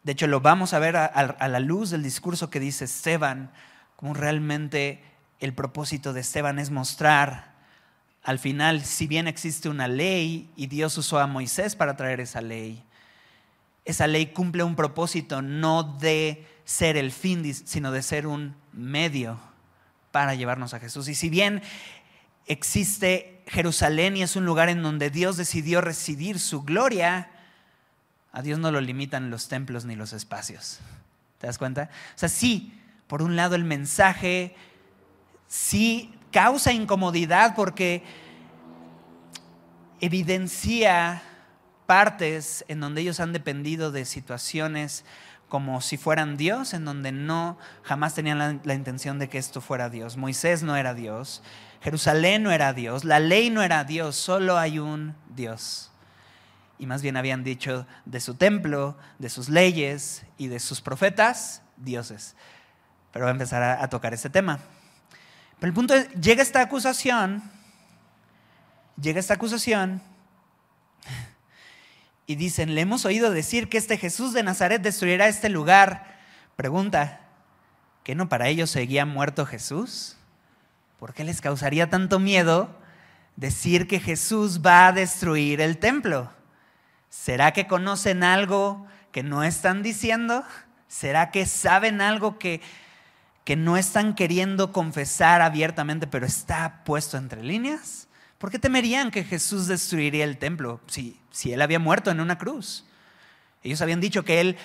De 0.03 0.11
hecho, 0.11 0.27
lo 0.27 0.41
vamos 0.41 0.73
a 0.73 0.79
ver 0.79 0.95
a, 0.97 1.47
la 1.47 1.59
luz 1.59 1.89
del 1.91 2.03
discurso 2.03 2.49
que 2.49 2.59
dice 2.59 2.85
Esteban, 2.85 3.51
como 3.95 4.13
realmente 4.13 5.03
el 5.39 5.53
propósito 5.53 6.13
de 6.13 6.21
Esteban 6.21 6.59
es 6.59 6.71
mostrar 6.71 7.51
al 8.23 8.37
final, 8.37 8.83
si 8.85 9.07
bien 9.07 9.27
existe 9.27 9.67
una 9.67 9.87
ley 9.87 10.51
y 10.55 10.67
Dios 10.67 10.97
usó 10.97 11.19
a 11.19 11.27
Moisés 11.27 11.75
para 11.75 11.97
traer 11.97 12.19
esa 12.19 12.41
ley, 12.41 12.83
esa 13.83 14.05
ley 14.05 14.27
cumple 14.27 14.63
un 14.63 14.75
propósito 14.75 15.41
no 15.41 15.83
de 15.83 16.47
ser 16.63 16.97
el 16.97 17.11
fin, 17.11 17.53
sino 17.53 17.91
de 17.91 18.03
ser 18.03 18.27
un 18.27 18.55
medio 18.73 19.39
para 20.11 20.35
llevarnos 20.35 20.73
a 20.73 20.79
Jesús. 20.79 21.07
Y 21.07 21.15
si 21.15 21.29
bien 21.29 21.61
existe 22.45 23.43
Jerusalén 23.47 24.17
y 24.17 24.23
es 24.23 24.35
un 24.35 24.45
lugar 24.45 24.69
en 24.69 24.83
donde 24.83 25.09
Dios 25.09 25.37
decidió 25.37 25.81
residir 25.81 26.39
su 26.39 26.63
gloria, 26.63 27.29
a 28.31 28.41
Dios 28.41 28.59
no 28.59 28.71
lo 28.71 28.81
limitan 28.81 29.29
los 29.29 29.47
templos 29.47 29.85
ni 29.85 29.95
los 29.95 30.13
espacios. 30.13 30.79
¿Te 31.37 31.47
das 31.47 31.57
cuenta? 31.57 31.89
O 32.15 32.17
sea, 32.17 32.29
sí, 32.29 32.73
por 33.07 33.21
un 33.21 33.35
lado 33.35 33.55
el 33.55 33.63
mensaje 33.63 34.55
sí 35.47 36.13
causa 36.31 36.71
incomodidad 36.71 37.55
porque 37.55 38.03
evidencia 39.99 41.21
partes 41.85 42.63
en 42.69 42.79
donde 42.79 43.01
ellos 43.01 43.19
han 43.19 43.33
dependido 43.33 43.91
de 43.91 44.05
situaciones 44.05 45.03
como 45.51 45.81
si 45.81 45.97
fueran 45.97 46.37
Dios, 46.37 46.73
en 46.73 46.85
donde 46.85 47.11
no 47.11 47.57
jamás 47.83 48.15
tenían 48.15 48.61
la, 48.63 48.73
intención 48.73 49.19
de 49.19 49.27
que 49.27 49.37
esto 49.37 49.59
fuera 49.59 49.89
Dios. 49.89 50.15
Moisés 50.15 50.63
no 50.63 50.77
era 50.77 50.93
Dios, 50.93 51.43
Jerusalén 51.81 52.43
no 52.43 52.51
era 52.51 52.71
Dios, 52.71 53.03
la 53.03 53.19
ley 53.19 53.49
no 53.49 53.61
era 53.61 53.83
Dios, 53.83 54.15
solo 54.15 54.57
hay 54.57 54.79
un 54.79 55.13
Dios 55.35 55.91
y 56.79 56.85
más 56.85 57.01
bien 57.01 57.17
habían 57.17 57.43
dicho 57.43 57.85
de 58.05 58.21
su 58.21 58.35
templo, 58.35 58.97
de 59.19 59.27
sus 59.27 59.49
leyes 59.49 60.23
y 60.37 60.47
de 60.47 60.61
sus 60.61 60.79
profetas, 60.79 61.63
dioses. 61.75 62.37
Pero 63.11 63.25
voy 63.25 63.31
a 63.31 63.33
empezar 63.33 63.61
a, 63.61 63.89
tocar 63.89 64.13
este 64.13 64.29
tema. 64.29 64.57
Pero 65.59 65.67
el 65.67 65.73
punto 65.73 65.93
es, 65.93 66.09
llega 66.13 66.41
esta 66.41 66.61
acusación, 66.61 67.43
llega 68.95 69.19
esta 69.19 69.33
acusación 69.33 70.01
y 72.27 72.35
dicen, 72.35 72.75
le 72.75 72.81
hemos 72.81 73.05
oído 73.05 73.31
decir 73.31 73.69
que 73.69 73.77
este 73.77 73.97
Jesús 73.97 74.33
de 74.33 74.43
Nazaret 74.43 74.81
destruirá 74.81 75.27
este 75.27 75.49
lugar. 75.49 76.19
Pregunta, 76.55 77.21
¿qué 78.03 78.15
no 78.15 78.29
para 78.29 78.47
ellos 78.47 78.69
seguía 78.69 79.05
muerto 79.05 79.45
Jesús? 79.45 80.17
¿Por 80.99 81.13
qué 81.13 81.23
les 81.23 81.41
causaría 81.41 81.89
tanto 81.89 82.19
miedo 82.19 82.69
decir 83.35 83.87
que 83.87 83.99
Jesús 83.99 84.61
va 84.65 84.87
a 84.87 84.91
destruir 84.91 85.61
el 85.61 85.77
templo? 85.77 86.31
¿Será 87.09 87.51
que 87.51 87.67
conocen 87.67 88.23
algo 88.23 88.85
que 89.11 89.23
no 89.23 89.43
están 89.43 89.83
diciendo? 89.83 90.43
¿Será 90.87 91.31
que 91.31 91.45
saben 91.45 92.01
algo 92.01 92.37
que, 92.37 92.61
que 93.43 93.55
no 93.55 93.77
están 93.77 94.13
queriendo 94.13 94.71
confesar 94.71 95.41
abiertamente, 95.41 96.07
pero 96.07 96.25
está 96.25 96.83
puesto 96.85 97.17
entre 97.17 97.43
líneas? 97.43 98.07
¿Por 98.41 98.49
qué 98.49 98.57
temerían 98.57 99.11
que 99.11 99.23
Jesús 99.23 99.67
destruiría 99.67 100.23
el 100.23 100.39
templo 100.39 100.81
si, 100.87 101.21
si 101.29 101.53
él 101.53 101.61
había 101.61 101.77
muerto 101.77 102.09
en 102.09 102.19
una 102.19 102.39
cruz? 102.39 102.85
Ellos 103.61 103.81
habían 103.81 104.01
dicho 104.01 104.25
que 104.25 104.41
él, 104.41 104.57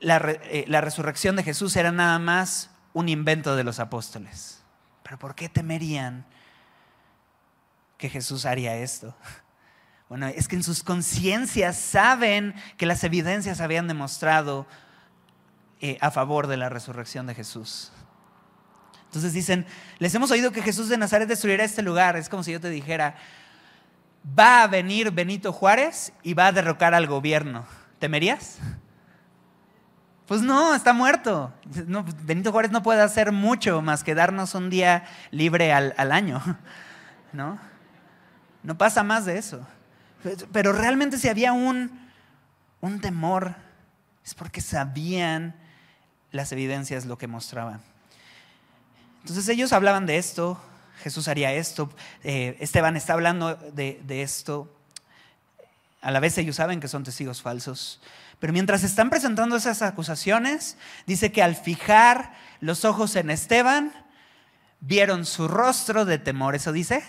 la, 0.00 0.16
eh, 0.26 0.64
la 0.66 0.80
resurrección 0.80 1.36
de 1.36 1.44
Jesús 1.44 1.76
era 1.76 1.92
nada 1.92 2.18
más 2.18 2.70
un 2.92 3.08
invento 3.08 3.54
de 3.54 3.62
los 3.62 3.78
apóstoles. 3.78 4.64
Pero 5.04 5.20
¿por 5.20 5.36
qué 5.36 5.48
temerían 5.48 6.26
que 7.96 8.08
Jesús 8.10 8.44
haría 8.44 8.76
esto? 8.76 9.16
Bueno, 10.08 10.26
es 10.26 10.46
que 10.46 10.56
en 10.56 10.62
sus 10.62 10.82
conciencias 10.82 11.78
saben 11.78 12.54
que 12.76 12.84
las 12.84 13.02
evidencias 13.02 13.62
habían 13.62 13.88
demostrado 13.88 14.66
eh, 15.80 15.96
a 16.02 16.10
favor 16.10 16.48
de 16.48 16.58
la 16.58 16.68
resurrección 16.68 17.26
de 17.26 17.34
Jesús. 17.34 17.92
Entonces 19.12 19.34
dicen, 19.34 19.66
les 19.98 20.14
hemos 20.14 20.30
oído 20.30 20.52
que 20.52 20.62
Jesús 20.62 20.88
de 20.88 20.96
Nazaret 20.96 21.28
destruirá 21.28 21.64
este 21.64 21.82
lugar. 21.82 22.16
Es 22.16 22.30
como 22.30 22.42
si 22.42 22.50
yo 22.50 22.62
te 22.62 22.70
dijera, 22.70 23.14
va 24.26 24.62
a 24.62 24.66
venir 24.68 25.10
Benito 25.10 25.52
Juárez 25.52 26.14
y 26.22 26.32
va 26.32 26.46
a 26.46 26.52
derrocar 26.52 26.94
al 26.94 27.06
gobierno. 27.06 27.66
¿Temerías? 27.98 28.56
Pues 30.26 30.40
no, 30.40 30.74
está 30.74 30.94
muerto. 30.94 31.52
Benito 32.22 32.52
Juárez 32.52 32.70
no 32.70 32.82
puede 32.82 33.02
hacer 33.02 33.32
mucho 33.32 33.82
más 33.82 34.02
que 34.02 34.14
darnos 34.14 34.54
un 34.54 34.70
día 34.70 35.04
libre 35.30 35.74
al, 35.74 36.10
año. 36.10 36.40
¿No? 37.34 37.58
No 38.62 38.78
pasa 38.78 39.02
más 39.02 39.26
de 39.26 39.36
eso. 39.36 39.60
Pero 40.52 40.72
realmente 40.72 41.18
si 41.18 41.28
había 41.28 41.52
un, 41.52 42.08
un 42.80 42.98
temor, 43.02 43.56
es 44.24 44.34
porque 44.34 44.62
sabían 44.62 45.54
las 46.30 46.50
evidencias 46.52 47.04
lo 47.04 47.18
que 47.18 47.26
mostraban. 47.26 47.91
Entonces 49.22 49.48
ellos 49.48 49.72
hablaban 49.72 50.06
de 50.06 50.18
esto, 50.18 50.60
Jesús 51.02 51.26
haría 51.28 51.52
esto, 51.52 51.90
eh, 52.22 52.56
Esteban 52.60 52.96
está 52.96 53.14
hablando 53.14 53.54
de, 53.54 54.00
de 54.04 54.22
esto. 54.22 54.68
A 56.00 56.10
la 56.10 56.20
vez 56.20 56.36
ellos 56.38 56.56
saben 56.56 56.80
que 56.80 56.88
son 56.88 57.04
testigos 57.04 57.40
falsos. 57.40 58.00
Pero 58.40 58.52
mientras 58.52 58.82
están 58.82 59.08
presentando 59.08 59.56
esas 59.56 59.82
acusaciones, 59.82 60.76
dice 61.06 61.30
que 61.30 61.42
al 61.42 61.54
fijar 61.54 62.34
los 62.60 62.84
ojos 62.84 63.14
en 63.14 63.30
Esteban, 63.30 63.92
vieron 64.80 65.24
su 65.24 65.46
rostro 65.46 66.04
de 66.04 66.18
temor, 66.18 66.56
¿eso 66.56 66.72
dice? 66.72 67.04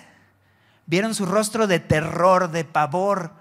Vieron 0.85 1.15
su 1.15 1.25
rostro 1.25 1.65
de 1.65 1.79
terror, 1.79 2.51
de 2.51 2.65
pavor. 2.65 3.33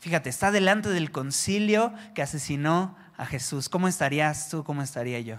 Fíjate, 0.00 0.28
está 0.28 0.50
delante 0.50 0.88
del 0.88 1.12
concilio 1.12 1.92
que 2.14 2.22
asesinó 2.22 2.96
a 3.16 3.26
Jesús. 3.26 3.68
¿Cómo 3.68 3.86
estarías 3.86 4.48
tú? 4.48 4.64
¿Cómo 4.64 4.82
estaría 4.82 5.20
yo? 5.20 5.36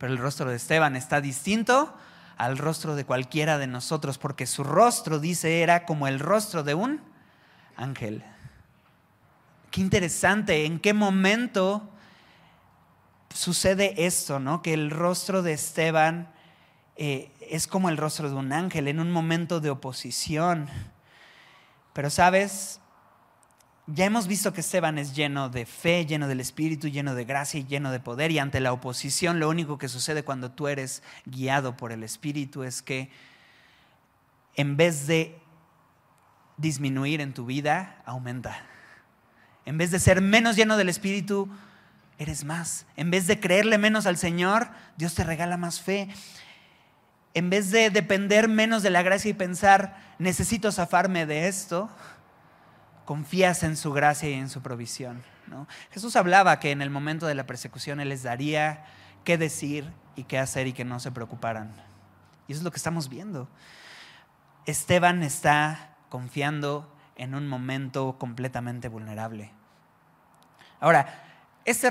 Pero 0.00 0.14
el 0.14 0.18
rostro 0.18 0.48
de 0.48 0.56
Esteban 0.56 0.96
está 0.96 1.20
distinto 1.20 1.94
al 2.38 2.56
rostro 2.56 2.96
de 2.96 3.04
cualquiera 3.04 3.58
de 3.58 3.66
nosotros, 3.66 4.16
porque 4.16 4.46
su 4.46 4.64
rostro, 4.64 5.18
dice, 5.18 5.60
era 5.60 5.84
como 5.84 6.08
el 6.08 6.18
rostro 6.20 6.62
de 6.62 6.72
un 6.72 7.02
ángel. 7.76 8.24
Qué 9.70 9.82
interesante, 9.82 10.64
¿en 10.64 10.80
qué 10.80 10.94
momento 10.94 11.86
sucede 13.28 14.06
esto, 14.06 14.40
no? 14.40 14.62
Que 14.62 14.72
el 14.72 14.90
rostro 14.90 15.42
de 15.42 15.52
Esteban 15.52 16.32
eh, 16.96 17.30
es 17.42 17.66
como 17.66 17.90
el 17.90 17.98
rostro 17.98 18.30
de 18.30 18.36
un 18.36 18.54
ángel 18.54 18.88
en 18.88 19.00
un 19.00 19.10
momento 19.10 19.60
de 19.60 19.68
oposición. 19.68 20.66
Pero 21.92 22.08
sabes, 22.08 22.79
ya 23.92 24.04
hemos 24.04 24.26
visto 24.26 24.52
que 24.52 24.60
Esteban 24.60 24.98
es 24.98 25.14
lleno 25.14 25.48
de 25.48 25.66
fe, 25.66 26.06
lleno 26.06 26.28
del 26.28 26.40
Espíritu, 26.40 26.88
lleno 26.88 27.14
de 27.14 27.24
gracia 27.24 27.60
y 27.60 27.66
lleno 27.66 27.90
de 27.90 28.00
poder. 28.00 28.30
Y 28.30 28.38
ante 28.38 28.60
la 28.60 28.72
oposición 28.72 29.40
lo 29.40 29.48
único 29.48 29.78
que 29.78 29.88
sucede 29.88 30.22
cuando 30.22 30.50
tú 30.50 30.68
eres 30.68 31.02
guiado 31.24 31.76
por 31.76 31.92
el 31.92 32.02
Espíritu 32.02 32.62
es 32.62 32.82
que 32.82 33.10
en 34.54 34.76
vez 34.76 35.06
de 35.06 35.38
disminuir 36.56 37.20
en 37.20 37.32
tu 37.32 37.46
vida, 37.46 38.02
aumenta. 38.04 38.62
En 39.64 39.78
vez 39.78 39.90
de 39.90 39.98
ser 39.98 40.20
menos 40.20 40.56
lleno 40.56 40.76
del 40.76 40.88
Espíritu, 40.88 41.48
eres 42.18 42.44
más. 42.44 42.86
En 42.96 43.10
vez 43.10 43.26
de 43.26 43.40
creerle 43.40 43.78
menos 43.78 44.06
al 44.06 44.18
Señor, 44.18 44.68
Dios 44.96 45.14
te 45.14 45.24
regala 45.24 45.56
más 45.56 45.80
fe. 45.80 46.08
En 47.32 47.48
vez 47.48 47.70
de 47.70 47.90
depender 47.90 48.48
menos 48.48 48.82
de 48.82 48.90
la 48.90 49.02
gracia 49.02 49.30
y 49.30 49.34
pensar, 49.34 50.14
necesito 50.18 50.70
zafarme 50.70 51.26
de 51.26 51.48
esto, 51.48 51.88
confías 53.10 53.64
en 53.64 53.76
su 53.76 53.92
gracia 53.92 54.30
y 54.30 54.34
en 54.34 54.48
su 54.48 54.62
provisión. 54.62 55.20
Jesús 55.90 56.14
hablaba 56.14 56.60
que 56.60 56.70
en 56.70 56.80
el 56.80 56.90
momento 56.90 57.26
de 57.26 57.34
la 57.34 57.44
persecución 57.44 57.98
Él 57.98 58.10
les 58.10 58.22
daría 58.22 58.84
qué 59.24 59.36
decir 59.36 59.90
y 60.14 60.22
qué 60.22 60.38
hacer 60.38 60.68
y 60.68 60.72
que 60.72 60.84
no 60.84 61.00
se 61.00 61.10
preocuparan. 61.10 61.74
Y 62.46 62.52
eso 62.52 62.60
es 62.60 62.62
lo 62.62 62.70
que 62.70 62.76
estamos 62.76 63.08
viendo. 63.08 63.48
Esteban 64.64 65.24
está 65.24 65.96
confiando 66.08 66.96
en 67.16 67.34
un 67.34 67.48
momento 67.48 68.16
completamente 68.16 68.86
vulnerable. 68.86 69.50
Ahora, 70.78 71.20
este, 71.64 71.90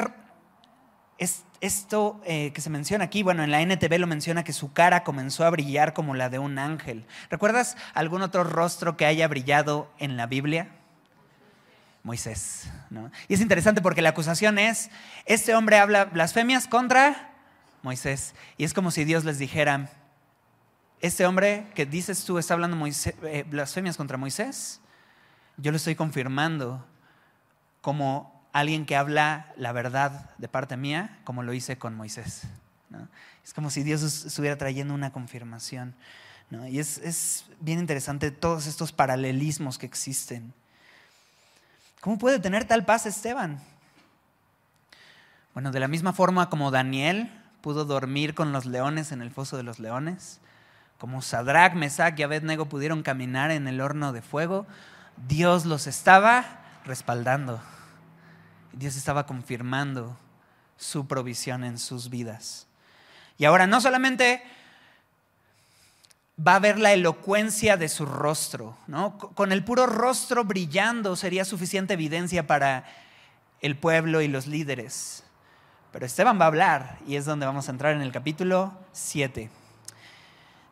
esto 1.59 2.21
eh, 2.23 2.53
que 2.53 2.61
se 2.61 2.69
menciona 2.69 3.03
aquí, 3.03 3.23
bueno, 3.23 3.43
en 3.43 3.51
la 3.51 3.61
NTV 3.61 3.99
lo 3.99 4.07
menciona 4.07 4.45
que 4.45 4.53
su 4.53 4.71
cara 4.71 5.03
comenzó 5.03 5.43
a 5.43 5.49
brillar 5.49 5.91
como 5.93 6.15
la 6.15 6.29
de 6.29 6.39
un 6.39 6.57
ángel. 6.59 7.05
¿Recuerdas 7.29 7.75
algún 7.93 8.21
otro 8.21 8.45
rostro 8.45 8.95
que 8.95 9.05
haya 9.05 9.27
brillado 9.27 9.91
en 9.99 10.15
la 10.15 10.25
Biblia? 10.25 10.78
Moisés. 12.03 12.69
Y 13.27 13.33
es 13.33 13.41
interesante 13.41 13.81
porque 13.81 14.01
la 14.01 14.09
acusación 14.09 14.57
es, 14.57 14.89
este 15.25 15.55
hombre 15.55 15.77
habla 15.77 16.05
blasfemias 16.05 16.67
contra 16.67 17.33
Moisés. 17.81 18.33
Y 18.57 18.63
es 18.63 18.73
como 18.73 18.91
si 18.91 19.03
Dios 19.03 19.25
les 19.25 19.37
dijera, 19.37 19.89
este 21.01 21.25
hombre 21.25 21.67
que 21.75 21.85
dices 21.85 22.25
tú 22.25 22.37
está 22.37 22.53
hablando 22.53 22.77
eh, 22.85 23.45
blasfemias 23.49 23.97
contra 23.97 24.17
Moisés, 24.17 24.81
yo 25.57 25.71
lo 25.71 25.77
estoy 25.77 25.95
confirmando 25.95 26.85
como 27.81 28.47
alguien 28.53 28.85
que 28.85 28.95
habla 28.95 29.53
la 29.57 29.71
verdad 29.71 30.31
de 30.37 30.47
parte 30.47 30.77
mía, 30.77 31.19
como 31.23 31.43
lo 31.43 31.53
hice 31.53 31.77
con 31.77 31.95
Moisés. 31.95 32.43
Es 33.43 33.53
como 33.53 33.69
si 33.69 33.83
Dios 33.83 34.01
estuviera 34.01 34.57
trayendo 34.57 34.93
una 34.93 35.11
confirmación. 35.11 35.95
Y 36.69 36.79
es, 36.79 36.97
es 36.99 37.45
bien 37.59 37.79
interesante 37.79 38.31
todos 38.31 38.67
estos 38.67 38.91
paralelismos 38.91 39.77
que 39.77 39.85
existen. 39.85 40.53
¿Cómo 42.01 42.17
puede 42.17 42.39
tener 42.39 42.65
tal 42.65 42.85
paz 42.85 43.05
Esteban? 43.05 43.59
Bueno, 45.53 45.71
de 45.71 45.79
la 45.81 45.89
misma 45.89 46.13
forma 46.13 46.49
como 46.49 46.71
Daniel 46.71 47.29
pudo 47.61 47.83
dormir 47.83 48.35
con 48.35 48.53
los 48.53 48.65
leones 48.65 49.11
en 49.11 49.21
el 49.21 49.31
foso 49.31 49.57
de 49.57 49.63
los 49.63 49.79
leones, 49.79 50.39
como 50.97 51.21
Sadrach, 51.21 51.73
Mesach 51.73 52.17
y 52.17 52.23
Abednego 52.23 52.67
pudieron 52.67 53.03
caminar 53.03 53.51
en 53.51 53.67
el 53.67 53.81
horno 53.81 54.13
de 54.13 54.21
fuego, 54.21 54.65
Dios 55.27 55.65
los 55.65 55.87
estaba 55.87 56.45
respaldando. 56.85 57.61
Dios 58.71 58.95
estaba 58.95 59.25
confirmando 59.25 60.17
su 60.77 61.07
provisión 61.07 61.65
en 61.65 61.77
sus 61.77 62.09
vidas. 62.09 62.67
Y 63.37 63.45
ahora 63.45 63.67
no 63.67 63.81
solamente 63.81 64.41
va 66.45 66.55
a 66.55 66.59
ver 66.59 66.79
la 66.79 66.93
elocuencia 66.93 67.75
de 67.75 67.89
su 67.89 68.05
rostro, 68.05 68.77
¿no? 68.87 69.17
Con 69.17 69.51
el 69.51 69.63
puro 69.63 69.85
rostro 69.85 70.45
brillando 70.45 71.15
sería 71.15 71.43
suficiente 71.43 71.95
evidencia 71.95 72.47
para 72.47 72.85
el 73.61 73.77
pueblo 73.77 74.21
y 74.21 74.27
los 74.27 74.47
líderes. 74.47 75.23
Pero 75.91 76.05
Esteban 76.05 76.39
va 76.39 76.45
a 76.45 76.47
hablar 76.47 76.99
y 77.07 77.15
es 77.15 77.25
donde 77.25 77.45
vamos 77.45 77.67
a 77.67 77.71
entrar 77.71 77.95
en 77.95 78.01
el 78.01 78.11
capítulo 78.11 78.73
7. 78.93 79.49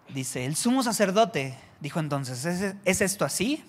Dice, 0.10 0.46
el 0.46 0.56
sumo 0.56 0.84
sacerdote 0.84 1.58
dijo 1.82 2.00
entonces, 2.00 2.76
¿es, 2.86 3.02
esto 3.02 3.26
así? 3.26 3.64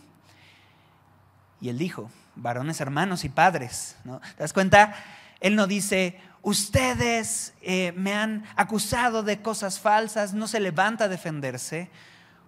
Y 1.61 1.69
él 1.69 1.79
dijo, 1.79 2.11
varones 2.37 2.81
hermanos 2.81 3.25
y 3.25 3.29
padres. 3.29 3.97
¿no? 4.05 4.21
¿Te 4.21 4.43
das 4.43 4.53
cuenta? 4.53 4.95
Él 5.41 5.57
no 5.57 5.67
dice, 5.67 6.21
ustedes 6.43 7.55
eh, 7.63 7.93
me 7.97 8.15
han 8.15 8.45
acusado 8.57 9.23
de 9.23 9.41
cosas 9.41 9.79
falsas, 9.81 10.35
no 10.35 10.47
se 10.49 10.61
levanta 10.61 11.05
a 11.05 11.09
defenderse. 11.09 11.91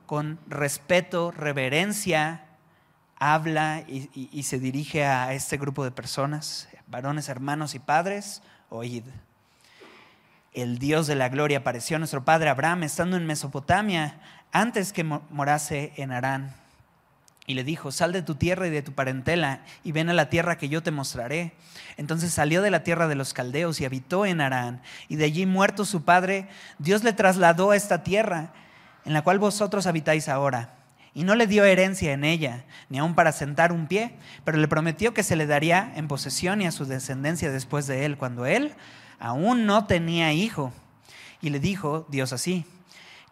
Con 0.06 0.40
respeto, 0.48 1.30
reverencia, 1.30 2.44
habla 3.16 3.84
y, 3.86 4.42
se 4.42 4.58
dirige 4.58 5.04
a 5.04 5.32
este 5.34 5.56
grupo 5.56 5.84
de 5.84 5.92
personas, 5.92 6.68
varones 6.88 7.28
hermanos 7.28 7.76
y 7.76 7.78
padres, 7.78 8.42
oíd. 8.70 9.04
El 10.52 10.78
Dios 10.80 11.06
de 11.06 11.14
la 11.14 11.28
gloria 11.28 11.58
apareció 11.58 11.94
a 11.94 11.98
nuestro 12.00 12.24
padre 12.24 12.48
Abraham 12.48 12.82
estando 12.82 13.16
en 13.16 13.26
Mesopotamia 13.26 14.18
antes 14.50 14.92
que 14.92 15.04
morase 15.04 15.92
en 15.96 16.10
Harán 16.10 16.59
y 17.50 17.54
le 17.54 17.64
dijo, 17.64 17.90
sal 17.90 18.12
de 18.12 18.22
tu 18.22 18.36
tierra 18.36 18.68
y 18.68 18.70
de 18.70 18.80
tu 18.80 18.92
parentela 18.92 19.64
y 19.82 19.90
ven 19.90 20.08
a 20.08 20.14
la 20.14 20.30
tierra 20.30 20.56
que 20.56 20.68
yo 20.68 20.84
te 20.84 20.92
mostraré. 20.92 21.52
Entonces 21.96 22.32
salió 22.32 22.62
de 22.62 22.70
la 22.70 22.84
tierra 22.84 23.08
de 23.08 23.16
los 23.16 23.34
caldeos 23.34 23.80
y 23.80 23.84
habitó 23.84 24.24
en 24.24 24.40
Harán. 24.40 24.82
Y 25.08 25.16
de 25.16 25.24
allí 25.24 25.46
muerto 25.46 25.84
su 25.84 26.04
padre, 26.04 26.46
Dios 26.78 27.02
le 27.02 27.12
trasladó 27.12 27.72
a 27.72 27.76
esta 27.76 28.04
tierra 28.04 28.52
en 29.04 29.14
la 29.14 29.22
cual 29.22 29.40
vosotros 29.40 29.88
habitáis 29.88 30.28
ahora. 30.28 30.76
Y 31.12 31.24
no 31.24 31.34
le 31.34 31.48
dio 31.48 31.64
herencia 31.64 32.12
en 32.12 32.22
ella, 32.22 32.66
ni 32.88 33.00
aun 33.00 33.16
para 33.16 33.32
sentar 33.32 33.72
un 33.72 33.88
pie, 33.88 34.14
pero 34.44 34.56
le 34.56 34.68
prometió 34.68 35.12
que 35.12 35.24
se 35.24 35.34
le 35.34 35.48
daría 35.48 35.92
en 35.96 36.06
posesión 36.06 36.62
y 36.62 36.68
a 36.68 36.70
su 36.70 36.84
descendencia 36.84 37.50
después 37.50 37.88
de 37.88 38.04
él, 38.04 38.16
cuando 38.16 38.46
él 38.46 38.74
aún 39.18 39.66
no 39.66 39.88
tenía 39.88 40.32
hijo. 40.32 40.72
Y 41.42 41.50
le 41.50 41.58
dijo 41.58 42.06
Dios 42.10 42.32
así, 42.32 42.64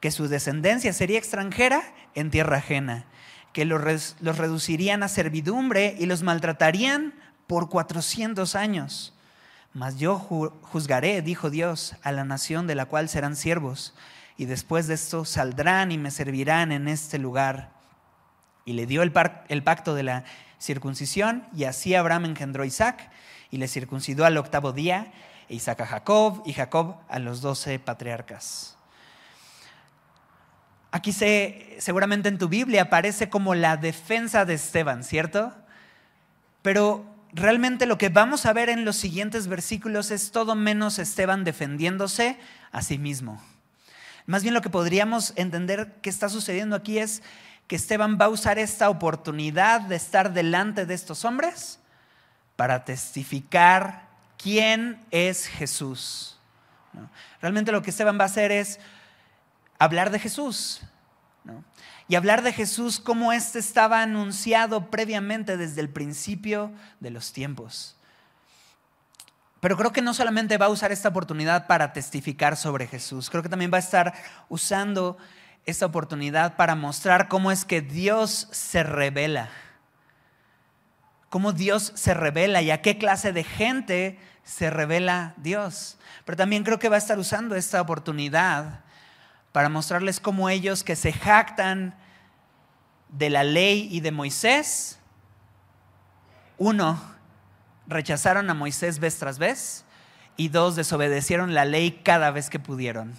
que 0.01 0.11
su 0.11 0.27
descendencia 0.27 0.93
sería 0.93 1.19
extranjera 1.19 1.85
en 2.17 2.33
tierra 2.33 2.57
ajena 2.57 3.07
que 3.53 3.65
los, 3.65 3.81
reducirían 4.21 5.03
a 5.03 5.09
servidumbre 5.09 5.97
y 5.99 6.07
los 6.07 6.23
maltratarían 6.23 7.15
por 7.47 7.69
400 7.69 8.55
años. 8.55 9.15
Mas 9.73 9.99
yo 9.99 10.19
juzgaré, 10.19 11.23
dijo 11.23 11.51
Dios, 11.51 11.97
a 12.03 12.13
la 12.13 12.25
nación 12.25 12.67
de 12.67 12.75
la 12.75 12.87
cual 12.87 13.09
serán 13.09 13.37
siervos, 13.37 13.95
y 14.37 14.47
después 14.47 14.87
de 14.87 14.95
esto 14.95 15.25
saldrán 15.25 15.93
y 15.93 15.99
me 15.99 16.11
servirán 16.11 16.73
en 16.73 16.89
este 16.89 17.19
lugar. 17.19 17.73
Y 18.65 18.75
le 18.75 18.87
dio 18.87 19.03
el, 19.03 19.13
el 19.49 19.63
pacto 19.63 19.95
de 19.95 20.03
la 20.03 20.25
circuncisión, 20.61 21.45
y 21.55 21.65
así 21.65 21.95
Abraham 21.95 22.27
engendró 22.27 22.63
a 22.63 22.67
Isaac, 22.67 23.11
y 23.51 23.59
le 23.59 23.69
circuncidó 23.69 24.25
al 24.25 24.37
octavo 24.37 24.73
día, 24.73 25.13
e 25.49 25.55
Isaac 25.55 25.81
a 25.81 25.87
Jacob, 25.87 26.43
y 26.45 26.53
Jacob 26.53 26.97
a 27.09 27.19
los 27.19 27.41
doce 27.41 27.79
patriarcas. 27.79 28.78
Aquí 30.91 31.13
se, 31.13 31.77
seguramente 31.79 32.29
en 32.29 32.39
tu 32.39 32.49
Biblia 32.49 32.83
aparece 32.83 33.29
como 33.29 33.55
la 33.55 33.77
defensa 33.77 34.45
de 34.45 34.55
Esteban, 34.55 35.05
¿cierto? 35.05 35.55
Pero 36.63 37.05
realmente 37.33 37.87
lo 37.87 37.99
que 37.99 38.09
vamos 38.09 38.47
a 38.47 38.53
ver 38.53 38.69
en 38.69 38.85
los 38.85 38.97
siguientes 38.97 39.49
versículos 39.49 40.11
es 40.11 40.31
todo 40.31 40.55
menos 40.55 40.99
Esteban 40.99 41.45
defendiéndose 41.45 42.39
a 42.73 42.83
sí 42.83 42.99
mismo. 42.99 43.43
Más 44.27 44.43
bien 44.43 44.55
lo 44.55 44.61
que 44.61 44.71
podríamos 44.71 45.33
entender 45.37 45.95
que 46.03 46.11
está 46.11 46.29
sucediendo 46.29 46.77
aquí 46.77 46.99
es 46.99 47.23
que 47.67 47.77
Esteban 47.77 48.19
va 48.21 48.27
a 48.27 48.31
usar 48.31 48.59
esta 48.59 48.91
oportunidad 48.91 49.83
de 49.83 49.97
estar 49.97 50.33
delante 50.33 50.87
de 50.87 50.95
estos 50.95 51.25
hombres 51.25 51.79
para 52.57 52.85
testificar 52.85 54.09
quién 54.37 55.01
es 55.11 55.47
Jesús. 55.47 56.39
Realmente 57.41 57.73
lo 57.73 57.83
que 57.83 57.91
Esteban 57.91 58.19
va 58.19 58.25
a 58.25 58.27
hacer 58.27 58.51
es 58.53 58.81
hablar 59.79 60.11
de 60.11 60.19
Jesús. 60.19 60.83
Y 62.09 62.15
hablar 62.15 62.43
de 62.43 62.53
Jesús 62.53 63.01
como 63.01 63.33
éste 63.33 63.59
estaba 63.59 64.03
anunciado 64.03 64.91
previamente 64.91 65.57
desde 65.57 65.81
el 65.81 65.91
principio 65.91 66.73
de 67.01 67.11
los 67.11 67.33
tiempos. 67.33 67.97
Pero 69.61 69.77
creo 69.77 69.93
que 69.93 70.03
no 70.03 70.15
solamente 70.15 70.57
va 70.57 70.67
a 70.67 70.71
usar 70.71 70.93
esta 70.93 71.09
oportunidad 71.09 71.67
para 71.67 71.93
testificar 71.93 72.57
sobre 72.57 72.87
Jesús, 72.87 73.29
creo 73.29 73.43
que 73.43 73.49
también 73.49 73.73
va 73.73 73.77
a 73.77 73.81
estar 73.81 74.15
usando 74.49 75.19
esta 75.67 75.85
oportunidad 75.85 76.57
para 76.57 76.75
mostrar 76.75 77.29
cómo 77.29 77.51
es 77.51 77.65
que 77.65 77.83
Dios 77.83 78.49
se 78.53 78.83
revela. 78.83 79.51
Cómo 81.29 81.53
Dios 81.53 81.93
se 81.95 82.15
revela 82.15 82.63
y 82.63 82.71
a 82.71 82.81
qué 82.81 82.97
clase 82.97 83.33
de 83.33 83.45
gente 83.45 84.19
se 84.45 84.71
revela 84.71 85.35
Dios. 85.37 85.99
Pero 86.25 86.37
también 86.37 86.65
creo 86.65 86.79
que 86.79 86.89
va 86.89 86.97
a 86.97 87.01
estar 87.01 87.19
usando 87.19 87.55
esta 87.55 87.83
oportunidad 87.83 88.85
para 89.59 89.71
mostrarles 89.71 90.21
cómo 90.21 90.49
ellos 90.49 90.85
que 90.85 90.95
se 90.95 91.13
jactan 91.13 91.97
de 93.09 93.29
la 93.29 93.43
ley 93.43 93.89
y 93.91 93.99
de 93.99 94.13
Moisés, 94.13 95.01
uno, 96.59 97.03
rechazaron 97.89 98.49
a 98.51 98.55
Moisés 98.55 99.01
vez 99.01 99.19
tras 99.19 99.41
vez 99.41 99.85
y 100.37 100.47
dos, 100.47 100.77
desobedecieron 100.77 101.55
la 101.55 101.65
ley 101.65 102.03
cada 102.05 102.31
vez 102.31 102.51
que 102.51 102.61
pudieron. 102.61 103.17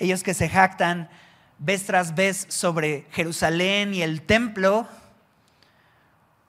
Ellos 0.00 0.24
que 0.24 0.34
se 0.34 0.48
jactan 0.48 1.08
vez 1.60 1.86
tras 1.86 2.16
vez 2.16 2.46
sobre 2.48 3.06
Jerusalén 3.12 3.94
y 3.94 4.02
el 4.02 4.22
templo, 4.22 4.88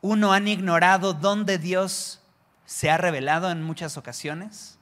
uno 0.01 0.33
han 0.33 0.47
ignorado 0.47 1.13
dónde 1.13 1.59
Dios 1.59 2.23
se 2.65 2.89
ha 2.89 2.97
revelado 2.97 3.51
en 3.51 3.61
muchas 3.61 3.97
ocasiones, 3.97 4.79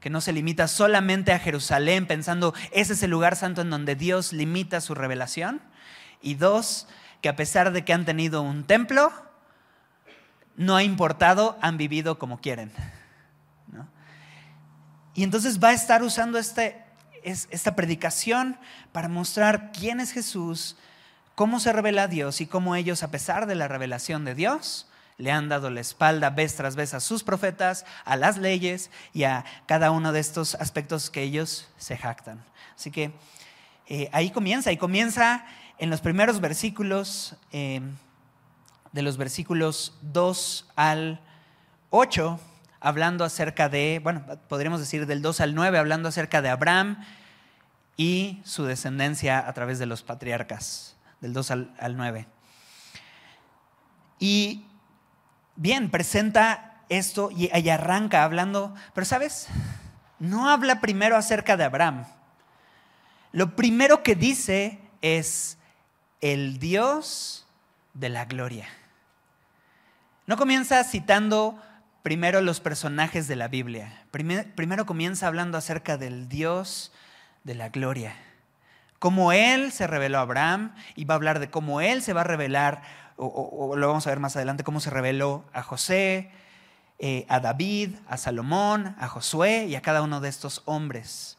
que 0.00 0.10
no 0.10 0.20
se 0.20 0.32
limita 0.32 0.66
solamente 0.66 1.32
a 1.32 1.38
Jerusalén 1.38 2.06
pensando 2.06 2.54
ese 2.72 2.94
es 2.94 3.02
el 3.02 3.10
lugar 3.10 3.36
santo 3.36 3.60
en 3.60 3.70
donde 3.70 3.94
Dios 3.94 4.32
limita 4.32 4.80
su 4.80 4.94
revelación, 4.94 5.60
y 6.22 6.34
dos, 6.34 6.86
que 7.20 7.28
a 7.28 7.36
pesar 7.36 7.72
de 7.72 7.84
que 7.84 7.92
han 7.92 8.04
tenido 8.04 8.42
un 8.42 8.64
templo, 8.64 9.12
no 10.56 10.76
ha 10.76 10.82
importado, 10.82 11.58
han 11.62 11.78
vivido 11.78 12.18
como 12.18 12.40
quieren. 12.40 12.72
Y 15.14 15.24
entonces 15.24 15.62
va 15.62 15.68
a 15.68 15.72
estar 15.72 16.02
usando 16.02 16.38
este, 16.38 16.82
esta 17.22 17.74
predicación 17.74 18.58
para 18.92 19.08
mostrar 19.08 19.72
quién 19.72 20.00
es 20.00 20.12
Jesús, 20.12 20.76
cómo 21.34 21.60
se 21.60 21.72
revela 21.72 22.04
a 22.04 22.08
Dios 22.08 22.40
y 22.40 22.46
cómo 22.46 22.76
ellos, 22.76 23.02
a 23.02 23.10
pesar 23.10 23.46
de 23.46 23.54
la 23.54 23.68
revelación 23.68 24.24
de 24.24 24.34
Dios, 24.34 24.89
le 25.20 25.30
han 25.30 25.48
dado 25.48 25.70
la 25.70 25.80
espalda 25.80 26.30
vez 26.30 26.56
tras 26.56 26.76
vez 26.76 26.94
a 26.94 27.00
sus 27.00 27.22
profetas, 27.22 27.84
a 28.04 28.16
las 28.16 28.38
leyes 28.38 28.90
y 29.12 29.24
a 29.24 29.44
cada 29.66 29.90
uno 29.90 30.12
de 30.12 30.20
estos 30.20 30.54
aspectos 30.56 31.10
que 31.10 31.22
ellos 31.22 31.68
se 31.76 31.96
jactan. 31.96 32.42
Así 32.74 32.90
que 32.90 33.12
eh, 33.86 34.08
ahí 34.12 34.30
comienza, 34.30 34.72
y 34.72 34.76
comienza 34.76 35.44
en 35.78 35.90
los 35.90 36.00
primeros 36.00 36.40
versículos, 36.40 37.36
eh, 37.52 37.80
de 38.92 39.02
los 39.02 39.16
versículos 39.16 39.98
2 40.02 40.68
al 40.76 41.20
8, 41.90 42.40
hablando 42.80 43.24
acerca 43.24 43.68
de, 43.68 44.00
bueno, 44.02 44.24
podríamos 44.48 44.80
decir 44.80 45.06
del 45.06 45.22
2 45.22 45.40
al 45.40 45.54
9, 45.54 45.78
hablando 45.78 46.08
acerca 46.08 46.42
de 46.42 46.48
Abraham 46.48 47.04
y 47.96 48.40
su 48.44 48.64
descendencia 48.64 49.46
a 49.46 49.52
través 49.52 49.78
de 49.78 49.86
los 49.86 50.02
patriarcas, 50.02 50.96
del 51.20 51.32
2 51.32 51.50
al, 51.50 51.96
9. 51.96 52.26
Y 54.18 54.64
bien, 55.56 55.90
presenta 55.90 56.82
esto 56.88 57.30
y, 57.30 57.50
y 57.56 57.68
arranca 57.68 58.24
hablando, 58.24 58.74
pero 58.94 59.04
sabes, 59.04 59.48
no 60.18 60.48
habla 60.48 60.80
primero 60.80 61.16
acerca 61.16 61.56
de 61.56 61.64
Abraham. 61.64 62.04
Lo 63.32 63.54
primero 63.54 64.02
que 64.02 64.14
dice 64.14 64.78
es 65.02 65.56
el 66.20 66.58
Dios 66.58 67.46
de 67.94 68.08
la 68.08 68.24
gloria. 68.24 68.68
No 70.26 70.36
comienza 70.36 70.84
citando 70.84 71.60
primero 72.02 72.40
los 72.40 72.60
personajes 72.60 73.28
de 73.28 73.36
la 73.36 73.48
Biblia. 73.48 74.04
Primero, 74.10 74.86
comienza 74.86 75.26
hablando 75.26 75.58
acerca 75.58 75.96
del 75.96 76.28
Dios 76.28 76.92
de 77.44 77.54
la 77.54 77.68
gloria. 77.68 78.16
Cómo 78.98 79.32
Él 79.32 79.72
se 79.72 79.86
reveló 79.86 80.18
a 80.18 80.22
Abraham 80.22 80.74
y 80.94 81.04
va 81.04 81.14
a 81.14 81.16
hablar 81.16 81.38
de 81.40 81.50
cómo 81.50 81.80
Él 81.80 82.02
se 82.02 82.12
va 82.12 82.20
a 82.20 82.24
revelar, 82.24 82.82
o, 83.20 83.76
lo 83.76 83.88
vamos 83.88 84.06
a 84.06 84.10
ver 84.10 84.20
más 84.20 84.36
adelante, 84.36 84.64
cómo 84.64 84.80
se 84.80 84.90
reveló 84.90 85.44
a 85.52 85.62
José, 85.62 86.30
eh, 86.98 87.26
a 87.28 87.40
David, 87.40 87.96
a 88.08 88.16
Salomón, 88.16 88.96
a 88.98 89.08
Josué 89.08 89.66
y 89.66 89.74
a 89.74 89.82
cada 89.82 90.02
uno 90.02 90.20
de 90.20 90.28
estos 90.28 90.62
hombres. 90.64 91.38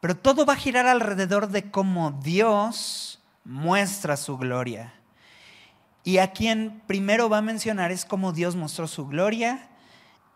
Pero 0.00 0.16
todo 0.16 0.46
va 0.46 0.54
a 0.54 0.56
girar 0.56 0.86
alrededor 0.86 1.48
de 1.48 1.70
cómo 1.70 2.12
Dios 2.22 3.22
muestra 3.44 4.16
su 4.16 4.38
gloria. 4.38 4.94
Y 6.02 6.18
a 6.18 6.32
quien 6.32 6.82
primero 6.86 7.28
va 7.28 7.38
a 7.38 7.42
mencionar 7.42 7.92
es 7.92 8.04
cómo 8.04 8.32
Dios 8.32 8.56
mostró 8.56 8.88
su 8.88 9.06
gloria 9.06 9.68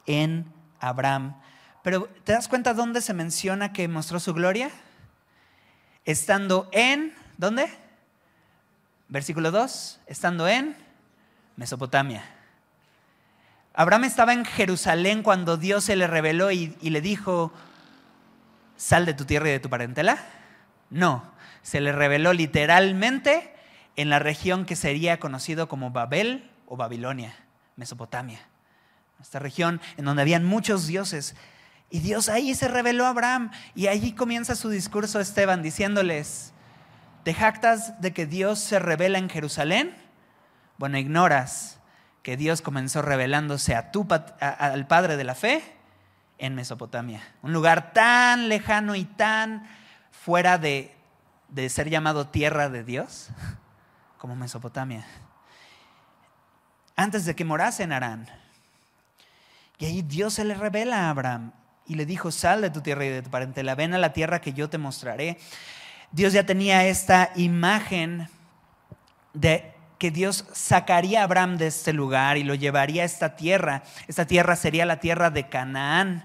en 0.07 0.53
Abraham. 0.81 1.40
Pero 1.83 2.09
¿te 2.25 2.33
das 2.33 2.49
cuenta 2.49 2.75
dónde 2.75 3.01
se 3.01 3.14
menciona 3.14 3.73
que 3.73 3.88
mostró 3.88 4.21
su 4.21 4.35
gloria? 4.35 4.71
Estando 6.05 6.69
en, 6.73 7.14
¿dónde? 7.38 7.84
Versículo 9.09 9.51
2, 9.51 10.01
estando 10.07 10.49
en 10.49 10.77
Mesopotamia. 11.57 12.25
Abraham 13.75 14.05
estaba 14.05 14.33
en 14.33 14.45
Jerusalén 14.45 15.23
cuando 15.23 15.57
Dios 15.57 15.85
se 15.85 15.97
le 15.97 16.07
reveló 16.07 16.51
y, 16.51 16.77
le 16.81 17.01
dijo, 17.01 17.53
sal 18.77 19.05
de 19.05 19.14
tu 19.14 19.25
tierra 19.25 19.49
y 19.49 19.53
de 19.53 19.61
tu 19.61 19.69
parentela. 19.69 20.19
No, 20.90 21.25
se 21.62 21.81
le 21.81 21.93
reveló 21.93 22.33
literalmente 22.33 23.53
en 23.97 24.11
la 24.11 24.21
región 24.21 24.64
que 24.64 24.77
sería 24.77 25.19
conocido 25.19 25.69
como 25.69 25.90
Babel 25.90 26.51
o 26.67 26.77
Babilonia, 26.77 27.35
Mesopotamia. 27.77 28.40
Esta 29.21 29.38
región 29.38 29.81
en 29.97 30.05
donde 30.05 30.23
habían 30.23 30.45
muchos 30.45 30.87
dioses. 30.87 31.35
Y 31.90 31.99
Dios 32.01 32.29
ahí 32.29 32.55
se 32.55 32.69
reveló 32.69 33.07
a 33.07 33.11
Abraham 33.11 33.51
y 33.75 33.88
allí 33.88 34.12
comienza 34.12 34.55
su 34.55 34.71
discurso 34.71 35.21
Esteban 35.21 35.62
diciéndoles, 35.62 36.54
¿te 37.25 37.35
jactas 37.35 38.01
de 38.01 38.13
que 38.13 38.27
Dios 38.27 38.59
se 38.59 38.79
revela 38.79 39.19
en 39.19 39.29
Jerusalén? 39.29 39.97
Bueno, 40.79 40.99
ignoras 40.99 41.81
que 42.23 42.37
Dios 42.37 42.63
comenzó 42.63 43.03
revelándose 43.03 43.75
a 43.75 43.91
tu, 43.91 44.07
al 44.41 44.87
Padre 44.87 45.17
de 45.17 45.25
la 45.25 45.35
fe 45.35 45.63
en 46.39 46.55
Mesopotamia, 46.55 47.23
un 47.43 47.53
lugar 47.53 47.93
tan 47.93 48.49
lejano 48.49 48.95
y 48.95 49.05
tan 49.05 49.67
fuera 50.11 50.59
de, 50.59 50.95
de 51.49 51.69
ser 51.69 51.91
llamado 51.91 52.29
tierra 52.29 52.69
de 52.69 52.83
Dios 52.85 53.29
como 54.19 54.37
Mesopotamia, 54.37 55.05
antes 56.97 57.25
de 57.25 57.35
que 57.35 57.45
morase 57.45 57.83
en 57.83 57.93
Arán. 57.93 58.29
Y 59.79 59.87
ahí 59.87 60.03
Dios 60.03 60.35
se 60.35 60.45
le 60.45 60.55
revela 60.55 61.07
a 61.07 61.11
Abraham 61.11 61.53
y 61.87 61.95
le 61.95 62.07
dijo, 62.07 62.31
sal 62.31 62.63
de 62.63 62.71
tu 62.71 62.81
tierra 62.81 63.05
y 63.05 63.11
de 63.11 63.23
tu 63.23 63.31
parentela, 63.31 63.75
ven 63.75 63.95
a 63.95 63.99
la 63.99 64.13
tierra 64.13 64.41
que 64.41 64.53
yo 64.53 64.71
te 64.71 64.79
mostraré. 64.79 65.39
Dios 66.14 66.33
ya 66.33 66.46
tenía 66.46 66.87
esta 66.87 67.33
imagen 67.35 68.29
de 69.33 69.74
que 69.98 70.12
Dios 70.12 70.44
sacaría 70.53 71.22
a 71.22 71.24
Abraham 71.24 71.57
de 71.57 71.66
este 71.66 71.92
lugar 71.92 72.37
y 72.37 72.44
lo 72.44 72.55
llevaría 72.55 73.03
a 73.03 73.07
esta 73.07 73.35
tierra. 73.35 73.83
Esta 74.07 74.24
tierra 74.24 74.55
sería 74.55 74.87
la 74.87 75.00
tierra 75.00 75.31
de 75.31 75.48
Canaán. 75.48 76.24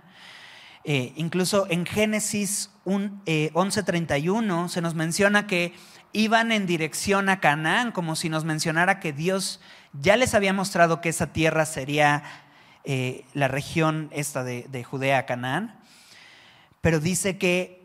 Eh, 0.83 1.13
incluso 1.15 1.65
en 1.71 1.87
Génesis 1.87 2.69
11:31 2.85 4.65
eh, 4.65 4.69
se 4.69 4.81
nos 4.81 4.93
menciona 4.93 5.47
que 5.47 5.73
iban 6.13 6.51
en 6.51 6.67
dirección 6.67 7.27
a 7.27 7.39
Canaán, 7.39 7.91
como 7.91 8.15
si 8.15 8.29
nos 8.29 8.45
mencionara 8.45 8.99
que 8.99 9.11
Dios 9.11 9.59
ya 9.93 10.17
les 10.17 10.35
había 10.35 10.53
mostrado 10.53 11.01
que 11.01 11.09
esa 11.09 11.33
tierra 11.33 11.65
sería 11.65 12.21
eh, 12.83 13.25
la 13.33 13.47
región 13.47 14.09
esta 14.11 14.43
de, 14.43 14.83
Judea, 14.83 15.25
Canaán. 15.25 15.79
Pero 16.79 16.99
dice 16.99 17.39
que 17.39 17.78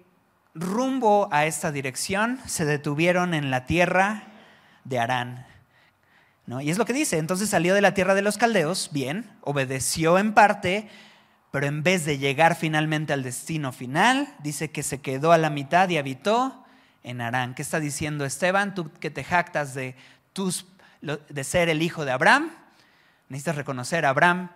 rumbo 0.54 1.28
a 1.32 1.46
esta 1.46 1.72
dirección 1.72 2.40
se 2.46 2.64
detuvieron 2.64 3.34
en 3.34 3.50
la 3.50 3.66
tierra 3.66 4.24
de 4.84 4.98
Arán. 4.98 5.46
¿no? 6.46 6.60
Y 6.60 6.70
es 6.70 6.78
lo 6.78 6.84
que 6.84 6.92
dice, 6.92 7.18
entonces 7.18 7.48
salió 7.48 7.74
de 7.74 7.80
la 7.80 7.94
tierra 7.94 8.14
de 8.14 8.22
los 8.22 8.38
caldeos, 8.38 8.90
bien, 8.92 9.30
obedeció 9.40 10.18
en 10.18 10.32
parte, 10.32 10.88
pero 11.50 11.66
en 11.66 11.82
vez 11.82 12.04
de 12.04 12.18
llegar 12.18 12.56
finalmente 12.56 13.12
al 13.12 13.22
destino 13.22 13.72
final, 13.72 14.34
dice 14.42 14.70
que 14.70 14.82
se 14.82 15.00
quedó 15.00 15.32
a 15.32 15.38
la 15.38 15.50
mitad 15.50 15.88
y 15.88 15.98
habitó 15.98 16.64
en 17.02 17.20
Arán. 17.20 17.54
¿Qué 17.54 17.62
está 17.62 17.80
diciendo 17.80 18.24
Esteban? 18.24 18.74
Tú 18.74 18.90
que 18.92 19.10
te 19.10 19.24
jactas 19.24 19.74
de, 19.74 19.96
tus, 20.32 20.66
de 21.00 21.44
ser 21.44 21.68
el 21.68 21.82
hijo 21.82 22.04
de 22.04 22.12
Abraham, 22.12 22.50
necesitas 23.28 23.56
reconocer, 23.56 24.04
Abraham 24.04 24.50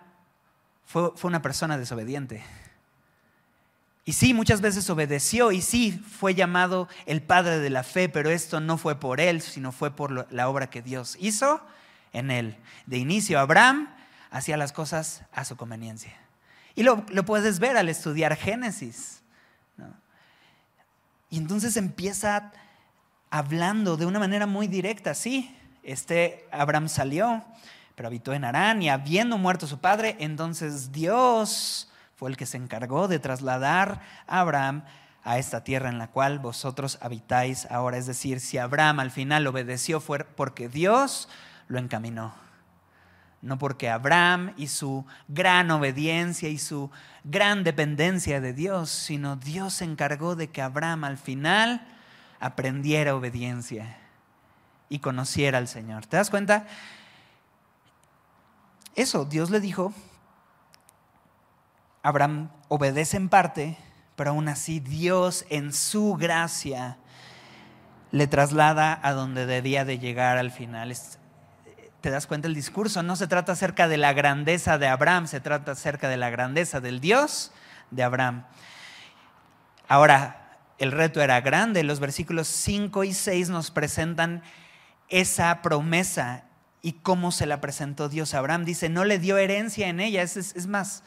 fue, 0.84 1.12
fue 1.16 1.28
una 1.28 1.42
persona 1.42 1.78
desobediente. 1.78 2.42
Y 4.08 4.14
sí, 4.14 4.32
muchas 4.32 4.62
veces 4.62 4.88
obedeció 4.88 5.52
y 5.52 5.60
sí 5.60 5.92
fue 5.92 6.34
llamado 6.34 6.88
el 7.04 7.20
padre 7.20 7.58
de 7.58 7.68
la 7.68 7.82
fe, 7.82 8.08
pero 8.08 8.30
esto 8.30 8.58
no 8.58 8.78
fue 8.78 8.98
por 8.98 9.20
él, 9.20 9.42
sino 9.42 9.70
fue 9.70 9.90
por 9.90 10.32
la 10.32 10.48
obra 10.48 10.70
que 10.70 10.80
Dios 10.80 11.18
hizo 11.20 11.60
en 12.14 12.30
él. 12.30 12.56
De 12.86 12.96
inicio, 12.96 13.38
Abraham 13.38 13.94
hacía 14.30 14.56
las 14.56 14.72
cosas 14.72 15.24
a 15.30 15.44
su 15.44 15.58
conveniencia. 15.58 16.16
Y 16.74 16.84
lo, 16.84 17.04
puedes 17.04 17.58
ver 17.58 17.76
al 17.76 17.90
estudiar 17.90 18.34
Génesis. 18.34 19.20
Y 21.28 21.36
entonces 21.36 21.76
empieza 21.76 22.50
hablando 23.28 23.98
de 23.98 24.06
una 24.06 24.20
manera 24.20 24.46
muy 24.46 24.68
directa. 24.68 25.12
Sí, 25.12 25.54
este 25.82 26.48
Abraham 26.50 26.88
salió, 26.88 27.44
pero 27.94 28.06
habitó 28.06 28.32
en 28.32 28.46
Arán 28.46 28.80
y 28.80 28.88
habiendo 28.88 29.36
muerto 29.36 29.66
su 29.66 29.80
padre, 29.80 30.16
entonces 30.18 30.92
Dios 30.92 31.88
fue 32.18 32.30
el 32.30 32.36
que 32.36 32.46
se 32.46 32.56
encargó 32.56 33.06
de 33.06 33.20
trasladar 33.20 34.00
a 34.26 34.40
Abraham 34.40 34.82
a 35.22 35.38
esta 35.38 35.62
tierra 35.62 35.88
en 35.88 35.98
la 35.98 36.08
cual 36.08 36.40
vosotros 36.40 36.98
habitáis 37.00 37.64
ahora. 37.70 37.96
Es 37.96 38.08
decir, 38.08 38.40
si 38.40 38.58
Abraham 38.58 38.98
al 38.98 39.12
final 39.12 39.46
obedeció 39.46 40.00
fue 40.00 40.24
porque 40.24 40.68
Dios 40.68 41.28
lo 41.68 41.78
encaminó. 41.78 42.34
No 43.40 43.56
porque 43.56 43.88
Abraham 43.88 44.52
y 44.56 44.66
su 44.66 45.06
gran 45.28 45.70
obediencia 45.70 46.48
y 46.48 46.58
su 46.58 46.90
gran 47.22 47.62
dependencia 47.62 48.40
de 48.40 48.52
Dios, 48.52 48.90
sino 48.90 49.36
Dios 49.36 49.74
se 49.74 49.84
encargó 49.84 50.34
de 50.34 50.50
que 50.50 50.60
Abraham 50.60 51.04
al 51.04 51.18
final 51.18 51.86
aprendiera 52.40 53.14
obediencia 53.14 53.96
y 54.88 54.98
conociera 54.98 55.58
al 55.58 55.68
Señor. 55.68 56.06
¿Te 56.06 56.16
das 56.16 56.30
cuenta? 56.30 56.66
Eso, 58.96 59.24
Dios 59.24 59.50
le 59.50 59.60
dijo, 59.60 59.92
Abraham 62.08 62.48
obedece 62.68 63.18
en 63.18 63.28
parte, 63.28 63.76
pero 64.16 64.30
aún 64.30 64.48
así 64.48 64.80
Dios 64.80 65.44
en 65.50 65.74
su 65.74 66.14
gracia 66.14 66.96
le 68.12 68.26
traslada 68.26 68.98
a 69.02 69.12
donde 69.12 69.44
debía 69.44 69.84
de 69.84 69.98
llegar 69.98 70.38
al 70.38 70.50
final. 70.50 70.96
¿Te 72.00 72.08
das 72.08 72.26
cuenta 72.26 72.48
el 72.48 72.54
discurso? 72.54 73.02
No 73.02 73.14
se 73.14 73.26
trata 73.26 73.52
acerca 73.52 73.88
de 73.88 73.98
la 73.98 74.14
grandeza 74.14 74.78
de 74.78 74.88
Abraham, 74.88 75.26
se 75.26 75.40
trata 75.40 75.72
acerca 75.72 76.08
de 76.08 76.16
la 76.16 76.30
grandeza 76.30 76.80
del 76.80 77.00
Dios 77.00 77.52
de 77.90 78.02
Abraham. 78.02 78.46
Ahora, 79.86 80.56
el 80.78 80.92
reto 80.92 81.20
era 81.20 81.42
grande. 81.42 81.82
Los 81.82 82.00
versículos 82.00 82.48
5 82.48 83.04
y 83.04 83.12
6 83.12 83.50
nos 83.50 83.70
presentan 83.70 84.42
esa 85.10 85.60
promesa 85.60 86.44
y 86.80 86.92
cómo 86.92 87.32
se 87.32 87.44
la 87.44 87.60
presentó 87.60 88.08
Dios 88.08 88.32
a 88.32 88.38
Abraham. 88.38 88.64
Dice, 88.64 88.88
no 88.88 89.04
le 89.04 89.18
dio 89.18 89.36
herencia 89.36 89.88
en 89.88 90.00
ella. 90.00 90.22
Es, 90.22 90.38
es 90.38 90.66
más, 90.66 91.02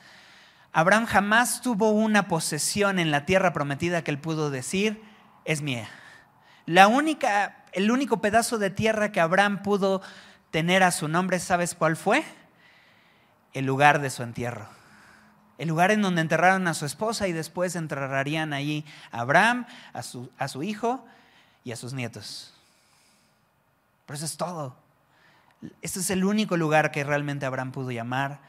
Abraham 0.74 1.06
jamás 1.06 1.62
tuvo 1.62 1.92
una 1.92 2.28
posesión 2.28 2.98
en 3.00 3.12
la 3.12 3.26
tierra 3.26 3.52
prometida 3.52 4.04
que 4.04 4.12
él 4.12 4.20
pudo 4.20 4.50
decir, 4.50 5.04
es 5.44 5.62
mía. 5.62 5.90
La 6.66 6.88
única, 6.88 7.66
el 7.74 7.92
único 7.92 8.22
pedazo 8.22 8.58
de 8.58 8.70
tierra 8.70 9.12
que 9.12 9.20
Abraham 9.20 9.64
pudo 9.64 10.02
tener 10.50 10.84
a 10.84 10.92
su 10.92 11.08
nombre, 11.08 11.40
¿sabes 11.40 11.76
cuál 11.76 11.98
fue? 11.98 12.24
El 13.54 13.66
lugar 13.66 14.00
de 14.00 14.10
su 14.10 14.24
entierro. 14.24 14.68
El 15.58 15.68
lugar 15.68 15.92
en 15.92 16.02
donde 16.02 16.22
enterraron 16.22 16.68
a 16.68 16.74
su 16.74 16.86
esposa 16.86 17.28
y 17.28 17.34
después 17.34 17.76
enterrarían 17.76 18.54
allí 18.54 18.86
a 19.12 19.22
Abraham, 19.22 19.66
a 19.94 20.04
su, 20.04 20.32
a 20.38 20.48
su 20.48 20.64
hijo 20.64 21.06
y 21.66 21.74
a 21.74 21.76
sus 21.76 21.94
nietos. 21.94 22.54
Pero 24.06 24.16
eso 24.16 24.26
es 24.26 24.38
todo. 24.38 24.76
Este 25.82 26.00
es 26.00 26.10
el 26.10 26.24
único 26.24 26.58
lugar 26.58 26.92
que 26.92 27.04
realmente 27.04 27.46
Abraham 27.46 27.72
pudo 27.72 27.92
llamar 27.92 28.40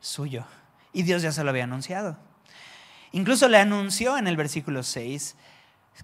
suyo. 0.00 0.46
Y 0.94 1.02
Dios 1.02 1.20
ya 1.20 1.32
se 1.32 1.44
lo 1.44 1.50
había 1.50 1.64
anunciado. 1.64 2.16
Incluso 3.12 3.48
le 3.48 3.58
anunció 3.58 4.16
en 4.16 4.26
el 4.26 4.36
versículo 4.36 4.82
6 4.82 5.36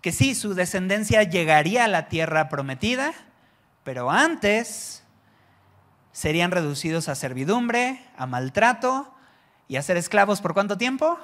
que 0.03 0.13
sí, 0.13 0.35
su 0.35 0.55
descendencia 0.55 1.25
llegaría 1.25 1.85
a 1.85 1.89
la 1.89 2.09
tierra 2.09 2.49
prometida, 2.49 3.13
pero 3.83 4.11
antes 4.11 5.03
serían 6.13 6.53
reducidos 6.53 7.09
a 7.09 7.15
servidumbre, 7.15 8.01
a 8.17 8.27
maltrato 8.27 9.13
y 9.69 9.77
a 9.77 9.83
ser 9.83 9.97
esclavos 9.97 10.41
por 10.41 10.55
cuánto 10.55 10.79
tiempo? 10.79 11.19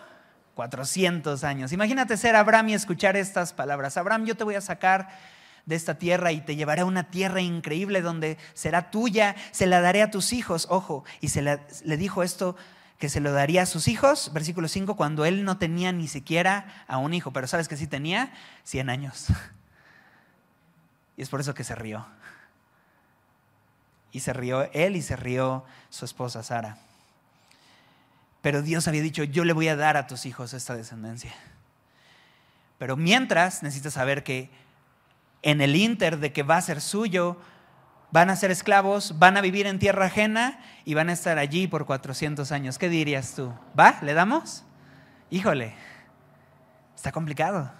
400 0.54 1.44
años. 1.44 1.72
Imagínate 1.72 2.16
ser 2.16 2.34
Abraham 2.34 2.70
y 2.70 2.74
escuchar 2.74 3.16
estas 3.16 3.52
palabras. 3.52 3.96
Abraham, 3.96 4.26
yo 4.26 4.36
te 4.36 4.44
voy 4.44 4.56
a 4.56 4.60
sacar 4.60 5.08
de 5.64 5.76
esta 5.76 5.98
tierra 5.98 6.32
y 6.32 6.40
te 6.40 6.56
llevaré 6.56 6.82
a 6.82 6.86
una 6.86 7.10
tierra 7.10 7.40
increíble 7.40 8.00
donde 8.00 8.38
será 8.54 8.90
tuya, 8.90 9.36
se 9.50 9.66
la 9.66 9.80
daré 9.80 10.02
a 10.02 10.10
tus 10.10 10.32
hijos. 10.32 10.66
Ojo, 10.70 11.04
y 11.20 11.28
se 11.28 11.42
le 11.42 11.96
dijo 11.96 12.22
esto 12.22 12.56
que 12.98 13.08
se 13.08 13.20
lo 13.20 13.32
daría 13.32 13.62
a 13.62 13.66
sus 13.66 13.88
hijos, 13.88 14.32
versículo 14.32 14.68
5, 14.68 14.96
cuando 14.96 15.24
él 15.24 15.44
no 15.44 15.58
tenía 15.58 15.92
ni 15.92 16.08
siquiera 16.08 16.84
a 16.88 16.98
un 16.98 17.12
hijo, 17.12 17.32
pero 17.32 17.46
sabes 17.46 17.68
que 17.68 17.76
sí 17.76 17.86
tenía 17.86 18.32
100 18.64 18.90
años. 18.90 19.26
Y 21.16 21.22
es 21.22 21.28
por 21.28 21.40
eso 21.40 21.54
que 21.54 21.64
se 21.64 21.74
rió. 21.74 22.06
Y 24.12 24.20
se 24.20 24.32
rió 24.32 24.70
él 24.72 24.96
y 24.96 25.02
se 25.02 25.16
rió 25.16 25.64
su 25.90 26.04
esposa 26.04 26.42
Sara. 26.42 26.78
Pero 28.42 28.62
Dios 28.62 28.86
había 28.86 29.02
dicho, 29.02 29.24
yo 29.24 29.44
le 29.44 29.52
voy 29.52 29.68
a 29.68 29.76
dar 29.76 29.96
a 29.96 30.06
tus 30.06 30.24
hijos 30.24 30.54
esta 30.54 30.76
descendencia. 30.76 31.34
Pero 32.78 32.96
mientras 32.96 33.62
necesitas 33.62 33.94
saber 33.94 34.22
que 34.22 34.50
en 35.42 35.60
el 35.60 35.74
inter 35.76 36.18
de 36.18 36.32
que 36.32 36.42
va 36.42 36.56
a 36.56 36.62
ser 36.62 36.80
suyo, 36.80 37.38
van 38.10 38.30
a 38.30 38.36
ser 38.36 38.50
esclavos, 38.50 39.18
van 39.18 39.36
a 39.36 39.40
vivir 39.40 39.66
en 39.66 39.78
tierra 39.78 40.06
ajena 40.06 40.58
y 40.84 40.94
van 40.94 41.08
a 41.08 41.12
estar 41.12 41.38
allí 41.38 41.66
por 41.66 41.86
400 41.86 42.52
años. 42.52 42.78
¿Qué 42.78 42.88
dirías 42.88 43.34
tú? 43.34 43.52
¿Va? 43.78 43.98
¿Le 44.02 44.14
damos? 44.14 44.64
Híjole, 45.30 45.74
está 46.94 47.12
complicado. 47.12 47.70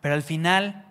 Pero 0.00 0.14
al 0.14 0.22
final, 0.22 0.84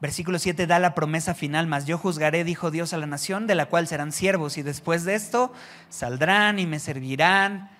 versículo 0.00 0.38
7 0.38 0.66
da 0.66 0.78
la 0.78 0.94
promesa 0.94 1.34
final, 1.34 1.66
mas 1.66 1.86
yo 1.86 1.98
juzgaré, 1.98 2.44
dijo 2.44 2.70
Dios 2.70 2.92
a 2.92 2.98
la 2.98 3.06
nación, 3.06 3.46
de 3.46 3.54
la 3.54 3.66
cual 3.66 3.86
serán 3.86 4.12
siervos, 4.12 4.58
y 4.58 4.62
después 4.62 5.04
de 5.04 5.14
esto 5.14 5.52
saldrán 5.88 6.58
y 6.58 6.66
me 6.66 6.78
servirán 6.78 7.70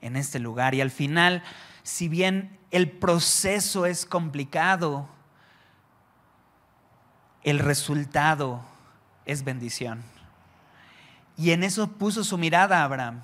en 0.00 0.16
este 0.16 0.38
lugar. 0.38 0.74
Y 0.74 0.80
al 0.80 0.90
final, 0.90 1.42
si 1.82 2.08
bien 2.08 2.58
el 2.70 2.90
proceso 2.90 3.86
es 3.86 4.06
complicado, 4.06 5.08
el 7.42 7.58
resultado 7.58 8.62
es 9.24 9.44
bendición. 9.44 10.02
Y 11.36 11.52
en 11.52 11.64
eso 11.64 11.88
puso 11.88 12.24
su 12.24 12.36
mirada 12.36 12.84
Abraham, 12.84 13.22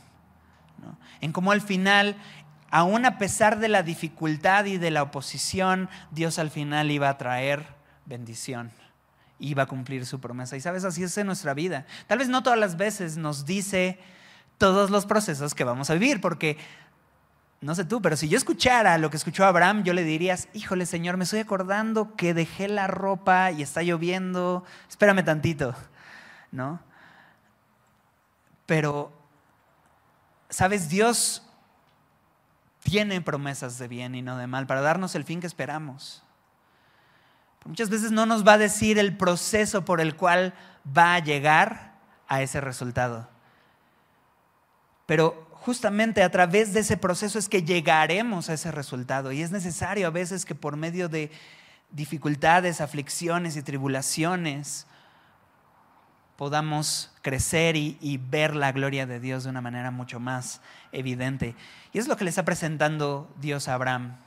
en 1.21 1.33
cómo 1.33 1.53
al 1.53 1.61
final, 1.61 2.17
aún 2.71 3.05
a 3.05 3.19
pesar 3.19 3.59
de 3.59 3.69
la 3.69 3.83
dificultad 3.83 4.65
y 4.65 4.79
de 4.79 4.91
la 4.91 5.03
oposición, 5.03 5.89
Dios 6.11 6.39
al 6.39 6.51
final 6.51 6.91
iba 6.91 7.09
a 7.09 7.19
traer 7.19 7.67
bendición, 8.07 8.71
iba 9.39 9.65
a 9.65 9.67
cumplir 9.67 10.07
su 10.07 10.21
promesa. 10.21 10.57
Y 10.57 10.61
sabes, 10.61 10.85
así 10.85 11.03
es 11.03 11.17
en 11.19 11.27
nuestra 11.27 11.53
vida. 11.53 11.87
Tal 12.07 12.19
vez 12.19 12.29
no 12.29 12.43
todas 12.43 12.59
las 12.59 12.77
veces 12.77 13.17
nos 13.17 13.45
dice 13.45 13.99
todos 14.59 14.91
los 14.91 15.05
procesos 15.05 15.55
que 15.55 15.65
vamos 15.65 15.91
a 15.91 15.95
vivir, 15.95 16.21
porque 16.21 16.57
no 17.61 17.75
sé 17.75 17.85
tú, 17.85 18.03
pero 18.03 18.17
si 18.17 18.29
yo 18.29 18.37
escuchara 18.37 18.99
lo 18.99 19.11
que 19.11 19.17
escuchó 19.17 19.45
Abraham, 19.45 19.83
yo 19.83 19.93
le 19.93 20.05
dirías, 20.05 20.49
híjole 20.53 20.85
Señor, 20.87 21.17
me 21.17 21.25
estoy 21.25 21.41
acordando 21.41 22.15
que 22.15 22.35
dejé 22.35 22.69
la 22.69 22.87
ropa 22.87 23.51
y 23.51 23.63
está 23.63 23.83
lloviendo, 23.83 24.65
espérame 24.89 25.25
tantito, 25.25 25.75
¿no? 26.53 26.81
Pero, 28.67 29.13
¿sabes? 30.51 30.89
Dios 30.89 31.43
tiene 32.83 33.21
promesas 33.21 33.79
de 33.79 33.89
bien 33.89 34.15
y 34.15 34.23
no 34.23 34.37
de 34.37 34.47
mal 34.47 34.67
para 34.67 34.81
darnos 34.81 35.15
el 35.15 35.25
fin 35.25 35.41
que 35.41 35.47
esperamos. 35.47 36.23
muchas 37.65 37.91
veces 37.91 38.13
no 38.13 38.27
nos 38.27 38.47
va 38.47 38.53
a 38.53 38.59
decir 38.59 38.99
el 38.99 39.17
proceso 39.17 39.85
por 39.85 40.01
el 40.01 40.15
cual 40.15 40.55
va 40.97 41.15
a 41.15 41.19
llegar 41.19 41.95
a 42.29 42.43
ese 42.43 42.61
resultado. 42.61 43.29
Pero 45.07 45.46
justamente 45.67 46.23
a 46.23 46.31
través 46.31 46.73
de 46.73 46.79
ese 46.79 46.97
proceso 46.97 47.41
es 47.41 47.49
que 47.49 47.65
llegaremos 47.65 48.49
a 48.49 48.53
ese 48.53 48.71
resultado. 48.71 49.33
Y 49.33 49.43
es 49.43 49.51
necesario 49.51 50.07
a 50.07 50.11
veces 50.11 50.45
que 50.45 50.55
por 50.55 50.77
medio 50.77 51.09
de 51.09 51.29
dificultades, 51.91 52.81
aflicciones 52.81 53.57
y 53.57 53.65
tribulaciones 53.65 54.87
podamos 56.37 57.13
crecer 57.21 57.75
y, 57.75 58.21
ver 58.31 58.55
la 58.55 58.71
gloria 58.71 59.07
de 59.07 59.19
Dios 59.19 59.43
de 59.43 59.51
una 59.51 59.61
manera 59.61 59.91
mucho 59.91 60.21
más 60.21 60.61
evidente. 60.93 61.57
Y 61.93 61.99
es 61.99 62.07
lo 62.07 62.17
que 62.17 62.23
le 62.23 62.31
está 62.31 62.45
presentando 62.45 63.29
Dios 63.41 63.67
a 63.67 63.75
Abraham. 63.75 64.19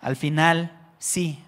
Al 0.00 0.16
final, 0.16 0.72
sí, 0.98 1.44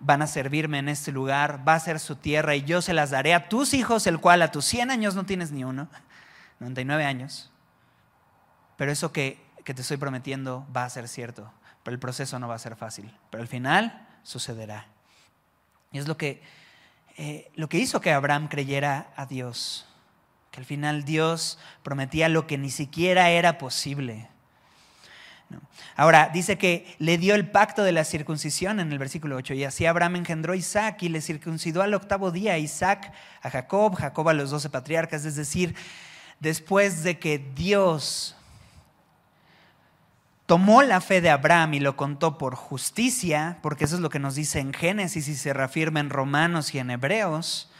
van 0.00 0.22
a 0.22 0.26
servirme 0.26 0.78
en 0.78 0.88
este 0.88 1.12
lugar, 1.12 1.68
va 1.68 1.74
a 1.74 1.80
ser 1.80 2.00
su 2.00 2.16
tierra 2.16 2.56
y 2.56 2.62
yo 2.62 2.80
se 2.80 2.94
las 2.94 3.10
daré 3.10 3.34
a 3.34 3.50
tus 3.50 3.74
hijos, 3.74 4.06
el 4.06 4.20
cual 4.20 4.40
a 4.40 4.50
tus 4.50 4.64
100 4.64 4.90
años 4.90 5.14
no 5.14 5.26
tienes 5.26 5.52
ni 5.52 5.64
uno 5.64 5.90
99 6.62 7.04
años. 7.04 7.50
Pero 8.76 8.90
eso 8.90 9.12
que, 9.12 9.38
que 9.64 9.74
te 9.74 9.82
estoy 9.82 9.96
prometiendo 9.96 10.66
va 10.74 10.84
a 10.84 10.90
ser 10.90 11.08
cierto. 11.08 11.52
pero 11.82 11.94
el 11.94 12.00
proceso 12.00 12.38
no 12.38 12.48
va 12.48 12.54
a 12.54 12.58
ser 12.58 12.76
fácil, 12.76 13.12
pero 13.30 13.42
al 13.42 13.48
final 13.48 14.06
sucederá. 14.22 14.86
Y 15.90 15.98
es 15.98 16.08
lo 16.08 16.16
que, 16.16 16.42
eh, 17.16 17.50
lo 17.54 17.68
que 17.68 17.78
hizo 17.78 18.00
que 18.00 18.12
Abraham 18.12 18.48
creyera 18.48 19.12
a 19.16 19.26
Dios, 19.26 19.86
que 20.50 20.60
al 20.60 20.66
final 20.66 21.04
Dios 21.04 21.58
prometía 21.82 22.28
lo 22.28 22.46
que 22.46 22.58
ni 22.58 22.70
siquiera 22.70 23.30
era 23.30 23.58
posible. 23.58 24.28
Ahora, 25.96 26.30
dice 26.32 26.56
que 26.56 26.96
le 26.98 27.18
dio 27.18 27.34
el 27.34 27.50
pacto 27.50 27.82
de 27.82 27.92
la 27.92 28.04
circuncisión 28.04 28.80
en 28.80 28.90
el 28.90 28.98
versículo 28.98 29.36
8, 29.36 29.52
y 29.54 29.64
así 29.64 29.84
Abraham 29.84 30.16
engendró 30.16 30.54
a 30.54 30.56
Isaac 30.56 31.02
y 31.02 31.10
le 31.10 31.20
circuncidó 31.20 31.82
al 31.82 31.92
octavo 31.92 32.30
día 32.30 32.56
Isaac, 32.56 33.12
a 33.42 33.50
Jacob, 33.50 33.94
Jacob 33.96 34.28
a 34.30 34.32
los 34.32 34.50
doce 34.50 34.70
patriarcas, 34.70 35.26
es 35.26 35.36
decir, 35.36 35.74
después 36.42 37.04
de 37.04 37.20
que 37.20 37.38
Dios 37.38 38.34
tomó 40.46 40.82
la 40.82 41.00
fe 41.00 41.20
de 41.20 41.30
Abraham 41.30 41.74
y 41.74 41.80
lo 41.80 41.96
contó 41.96 42.36
por 42.36 42.56
justicia, 42.56 43.58
porque 43.62 43.84
eso 43.84 43.94
es 43.94 44.00
lo 44.00 44.10
que 44.10 44.18
nos 44.18 44.34
dice 44.34 44.58
en 44.58 44.74
Génesis 44.74 45.28
y 45.28 45.36
se 45.36 45.52
reafirma 45.52 46.00
en 46.00 46.10
Romanos 46.10 46.74
y 46.74 46.80
en 46.80 46.90
Hebreos, 46.90 47.70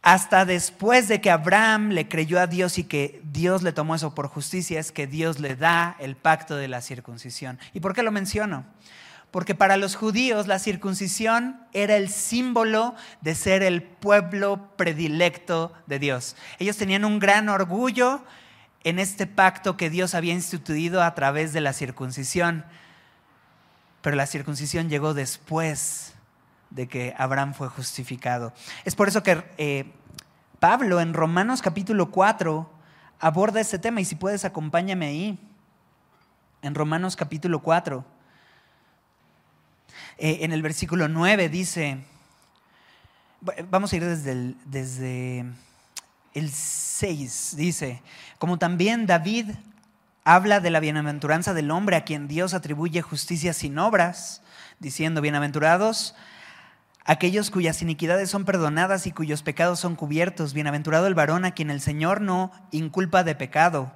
hasta 0.00 0.46
después 0.46 1.08
de 1.08 1.20
que 1.20 1.30
Abraham 1.30 1.90
le 1.90 2.08
creyó 2.08 2.40
a 2.40 2.46
Dios 2.46 2.78
y 2.78 2.84
que 2.84 3.20
Dios 3.24 3.62
le 3.62 3.72
tomó 3.72 3.96
eso 3.96 4.14
por 4.14 4.28
justicia, 4.28 4.78
es 4.78 4.92
que 4.92 5.08
Dios 5.08 5.40
le 5.40 5.56
da 5.56 5.96
el 5.98 6.16
pacto 6.16 6.56
de 6.56 6.68
la 6.68 6.80
circuncisión. 6.80 7.58
¿Y 7.74 7.80
por 7.80 7.94
qué 7.94 8.04
lo 8.04 8.12
menciono? 8.12 8.64
Porque 9.30 9.54
para 9.54 9.76
los 9.76 9.94
judíos 9.94 10.46
la 10.46 10.58
circuncisión 10.58 11.60
era 11.72 11.96
el 11.96 12.08
símbolo 12.08 12.94
de 13.20 13.34
ser 13.34 13.62
el 13.62 13.82
pueblo 13.82 14.76
predilecto 14.76 15.72
de 15.86 15.98
Dios. 15.98 16.36
Ellos 16.58 16.76
tenían 16.76 17.04
un 17.04 17.18
gran 17.20 17.48
orgullo 17.48 18.24
en 18.82 18.98
este 18.98 19.26
pacto 19.26 19.76
que 19.76 19.90
Dios 19.90 20.14
había 20.14 20.32
instituido 20.32 21.02
a 21.02 21.14
través 21.14 21.52
de 21.52 21.60
la 21.60 21.72
circuncisión. 21.72 22.64
Pero 24.02 24.16
la 24.16 24.26
circuncisión 24.26 24.88
llegó 24.88 25.14
después 25.14 26.14
de 26.70 26.88
que 26.88 27.14
Abraham 27.18 27.54
fue 27.54 27.68
justificado. 27.68 28.52
Es 28.84 28.94
por 28.94 29.08
eso 29.08 29.22
que 29.22 29.44
eh, 29.58 29.92
Pablo 30.58 31.00
en 31.00 31.14
Romanos 31.14 31.62
capítulo 31.62 32.10
4 32.10 32.70
aborda 33.18 33.60
este 33.60 33.78
tema 33.78 34.00
y 34.00 34.04
si 34.04 34.14
puedes 34.14 34.44
acompáñame 34.44 35.06
ahí. 35.06 35.46
En 36.62 36.74
Romanos 36.74 37.16
capítulo 37.16 37.60
4, 37.60 38.04
eh, 40.22 40.44
en 40.44 40.52
el 40.52 40.60
versículo 40.60 41.08
9 41.08 41.48
dice, 41.48 41.98
vamos 43.70 43.92
a 43.92 43.96
ir 43.96 44.04
desde 44.04 44.32
el, 44.32 44.56
desde 44.66 45.46
el 46.34 46.50
6, 46.50 47.54
dice, 47.56 48.02
como 48.38 48.58
también 48.58 49.06
David 49.06 49.50
habla 50.22 50.60
de 50.60 50.68
la 50.68 50.80
bienaventuranza 50.80 51.54
del 51.54 51.70
hombre 51.70 51.96
a 51.96 52.04
quien 52.04 52.28
Dios 52.28 52.52
atribuye 52.52 53.00
justicia 53.00 53.54
sin 53.54 53.78
obras, 53.78 54.42
diciendo, 54.78 55.22
bienaventurados 55.22 56.14
aquellos 57.06 57.50
cuyas 57.50 57.80
iniquidades 57.80 58.28
son 58.28 58.44
perdonadas 58.44 59.06
y 59.06 59.12
cuyos 59.12 59.42
pecados 59.42 59.80
son 59.80 59.96
cubiertos. 59.96 60.52
Bienaventurado 60.52 61.06
el 61.06 61.14
varón 61.14 61.46
a 61.46 61.52
quien 61.52 61.70
el 61.70 61.80
Señor 61.80 62.20
no 62.20 62.52
inculpa 62.70 63.24
de 63.24 63.34
pecado. 63.34 63.90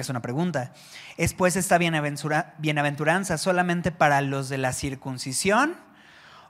Es 0.00 0.08
una 0.08 0.22
pregunta. 0.22 0.72
¿Es 1.16 1.34
pues 1.34 1.56
esta 1.56 1.78
bienaventuranza 1.78 3.38
solamente 3.38 3.92
para 3.92 4.20
los 4.20 4.48
de 4.48 4.58
la 4.58 4.72
circuncisión 4.72 5.76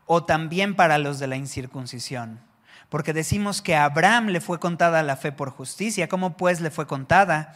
o 0.07 0.24
también 0.24 0.74
para 0.74 0.99
los 0.99 1.18
de 1.18 1.26
la 1.26 1.36
incircuncisión? 1.36 2.40
Porque 2.88 3.12
decimos 3.12 3.62
que 3.62 3.76
a 3.76 3.84
Abraham 3.84 4.28
le 4.28 4.40
fue 4.40 4.59
contada 4.61 5.03
la 5.03 5.16
fe 5.16 5.32
por 5.32 5.51
justicia. 5.51 6.09
¿Cómo 6.09 6.36
pues 6.36 6.61
le 6.61 6.70
fue 6.70 6.86
contada? 6.86 7.55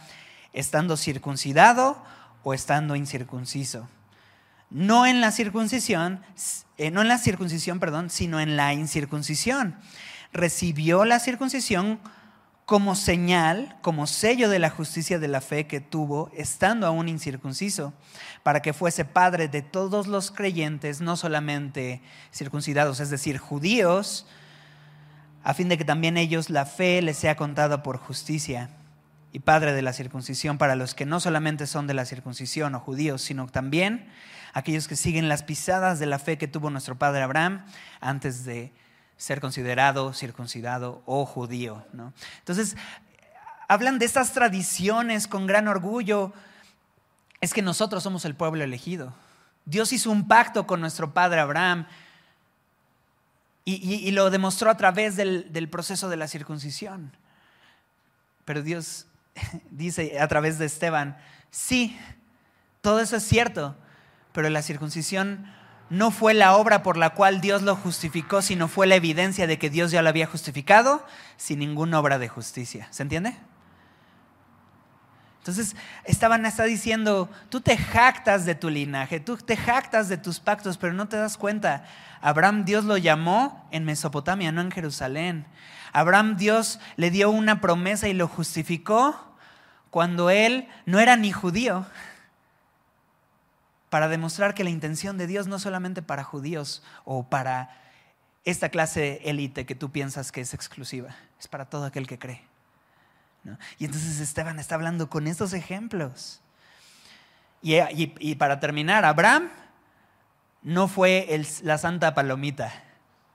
¿Estando 0.53 0.97
circuncidado 0.97 2.03
o 2.43 2.53
estando 2.53 2.95
incircunciso? 2.95 3.87
no 4.73 5.05
en 5.05 5.21
la 5.21 5.31
circuncisión, 5.31 6.19
eh, 6.77 6.89
no 6.89 7.03
en 7.03 7.07
la 7.07 7.19
circuncisión, 7.19 7.79
perdón, 7.79 8.09
sino 8.09 8.39
en 8.39 8.57
la 8.57 8.73
incircuncisión. 8.73 9.75
Recibió 10.33 11.05
la 11.05 11.19
circuncisión 11.19 11.99
como 12.65 12.95
señal, 12.95 13.77
como 13.81 14.07
sello 14.07 14.49
de 14.49 14.59
la 14.59 14.69
justicia 14.69 15.19
de 15.19 15.27
la 15.27 15.41
fe 15.41 15.67
que 15.67 15.81
tuvo 15.81 16.31
estando 16.33 16.87
aún 16.87 17.09
incircunciso, 17.09 17.93
para 18.41 18.61
que 18.61 18.73
fuese 18.73 19.05
padre 19.05 19.47
de 19.47 19.61
todos 19.61 20.07
los 20.07 20.31
creyentes, 20.31 21.01
no 21.01 21.17
solamente 21.17 22.01
circuncidados, 22.33 22.99
es 22.99 23.09
decir, 23.09 23.37
judíos, 23.37 24.25
a 25.43 25.53
fin 25.53 25.67
de 25.67 25.77
que 25.77 25.85
también 25.85 26.17
ellos 26.17 26.49
la 26.49 26.65
fe 26.65 27.01
les 27.01 27.17
sea 27.17 27.35
contada 27.35 27.83
por 27.83 27.97
justicia, 27.97 28.69
y 29.33 29.39
padre 29.39 29.73
de 29.73 29.81
la 29.81 29.93
circuncisión 29.93 30.59
para 30.59 30.75
los 30.75 30.93
que 30.93 31.07
no 31.07 31.19
solamente 31.19 31.65
son 31.65 31.87
de 31.87 31.95
la 31.95 32.05
circuncisión 32.05 32.75
o 32.75 32.79
judíos, 32.79 33.23
sino 33.23 33.47
también 33.47 34.07
aquellos 34.53 34.87
que 34.87 34.95
siguen 34.95 35.27
las 35.27 35.41
pisadas 35.41 35.97
de 35.97 36.05
la 36.05 36.19
fe 36.19 36.37
que 36.37 36.47
tuvo 36.47 36.69
nuestro 36.69 36.99
padre 36.99 37.23
Abraham 37.23 37.65
antes 37.99 38.45
de 38.45 38.71
ser 39.17 39.39
considerado 39.39 40.13
circuncidado 40.13 41.01
o 41.05 41.25
judío. 41.25 41.85
Entonces, 42.39 42.75
hablan 43.67 43.99
de 43.99 44.05
estas 44.05 44.33
tradiciones 44.33 45.27
con 45.27 45.47
gran 45.47 45.67
orgullo. 45.67 46.33
Es 47.41 47.53
que 47.53 47.61
nosotros 47.61 48.03
somos 48.03 48.25
el 48.25 48.35
pueblo 48.35 48.63
elegido. 48.63 49.13
Dios 49.65 49.93
hizo 49.93 50.11
un 50.11 50.27
pacto 50.27 50.67
con 50.67 50.81
nuestro 50.81 51.13
padre 51.13 51.39
Abraham 51.39 51.87
y, 53.65 54.11
lo 54.11 54.29
demostró 54.29 54.69
a 54.69 54.75
través 54.75 55.15
del, 55.15 55.51
del 55.53 55.69
proceso 55.69 56.09
de 56.09 56.17
la 56.17 56.27
circuncisión. 56.27 57.15
Pero 58.43 58.61
Dios 58.61 59.07
dice 59.71 60.19
a 60.19 60.27
través 60.27 60.59
de 60.59 60.65
Esteban, 60.65 61.17
sí, 61.49 61.97
todo 62.81 62.99
eso 62.99 63.15
es 63.15 63.23
cierto, 63.23 63.77
pero 64.33 64.49
la 64.49 64.61
circuncisión 64.61 65.45
no 65.93 66.09
fue 66.09 66.33
la 66.33 66.55
obra 66.55 66.81
por 66.81 66.97
la 66.97 67.11
cual 67.11 67.39
Dios 67.39 67.61
lo 67.61 67.75
justificó, 67.75 68.41
sino 68.41 68.67
fue 68.67 68.87
la 68.87 68.95
evidencia 68.95 69.45
de 69.45 69.59
que 69.59 69.69
Dios 69.69 69.91
ya 69.91 70.01
lo 70.01 70.09
había 70.09 70.25
justificado 70.25 71.05
sin 71.37 71.59
ninguna 71.59 71.99
obra 71.99 72.17
de 72.17 72.27
justicia. 72.27 72.87
¿Se 72.89 73.03
entiende? 73.03 73.37
Entonces 75.37 75.75
estaban 76.05 76.47
hasta 76.47 76.63
diciendo, 76.63 77.29
tú 77.49 77.61
te 77.61 77.77
jactas 77.77 78.43
de 78.43 78.55
tu 78.55 78.71
linaje, 78.71 79.19
tú 79.19 79.37
te 79.37 79.55
jactas 79.55 80.09
de 80.09 80.17
tus 80.17 80.39
pactos, 80.39 80.79
pero 80.79 80.93
no 80.93 81.07
te 81.07 81.17
das 81.17 81.37
cuenta. 81.37 81.85
Abraham 82.21 82.65
Dios 82.65 82.85
lo 82.85 82.97
llamó 82.97 83.67
en 83.69 83.85
Mesopotamia, 83.85 84.51
no 84.51 84.61
en 84.61 84.71
Jerusalén. 84.71 85.45
Abraham 85.91 86.37
Dios 86.37 86.79
le 86.95 87.11
dio 87.11 87.29
una 87.29 87.61
promesa 87.61 88.07
y 88.07 88.13
lo 88.13 88.27
justificó 88.27 89.35
cuando 89.91 90.31
él 90.31 90.67
no 90.87 90.99
era 90.99 91.17
ni 91.17 91.31
judío 91.31 91.85
para 93.93 94.07
demostrar 94.07 94.55
que 94.55 94.63
la 94.63 94.71
intención 94.71 95.19
de 95.19 95.27
Dios 95.27 95.45
no 95.45 95.59
solamente 95.59 96.01
para 96.01 96.23
judíos 96.23 96.81
o 97.05 97.29
para 97.29 97.79
esta 98.43 98.69
clase 98.69 99.21
élite 99.23 99.67
que 99.67 99.75
tú 99.75 99.91
piensas 99.91 100.31
que 100.31 100.41
es 100.41 100.55
exclusiva, 100.55 101.15
es 101.39 101.47
para 101.47 101.65
todo 101.65 101.85
aquel 101.85 102.07
que 102.07 102.17
cree. 102.17 102.41
Y 103.77 103.85
entonces 103.85 104.19
Esteban 104.19 104.57
está 104.57 104.73
hablando 104.73 105.11
con 105.11 105.27
estos 105.27 105.53
ejemplos. 105.53 106.41
Y, 107.61 108.33
para 108.33 108.59
terminar, 108.59 109.05
Abraham 109.05 109.51
no 110.63 110.87
fue 110.87 111.27
la 111.61 111.77
santa 111.77 112.15
palomita, 112.15 112.73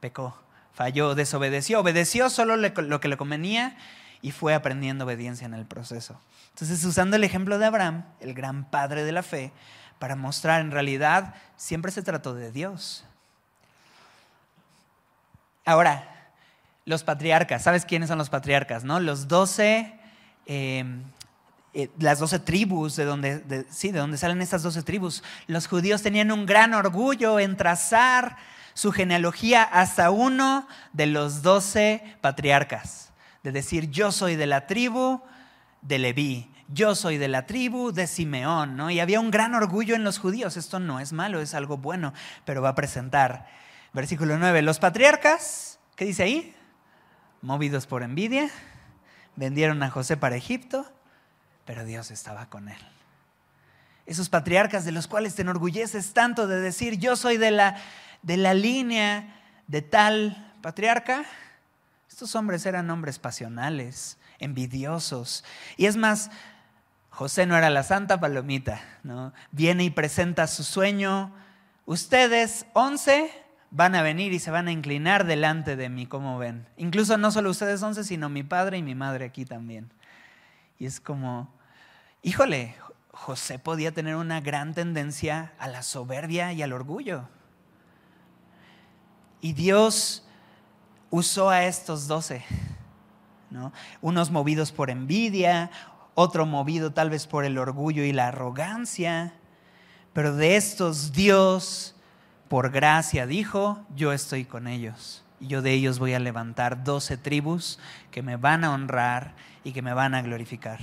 pecó, 0.00 0.42
falló, 0.72 1.14
desobedeció, 1.14 1.78
obedeció 1.78 2.30
solo 2.30 2.56
lo 2.56 3.00
que 3.00 3.08
le 3.08 3.16
convenía 3.16 3.76
y 4.22 4.32
fue 4.32 4.54
aprendiendo 4.54 5.04
obediencia 5.04 5.46
en 5.46 5.54
el 5.54 5.66
proceso. 5.66 6.20
Entonces, 6.50 6.84
usando 6.84 7.14
el 7.14 7.22
ejemplo 7.22 7.60
de 7.60 7.66
Abraham, 7.66 8.06
el 8.18 8.34
gran 8.34 8.68
padre 8.68 9.04
de 9.04 9.12
la 9.12 9.22
fe, 9.22 9.52
para 9.98 10.16
mostrar 10.16 10.60
en 10.60 10.70
realidad 10.70 11.34
siempre 11.56 11.92
se 11.92 12.02
trató 12.02 12.34
de 12.34 12.52
Dios. 12.52 13.04
Ahora, 15.64 16.32
los 16.84 17.04
patriarcas, 17.04 17.62
¿sabes 17.62 17.84
quiénes 17.84 18.08
son 18.08 18.18
los 18.18 18.30
patriarcas? 18.30 18.84
No? 18.84 19.00
Los 19.00 19.28
doce, 19.28 19.92
em, 20.46 21.02
eh, 21.74 21.90
las 21.98 22.18
doce 22.18 22.38
tribus 22.38 22.96
de 22.96 23.04
donde, 23.04 23.66
sí, 23.68 23.92
de 23.92 23.98
donde 23.98 24.16
salen 24.16 24.40
estas 24.40 24.62
doce 24.62 24.82
tribus. 24.82 25.22
Los 25.46 25.66
judíos 25.66 26.00
tenían 26.00 26.32
un 26.32 26.46
gran 26.46 26.72
orgullo 26.72 27.38
en 27.38 27.56
trazar 27.56 28.38
su 28.72 28.92
genealogía 28.92 29.62
hasta 29.64 30.10
uno 30.10 30.66
de 30.94 31.06
los 31.06 31.42
doce 31.42 32.16
patriarcas. 32.22 33.10
De 33.42 33.52
decir, 33.52 33.90
yo 33.90 34.10
soy 34.10 34.36
de 34.36 34.46
la 34.46 34.66
tribu 34.66 35.20
de 35.82 35.98
Leví, 35.98 36.50
yo 36.68 36.94
soy 36.94 37.16
de 37.16 37.28
la 37.28 37.46
tribu 37.46 37.92
de 37.92 38.06
Simeón, 38.06 38.76
¿no? 38.76 38.90
Y 38.90 39.00
había 39.00 39.20
un 39.20 39.30
gran 39.30 39.54
orgullo 39.54 39.94
en 39.94 40.04
los 40.04 40.18
judíos. 40.18 40.56
Esto 40.56 40.78
no 40.78 41.00
es 41.00 41.12
malo, 41.12 41.40
es 41.40 41.54
algo 41.54 41.78
bueno, 41.78 42.12
pero 42.44 42.62
va 42.62 42.70
a 42.70 42.74
presentar. 42.74 43.46
Versículo 43.94 44.38
9, 44.38 44.62
los 44.62 44.78
patriarcas, 44.78 45.80
¿qué 45.96 46.04
dice 46.04 46.22
ahí? 46.22 46.54
Movidos 47.40 47.86
por 47.86 48.02
envidia, 48.02 48.50
vendieron 49.36 49.82
a 49.82 49.90
José 49.90 50.16
para 50.16 50.36
Egipto, 50.36 50.90
pero 51.64 51.84
Dios 51.84 52.10
estaba 52.10 52.50
con 52.50 52.68
él. 52.68 52.78
Esos 54.04 54.28
patriarcas 54.28 54.84
de 54.84 54.92
los 54.92 55.06
cuales 55.06 55.34
te 55.34 55.42
enorgulleces 55.42 56.12
tanto 56.12 56.46
de 56.46 56.60
decir, 56.60 56.98
yo 56.98 57.16
soy 57.16 57.38
de 57.38 57.50
la, 57.50 57.76
de 58.22 58.36
la 58.36 58.54
línea 58.54 59.36
de 59.66 59.82
tal 59.82 60.54
patriarca, 60.62 61.24
estos 62.08 62.34
hombres 62.34 62.66
eran 62.66 62.90
hombres 62.90 63.18
pasionales, 63.18 64.18
envidiosos. 64.38 65.44
Y 65.76 65.86
es 65.86 65.96
más, 65.96 66.30
José 67.18 67.46
no 67.46 67.56
era 67.56 67.68
la 67.68 67.82
santa 67.82 68.20
palomita, 68.20 68.80
¿no? 69.02 69.32
Viene 69.50 69.82
y 69.82 69.90
presenta 69.90 70.46
su 70.46 70.62
sueño. 70.62 71.34
Ustedes, 71.84 72.64
once, 72.74 73.32
van 73.72 73.96
a 73.96 74.02
venir 74.02 74.32
y 74.32 74.38
se 74.38 74.52
van 74.52 74.68
a 74.68 74.70
inclinar 74.70 75.26
delante 75.26 75.74
de 75.74 75.88
mí, 75.88 76.06
como 76.06 76.38
ven. 76.38 76.68
Incluso 76.76 77.18
no 77.18 77.32
solo 77.32 77.50
ustedes 77.50 77.82
once, 77.82 78.04
sino 78.04 78.28
mi 78.28 78.44
padre 78.44 78.78
y 78.78 78.84
mi 78.84 78.94
madre 78.94 79.24
aquí 79.24 79.44
también. 79.44 79.92
Y 80.78 80.86
es 80.86 81.00
como, 81.00 81.52
híjole, 82.22 82.76
José 83.10 83.58
podía 83.58 83.90
tener 83.90 84.14
una 84.14 84.40
gran 84.40 84.72
tendencia 84.72 85.54
a 85.58 85.66
la 85.66 85.82
soberbia 85.82 86.52
y 86.52 86.62
al 86.62 86.72
orgullo. 86.72 87.28
Y 89.40 89.54
Dios 89.54 90.24
usó 91.10 91.50
a 91.50 91.64
estos 91.64 92.06
doce, 92.06 92.44
¿no? 93.50 93.72
unos 94.02 94.30
movidos 94.30 94.70
por 94.70 94.88
envidia, 94.88 95.72
otro 96.20 96.46
movido 96.46 96.90
tal 96.92 97.10
vez 97.10 97.28
por 97.28 97.44
el 97.44 97.58
orgullo 97.58 98.02
y 98.02 98.10
la 98.10 98.26
arrogancia, 98.26 99.34
pero 100.12 100.34
de 100.34 100.56
estos 100.56 101.12
Dios, 101.12 101.94
por 102.48 102.72
gracia, 102.72 103.24
dijo, 103.24 103.86
yo 103.94 104.12
estoy 104.12 104.44
con 104.44 104.66
ellos. 104.66 105.24
Y 105.38 105.46
yo 105.46 105.62
de 105.62 105.72
ellos 105.72 106.00
voy 106.00 106.14
a 106.14 106.18
levantar 106.18 106.82
doce 106.82 107.16
tribus 107.18 107.78
que 108.10 108.22
me 108.22 108.34
van 108.34 108.64
a 108.64 108.72
honrar 108.72 109.36
y 109.62 109.70
que 109.70 109.80
me 109.80 109.94
van 109.94 110.16
a 110.16 110.22
glorificar. 110.22 110.80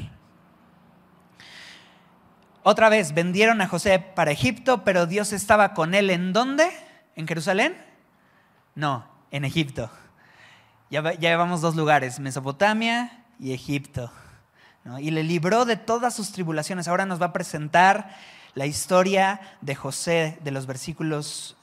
Otra 2.63 2.87
vez, 2.87 3.13
vendieron 3.13 3.59
a 3.59 3.67
José 3.67 3.99
para 3.99 4.31
Egipto, 4.31 4.85
pero 4.85 5.05
Dios 5.05 5.33
estaba 5.33 5.73
con 5.73 5.95
él 5.95 6.11
en 6.11 6.31
dónde? 6.31 6.71
¿En 7.17 7.27
Jerusalén? 7.27 7.75
No, 8.73 9.05
en 9.31 9.43
Egipto. 9.43 9.91
Ya, 10.89 11.03
ya 11.11 11.29
llevamos 11.29 11.59
dos 11.59 11.75
lugares, 11.75 12.21
Mesopotamia 12.21 13.25
y 13.37 13.51
Egipto. 13.51 14.13
Y 14.99 15.11
le 15.11 15.23
libró 15.23 15.65
de 15.65 15.77
todas 15.77 16.13
sus 16.13 16.31
tribulaciones. 16.31 16.87
Ahora 16.87 17.05
nos 17.05 17.19
va 17.19 17.27
a 17.27 17.33
presentar 17.33 18.15
la 18.53 18.65
historia 18.67 19.41
de 19.61 19.75
José, 19.75 20.37
de 20.43 20.51
los 20.51 20.67
versículos 20.67 21.57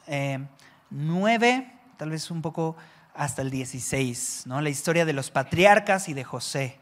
9, 0.91 1.49
eh, 1.49 1.73
tal 1.97 2.11
vez 2.11 2.31
un 2.31 2.43
poco 2.43 2.77
hasta 3.15 3.43
el 3.43 3.51
16, 3.51 4.43
¿no? 4.47 4.61
la 4.61 4.71
historia 4.71 5.05
de 5.05 5.13
los 5.13 5.31
patriarcas 5.31 6.09
y 6.09 6.15
de 6.15 6.25
José, 6.25 6.79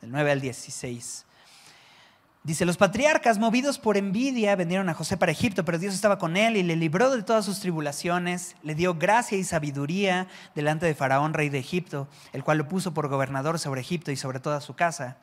del 0.00 0.12
9 0.12 0.32
al 0.32 0.40
16. 0.40 1.26
Dice, 2.44 2.66
los 2.66 2.76
patriarcas, 2.76 3.38
movidos 3.38 3.78
por 3.78 3.96
envidia, 3.96 4.54
vendieron 4.54 4.90
a 4.90 4.94
José 4.94 5.16
para 5.16 5.32
Egipto, 5.32 5.64
pero 5.64 5.78
Dios 5.78 5.94
estaba 5.94 6.18
con 6.18 6.36
él 6.36 6.58
y 6.58 6.62
le 6.62 6.76
libró 6.76 7.08
de 7.08 7.22
todas 7.22 7.46
sus 7.46 7.60
tribulaciones, 7.60 8.54
le 8.62 8.74
dio 8.74 8.96
gracia 8.96 9.38
y 9.38 9.44
sabiduría 9.44 10.28
delante 10.54 10.84
de 10.84 10.94
Faraón, 10.94 11.32
rey 11.32 11.48
de 11.48 11.58
Egipto, 11.58 12.06
el 12.34 12.44
cual 12.44 12.58
lo 12.58 12.68
puso 12.68 12.92
por 12.92 13.08
gobernador 13.08 13.58
sobre 13.58 13.80
Egipto 13.80 14.12
y 14.12 14.16
sobre 14.16 14.40
toda 14.40 14.60
su 14.60 14.76
casa. 14.76 15.16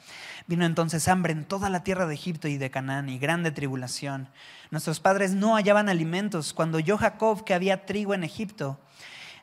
Vino 0.47 0.65
entonces 0.65 1.07
hambre 1.07 1.33
en 1.33 1.45
toda 1.45 1.69
la 1.69 1.83
tierra 1.83 2.07
de 2.07 2.15
Egipto 2.15 2.47
y 2.47 2.57
de 2.57 2.71
Canaán 2.71 3.07
y 3.07 3.19
grande 3.19 3.51
tribulación. 3.51 4.27
Nuestros 4.71 4.99
padres 4.99 5.35
no 5.35 5.53
hallaban 5.53 5.89
alimentos 5.89 6.53
cuando 6.53 6.79
yo, 6.79 6.97
Jacob, 6.97 7.43
que 7.43 7.53
había 7.53 7.85
trigo 7.85 8.15
en 8.15 8.23
Egipto, 8.23 8.79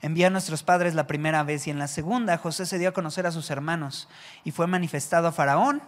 envió 0.02 0.26
a 0.26 0.30
nuestros 0.30 0.64
padres 0.64 0.96
la 0.96 1.06
primera 1.06 1.44
vez 1.44 1.68
y 1.68 1.70
en 1.70 1.78
la 1.78 1.86
segunda 1.86 2.38
José 2.38 2.66
se 2.66 2.80
dio 2.80 2.88
a 2.88 2.92
conocer 2.92 3.24
a 3.28 3.30
sus 3.30 3.50
hermanos 3.50 4.08
y 4.42 4.50
fue 4.50 4.66
manifestado 4.66 5.28
a 5.28 5.32
Faraón 5.32 5.80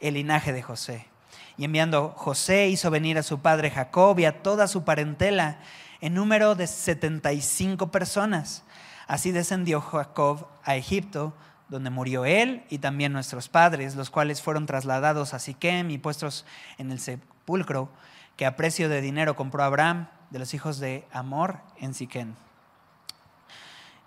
el 0.00 0.14
linaje 0.14 0.54
de 0.54 0.62
José. 0.62 1.15
Y 1.58 1.64
enviando 1.64 2.10
José 2.16 2.68
hizo 2.68 2.90
venir 2.90 3.18
a 3.18 3.22
su 3.22 3.40
padre 3.40 3.70
Jacob 3.70 4.18
y 4.18 4.24
a 4.24 4.42
toda 4.42 4.68
su 4.68 4.84
parentela 4.84 5.58
en 6.00 6.14
número 6.14 6.54
de 6.54 6.66
75 6.66 7.90
personas. 7.90 8.62
Así 9.06 9.32
descendió 9.32 9.80
Jacob 9.80 10.48
a 10.64 10.76
Egipto, 10.76 11.32
donde 11.68 11.90
murió 11.90 12.24
él 12.24 12.64
y 12.68 12.78
también 12.78 13.12
nuestros 13.12 13.48
padres, 13.48 13.96
los 13.96 14.10
cuales 14.10 14.42
fueron 14.42 14.66
trasladados 14.66 15.34
a 15.34 15.38
Siquem 15.38 15.90
y 15.90 15.98
puestos 15.98 16.44
en 16.78 16.92
el 16.92 17.00
sepulcro 17.00 17.88
que 18.36 18.46
a 18.46 18.56
precio 18.56 18.88
de 18.88 19.00
dinero 19.00 19.34
compró 19.34 19.62
Abraham 19.62 20.08
de 20.30 20.38
los 20.38 20.54
hijos 20.54 20.78
de 20.78 21.06
Amor 21.12 21.60
en 21.80 21.94
Siquem. 21.94 22.34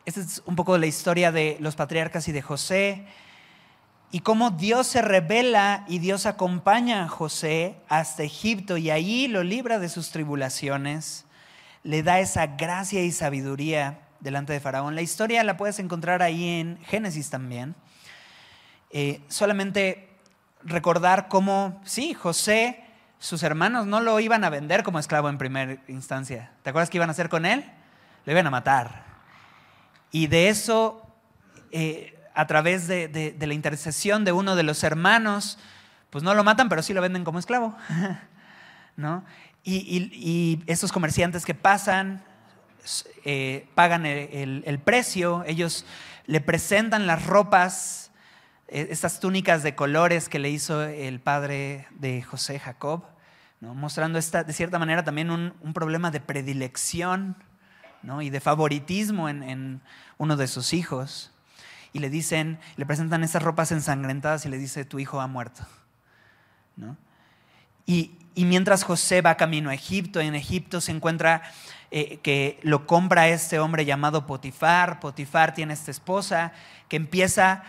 Esta 0.06 0.22
es 0.22 0.42
un 0.46 0.56
poco 0.56 0.78
la 0.78 0.86
historia 0.86 1.32
de 1.32 1.58
los 1.60 1.76
patriarcas 1.76 2.28
y 2.28 2.32
de 2.32 2.42
José 2.42 3.06
y 4.12 4.22
cómo 4.22 4.50
Dios 4.50 4.88
se 4.88 5.02
revela 5.02 5.86
y 5.88 6.00
Dios 6.00 6.26
acompaña 6.26 7.04
a 7.04 7.08
José 7.08 7.76
hasta 7.88 8.24
Egipto 8.24 8.78
y 8.78 8.90
allí 8.90 9.28
lo 9.28 9.44
libra 9.44 9.78
de 9.78 9.90
sus 9.90 10.10
tribulaciones, 10.10 11.26
le 11.84 12.02
da 12.02 12.20
esa 12.20 12.48
gracia 12.48 13.04
y 13.04 13.12
sabiduría 13.12 14.00
delante 14.20 14.54
de 14.54 14.60
Faraón. 14.60 14.96
La 14.96 15.02
historia 15.02 15.44
la 15.44 15.58
puedes 15.58 15.80
encontrar 15.80 16.24
ahí 16.24 16.60
en 16.60 16.80
Génesis 16.86 17.30
también. 17.30 17.76
Eh, 18.90 19.22
solamente 19.28 20.10
recordar 20.64 21.28
cómo, 21.28 21.80
sí, 21.86 22.16
José, 22.16 22.84
sus 23.20 23.44
hermanos 23.44 23.86
no 23.86 24.00
lo 24.02 24.20
iban 24.20 24.44
a 24.44 24.50
vender 24.50 24.84
como 24.84 24.98
esclavo 24.98 25.30
en 25.30 25.38
primera 25.38 25.78
instancia. 25.88 26.52
¿Te 26.64 26.72
acuerdas 26.72 26.90
qué 26.90 26.98
iban 26.98 27.10
a 27.10 27.12
hacer 27.12 27.30
con 27.30 27.46
él? 27.46 27.64
Lo 28.26 28.32
iban 28.32 28.48
a 28.48 28.52
matar. 28.52 29.06
Y 30.12 30.26
de 30.26 30.50
eso... 30.50 31.06
Eh, 31.72 32.19
a 32.40 32.48
través 32.48 32.88
de, 32.88 33.36
la 33.38 33.54
intercesión 33.54 34.24
de 34.24 34.32
uno 34.32 34.56
de 34.56 34.64
los 34.64 34.86
hermanos, 34.86 35.60
pues 36.10 36.24
no 36.24 36.34
lo 36.34 36.46
matan, 36.46 36.70
pero 36.70 36.82
sí 36.82 36.94
lo 36.94 37.02
venden 37.02 37.26
como 37.26 37.38
esclavo. 37.38 37.76
¿no? 38.96 39.26
Y, 39.66 40.64
estos 40.66 40.94
comerciantes 40.94 41.46
que 41.46 41.54
pasan, 41.54 42.24
eh, 43.26 43.68
pagan 43.76 44.06
el, 44.06 44.80
precio, 44.80 45.44
ellos 45.48 45.86
le 46.28 46.40
presentan 46.40 47.08
las 47.08 47.26
ropas, 47.26 48.12
eh, 48.70 48.88
estas 48.90 49.20
túnicas 49.20 49.62
de 49.62 49.76
colores 49.76 50.30
que 50.30 50.40
le 50.40 50.50
hizo 50.50 50.82
el 50.82 51.20
padre 51.20 51.88
de 51.92 52.22
José 52.22 52.58
Jacob, 52.58 53.04
¿no? 53.60 53.76
mostrando 53.76 54.18
esta, 54.18 54.46
de 54.46 54.54
cierta 54.54 54.80
manera 54.80 55.04
también 55.04 55.30
un, 55.30 55.74
problema 55.74 56.10
de 56.10 56.22
predilección 56.22 57.36
¿no? 58.02 58.22
y 58.22 58.30
de 58.30 58.40
favoritismo 58.40 59.28
en, 59.28 59.44
en 59.44 59.82
uno 60.18 60.38
de 60.38 60.48
sus 60.48 60.72
hijos 60.72 61.34
y 61.94 62.00
le 62.00 62.10
dicen, 62.10 62.60
le 62.76 62.86
presentan 62.86 63.24
esas 63.24 63.44
ropas 63.44 63.72
ensangrentadas 63.72 64.46
y 64.46 64.50
le 64.50 64.58
dice, 64.58 64.86
tu 64.86 65.00
hijo 65.00 65.22
ha 65.22 65.28
muerto. 65.28 65.66
Y, 67.86 68.12
mientras 68.36 68.84
José 68.84 69.22
va 69.22 69.36
camino 69.36 69.70
a 69.70 69.74
Egipto, 69.74 70.22
en 70.22 70.36
Egipto 70.36 70.80
se 70.80 70.92
encuentra 70.92 71.42
eh, 71.92 72.20
que 72.22 72.60
lo 72.62 72.86
compra 72.86 73.28
este 73.28 73.60
hombre 73.60 73.84
llamado 73.84 74.26
Potifar. 74.26 75.00
Potifar 75.00 75.54
tiene 75.54 75.74
esta 75.74 75.92
esposa 75.92 76.54
que 76.88 76.96
empieza 76.96 77.64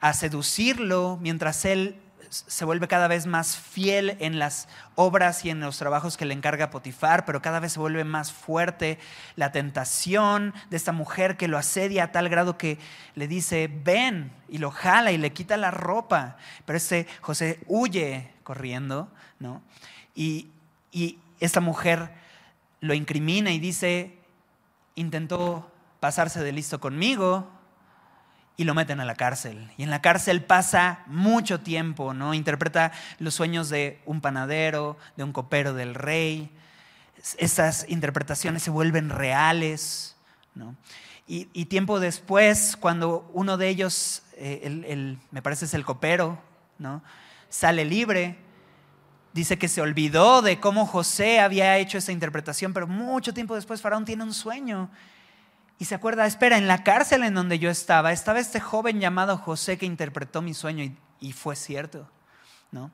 a 0.00 0.14
seducirlo 0.14 1.18
mientras 1.20 1.64
él 1.64 2.00
se 2.30 2.64
vuelve 2.64 2.88
cada 2.88 3.08
vez 3.08 3.26
más 3.26 3.56
fiel 3.56 4.16
en 4.20 4.38
las 4.38 4.68
obras 4.94 5.44
y 5.44 5.50
en 5.50 5.60
los 5.60 5.78
trabajos 5.78 6.16
que 6.16 6.24
le 6.24 6.34
encarga 6.34 6.70
Potifar, 6.70 7.24
pero 7.24 7.42
cada 7.42 7.60
vez 7.60 7.72
se 7.72 7.80
vuelve 7.80 8.04
más 8.04 8.32
fuerte 8.32 8.98
la 9.36 9.52
tentación 9.52 10.54
de 10.70 10.76
esta 10.76 10.92
mujer 10.92 11.36
que 11.36 11.48
lo 11.48 11.58
asedia 11.58 12.04
a 12.04 12.12
tal 12.12 12.28
grado 12.28 12.58
que 12.58 12.78
le 13.14 13.28
dice, 13.28 13.70
ven, 13.84 14.32
y 14.48 14.58
lo 14.58 14.70
jala 14.70 15.12
y 15.12 15.18
le 15.18 15.32
quita 15.32 15.56
la 15.56 15.70
ropa. 15.70 16.36
Pero 16.64 16.76
este 16.76 17.06
José 17.20 17.60
huye 17.66 18.32
corriendo, 18.42 19.08
¿no? 19.38 19.62
Y, 20.14 20.48
y 20.92 21.18
esta 21.40 21.60
mujer 21.60 22.10
lo 22.80 22.94
incrimina 22.94 23.50
y 23.50 23.58
dice, 23.58 24.18
intentó 24.94 25.70
pasarse 26.00 26.42
de 26.42 26.52
listo 26.52 26.80
conmigo, 26.80 27.50
y 28.56 28.64
lo 28.64 28.74
meten 28.74 29.00
a 29.00 29.04
la 29.04 29.14
cárcel. 29.14 29.70
Y 29.76 29.82
en 29.82 29.90
la 29.90 30.00
cárcel 30.00 30.42
pasa 30.42 31.00
mucho 31.06 31.60
tiempo, 31.60 32.14
¿no? 32.14 32.32
Interpreta 32.32 32.92
los 33.18 33.34
sueños 33.34 33.68
de 33.68 34.00
un 34.06 34.20
panadero, 34.20 34.96
de 35.16 35.24
un 35.24 35.32
copero 35.32 35.74
del 35.74 35.94
rey. 35.94 36.50
Esas 37.36 37.84
interpretaciones 37.88 38.62
se 38.62 38.70
vuelven 38.70 39.10
reales, 39.10 40.16
¿no? 40.54 40.74
Y, 41.28 41.64
tiempo 41.64 41.98
después, 41.98 42.76
cuando 42.78 43.28
uno 43.32 43.56
de 43.56 43.68
ellos, 43.68 44.22
eh, 44.36 45.16
me 45.32 45.42
parece 45.42 45.64
es 45.64 45.74
el 45.74 45.84
copero, 45.84 46.38
¿no? 46.78 47.02
Sale 47.48 47.84
libre, 47.84 48.38
dice 49.32 49.58
que 49.58 49.66
se 49.66 49.80
olvidó 49.80 50.40
de 50.40 50.60
cómo 50.60 50.86
José 50.86 51.40
había 51.40 51.78
hecho 51.78 51.98
esa 51.98 52.12
interpretación, 52.12 52.72
pero 52.72 52.86
mucho 52.86 53.34
tiempo 53.34 53.56
después 53.56 53.82
Faraón 53.82 54.04
tiene 54.04 54.22
un 54.22 54.32
sueño 54.32 54.88
y 55.78 55.84
se 55.84 55.94
acuerda, 55.94 56.26
espera, 56.26 56.56
en 56.56 56.68
la 56.68 56.82
cárcel 56.82 57.22
en 57.22 57.34
donde 57.34 57.58
yo 57.58 57.70
estaba, 57.70 58.12
estaba 58.12 58.38
este 58.38 58.60
joven 58.60 58.98
llamado 58.98 59.36
José 59.36 59.76
que 59.76 59.84
interpretó 59.84 60.40
mi 60.40 60.54
sueño 60.54 60.90
y, 61.20 61.32
fue 61.32 61.54
cierto, 61.54 62.08
¿no? 62.70 62.90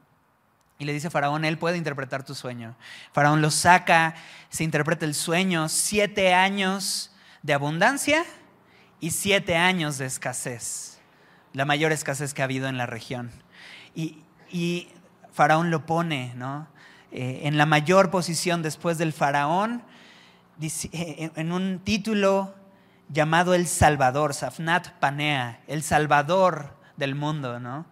Y 0.79 0.85
le 0.85 0.93
dice 0.93 1.07
a 1.07 1.11
Faraón, 1.11 1.45
él 1.45 1.59
puede 1.59 1.77
interpretar 1.77 2.25
tu 2.25 2.35
sueño. 2.35 2.75
Faraón 3.13 3.41
lo 3.41 3.53
saca, 3.53 4.15
se 4.49 4.65
interpreta 4.65 5.05
el 5.05 5.15
sueño, 5.15 5.69
siete 5.69 6.35
años 6.35 7.13
de 7.43 7.55
abundancia 7.55 8.25
y 8.99 9.11
siete 9.11 9.57
años 9.57 9.99
de 9.99 10.07
escasez, 10.07 10.99
la 11.53 11.65
mayor 11.65 11.93
escasez 11.93 12.35
que 12.35 12.43
ha 12.43 12.47
habido 12.47 12.67
en 12.67 12.79
la 12.79 12.87
región. 12.87 13.31
Y, 13.95 14.89
Faraón 15.33 15.71
lo 15.71 15.87
pone, 15.87 16.35
¿no? 16.35 16.69
Eh, 17.11 17.43
en 17.45 17.57
la 17.57 17.65
mayor 17.65 18.11
posición 18.11 18.63
después 18.63 18.99
del 18.99 19.15
Faraón, 19.15 19.83
eh, 20.61 21.31
en 21.35 21.53
un 21.53 21.79
título 21.79 22.55
llamado 23.13 23.55
el 23.55 23.67
Salvador, 23.67 24.35
Safnat 24.35 24.89
Panea, 24.99 25.61
el 25.67 25.83
Salvador 25.83 26.77
del 26.97 27.15
mundo, 27.15 27.61
¿no? 27.61 27.87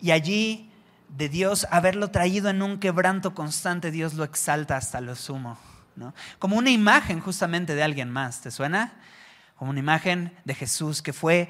Y 0.00 0.12
allí 0.12 0.70
de 1.08 1.28
Dios 1.28 1.66
haberlo 1.70 2.10
traído 2.10 2.48
en 2.50 2.62
un 2.62 2.78
quebranto 2.78 3.34
constante, 3.34 3.90
Dios 3.90 4.14
lo 4.14 4.24
exalta 4.24 4.76
hasta 4.76 5.00
lo 5.00 5.16
sumo. 5.16 5.58
Como 6.38 6.56
una 6.56 6.70
imagen 6.70 7.20
justamente 7.20 7.74
de 7.74 7.82
alguien 7.82 8.10
más, 8.10 8.40
¿te 8.40 8.50
suena? 8.50 8.94
Como 9.56 9.70
una 9.70 9.80
imagen 9.80 10.36
de 10.44 10.54
Jesús 10.54 11.02
que 11.02 11.12
fue 11.12 11.48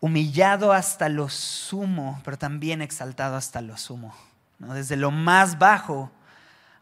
humillado 0.00 0.72
hasta 0.72 1.08
lo 1.08 1.28
sumo, 1.28 2.20
pero 2.24 2.36
también 2.36 2.82
exaltado 2.82 3.36
hasta 3.36 3.60
lo 3.60 3.76
sumo. 3.76 4.14
Desde 4.58 4.96
lo 4.96 5.10
más 5.10 5.58
bajo 5.58 6.10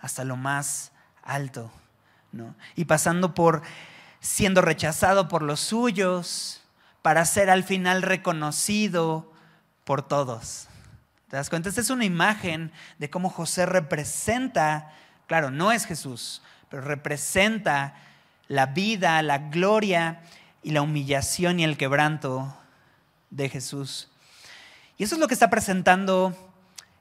hasta 0.01 0.25
lo 0.25 0.37
más 0.37 0.93
alto. 1.23 1.71
Y 2.75 2.87
pasando 2.87 3.35
por 3.35 3.63
siendo 4.25 4.63
rechazado 4.63 5.29
por 5.29 5.43
los 5.43 5.61
suyos 5.61 6.63
para 7.03 7.27
ser 7.27 7.51
al 7.51 7.63
final 7.63 8.01
reconocido 8.01 9.31
por 9.85 10.09
todos. 10.09 10.67
¿Te 11.29 11.37
das 11.37 11.51
cuenta? 11.51 11.69
Esta 11.69 11.83
es 11.83 11.91
una 11.91 12.07
imagen 12.07 12.73
de 12.99 13.11
cómo 13.11 13.29
José 13.29 13.67
representa, 13.67 14.95
claro, 15.27 15.51
no 15.51 15.73
es 15.73 15.85
Jesús, 15.85 16.41
pero 16.71 16.83
representa 16.83 17.97
la 18.49 18.65
vida, 18.65 19.21
la 19.21 19.37
gloria 19.37 20.23
y 20.63 20.71
la 20.71 20.81
humillación 20.81 21.61
y 21.61 21.65
el 21.65 21.77
quebranto 21.77 22.57
de 23.29 23.51
Jesús. 23.51 24.09
Y 24.97 25.05
eso 25.05 25.17
es 25.17 25.21
lo 25.21 25.29
que 25.29 25.35
está 25.35 25.51
presentando 25.51 26.35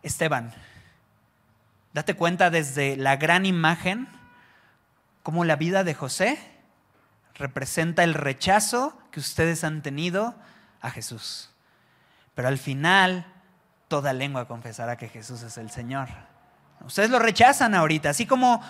Esteban. 0.01 0.53
Date 1.93 2.15
cuenta 2.15 2.49
desde 2.49 2.97
la 2.97 3.15
gran 3.15 3.45
imagen, 3.45 4.09
cómo 5.21 5.45
la 5.45 5.55
vida 5.55 5.85
de 5.85 5.93
José 5.93 6.52
representa 7.35 8.03
el 8.03 8.13
rechazo 8.13 8.97
que 9.11 9.19
ustedes 9.19 9.63
han 9.63 9.81
tenido 9.81 10.35
a 10.81 10.89
Jesús. 10.91 11.49
Pero 12.35 12.47
al 12.47 12.57
final, 12.57 13.25
toda 13.87 14.13
lengua 14.13 14.47
confesará 14.47 14.97
que 14.97 15.09
Jesús 15.09 15.41
es 15.43 15.57
el 15.57 15.69
Señor. 15.69 16.09
Ustedes 16.85 17.09
lo 17.09 17.19
rechazan 17.19 17.75
ahorita, 17.75 18.09
así 18.09 18.25
como 18.25 18.61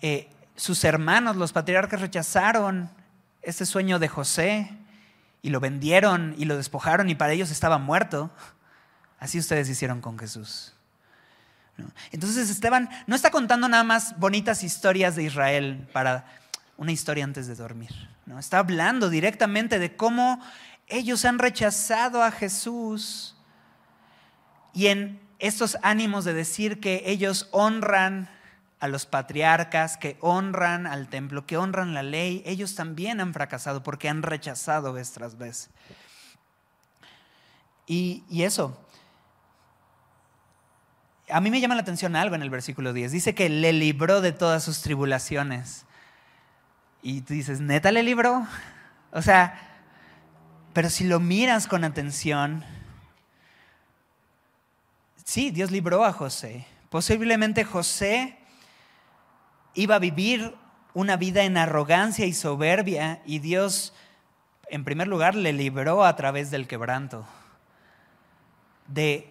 eh, 0.00 0.30
sus 0.56 0.84
hermanos, 0.84 1.36
los 1.36 1.52
patriarcas, 1.52 2.00
rechazaron 2.00 2.90
este 3.42 3.66
sueño 3.66 3.98
de 3.98 4.08
José 4.08 4.70
y 5.42 5.50
lo 5.50 5.60
vendieron 5.60 6.34
y 6.38 6.46
lo 6.46 6.56
despojaron 6.56 7.10
y 7.10 7.14
para 7.14 7.32
ellos 7.32 7.50
estaba 7.50 7.78
muerto. 7.78 8.30
Así 9.18 9.38
ustedes 9.38 9.68
hicieron 9.68 10.00
con 10.00 10.18
Jesús. 10.18 10.74
Entonces 12.12 12.48
Esteban 12.50 12.88
no 13.06 13.16
está 13.16 13.30
contando 13.30 13.68
nada 13.68 13.84
más 13.84 14.18
bonitas 14.18 14.62
historias 14.62 15.16
de 15.16 15.24
Israel 15.24 15.88
para 15.92 16.24
una 16.76 16.92
historia 16.92 17.24
antes 17.24 17.46
de 17.46 17.54
dormir. 17.54 17.90
¿no? 18.26 18.38
Está 18.38 18.58
hablando 18.58 19.08
directamente 19.10 19.78
de 19.78 19.96
cómo 19.96 20.40
ellos 20.88 21.24
han 21.24 21.38
rechazado 21.38 22.22
a 22.22 22.30
Jesús 22.30 23.36
y 24.72 24.88
en 24.88 25.20
estos 25.38 25.78
ánimos 25.82 26.24
de 26.24 26.34
decir 26.34 26.80
que 26.80 27.02
ellos 27.06 27.48
honran 27.52 28.28
a 28.80 28.88
los 28.88 29.06
patriarcas, 29.06 29.96
que 29.96 30.18
honran 30.20 30.86
al 30.86 31.08
templo, 31.08 31.46
que 31.46 31.56
honran 31.56 31.94
la 31.94 32.02
ley, 32.02 32.42
ellos 32.44 32.74
también 32.74 33.20
han 33.20 33.32
fracasado 33.32 33.82
porque 33.82 34.08
han 34.08 34.22
rechazado 34.22 34.92
vez 34.92 35.12
tras 35.12 35.38
vez. 35.38 35.70
Y, 37.86 38.24
y 38.28 38.42
eso, 38.42 38.78
a 41.30 41.40
mí 41.40 41.50
me 41.50 41.60
llama 41.60 41.74
la 41.74 41.82
atención 41.82 42.16
algo 42.16 42.34
en 42.34 42.42
el 42.42 42.50
versículo 42.50 42.92
10. 42.92 43.12
Dice 43.12 43.34
que 43.34 43.48
le 43.48 43.72
libró 43.72 44.20
de 44.20 44.32
todas 44.32 44.62
sus 44.62 44.82
tribulaciones. 44.82 45.86
Y 47.04 47.20
tú 47.20 47.34
dices, 47.34 47.60
¿neta 47.60 47.92
le 47.92 48.02
libró? 48.02 48.46
O 49.12 49.20
sea, 49.20 49.60
pero 50.72 50.88
si 50.88 51.04
lo 51.04 51.20
miras 51.20 51.66
con 51.66 51.84
atención, 51.84 52.64
sí, 55.22 55.50
Dios 55.50 55.70
libró 55.70 56.02
a 56.02 56.14
José. 56.14 56.66
Posiblemente 56.88 57.62
José 57.64 58.38
iba 59.74 59.96
a 59.96 59.98
vivir 59.98 60.56
una 60.94 61.18
vida 61.18 61.44
en 61.44 61.58
arrogancia 61.58 62.24
y 62.24 62.32
soberbia 62.32 63.20
y 63.26 63.38
Dios, 63.38 63.92
en 64.68 64.82
primer 64.84 65.06
lugar, 65.06 65.34
le 65.34 65.52
libró 65.52 66.06
a 66.06 66.16
través 66.16 66.50
del 66.50 66.66
quebranto 66.66 67.26
de, 68.86 69.30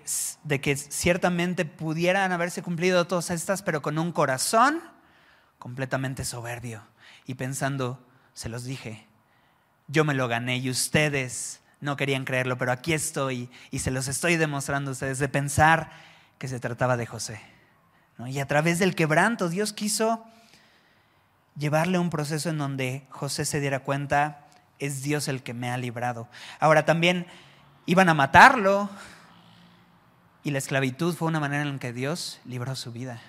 que 0.62 0.76
ciertamente 0.76 1.66
pudieran 1.66 2.32
haberse 2.34 2.62
cumplido 2.62 3.08
todas 3.08 3.32
estas, 3.32 3.64
pero 3.64 3.82
con 3.82 3.98
un 3.98 4.12
corazón 4.12 4.80
completamente 5.58 6.24
soberbio 6.24 6.93
y 7.26 7.36
pensando, 7.36 8.06
se 8.34 8.50
los 8.50 8.64
dije, 8.64 9.08
yo 9.88 10.06
me 10.06 10.14
lo 10.14 10.28
gané 10.28 10.58
y 10.58 10.70
ustedes 10.70 11.62
no 11.82 11.98
querían 11.98 12.26
creerlo, 12.26 12.58
pero 12.58 12.72
aquí 12.72 12.94
estoy 12.94 13.50
y 13.72 13.80
se 13.80 13.92
los 13.92 14.08
estoy 14.08 14.38
demostrando 14.38 14.92
a 14.92 14.94
ustedes 14.94 15.20
de 15.20 15.30
pensar 15.30 15.92
que 16.38 16.48
se 16.48 16.60
trataba 16.60 16.98
de 16.98 17.06
José. 17.06 17.42
Y 18.28 18.40
a 18.40 18.48
través 18.48 18.80
del 18.80 18.96
quebranto 18.96 19.50
Dios 19.50 19.74
quiso 19.74 20.26
llevarle 21.58 22.00
un 22.00 22.10
proceso 22.10 22.50
en 22.50 22.58
donde 22.58 23.06
José 23.10 23.46
se 23.46 23.60
diera 23.60 23.80
cuenta, 23.80 24.48
es 24.80 25.04
Dios 25.04 25.28
el 25.28 25.44
que 25.44 25.54
me 25.54 25.70
ha 25.70 25.78
librado. 25.78 26.28
Ahora 26.60 26.86
también 26.86 27.28
iban 27.86 28.10
a 28.10 28.14
matarlo, 28.14 28.90
y 30.44 30.52
la 30.52 30.58
esclavitud 30.58 31.16
fue 31.16 31.30
una 31.30 31.40
manera 31.40 31.64
en 31.64 31.74
la 31.74 31.80
que 31.80 31.94
Dios 31.94 32.42
libró 32.46 32.76
su 32.76 32.92
vida. 32.92 33.22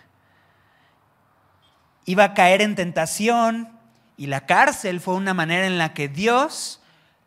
Iba 2.07 2.25
a 2.25 2.35
caer 2.35 2.61
en 2.61 2.75
tentación 2.75 3.69
y 4.17 4.27
la 4.27 4.47
cárcel 4.47 5.01
fue 5.01 5.15
una 5.15 5.35
manera 5.35 5.67
en 5.67 5.79
la 5.79 5.93
que 5.93 6.09
Dios 6.09 6.81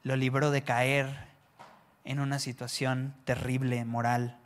lo 0.03 0.15
libró 0.15 0.51
de 0.51 0.63
caer 0.63 1.27
en 2.05 2.19
una 2.19 2.39
situación 2.39 3.13
terrible 3.25 3.83
moral. 3.83 4.38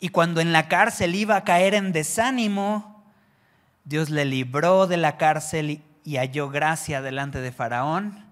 Y 0.00 0.08
cuando 0.08 0.40
en 0.40 0.52
la 0.52 0.68
cárcel 0.68 1.14
iba 1.14 1.36
a 1.36 1.44
caer 1.44 1.74
en 1.74 1.92
desánimo, 1.92 3.04
Dios 3.84 4.10
le 4.10 4.24
libró 4.24 4.86
de 4.86 4.96
la 4.96 5.16
cárcel 5.16 5.82
y 6.04 6.16
halló 6.16 6.48
gracia 6.48 7.02
delante 7.02 7.40
de 7.40 7.52
Faraón 7.52 8.24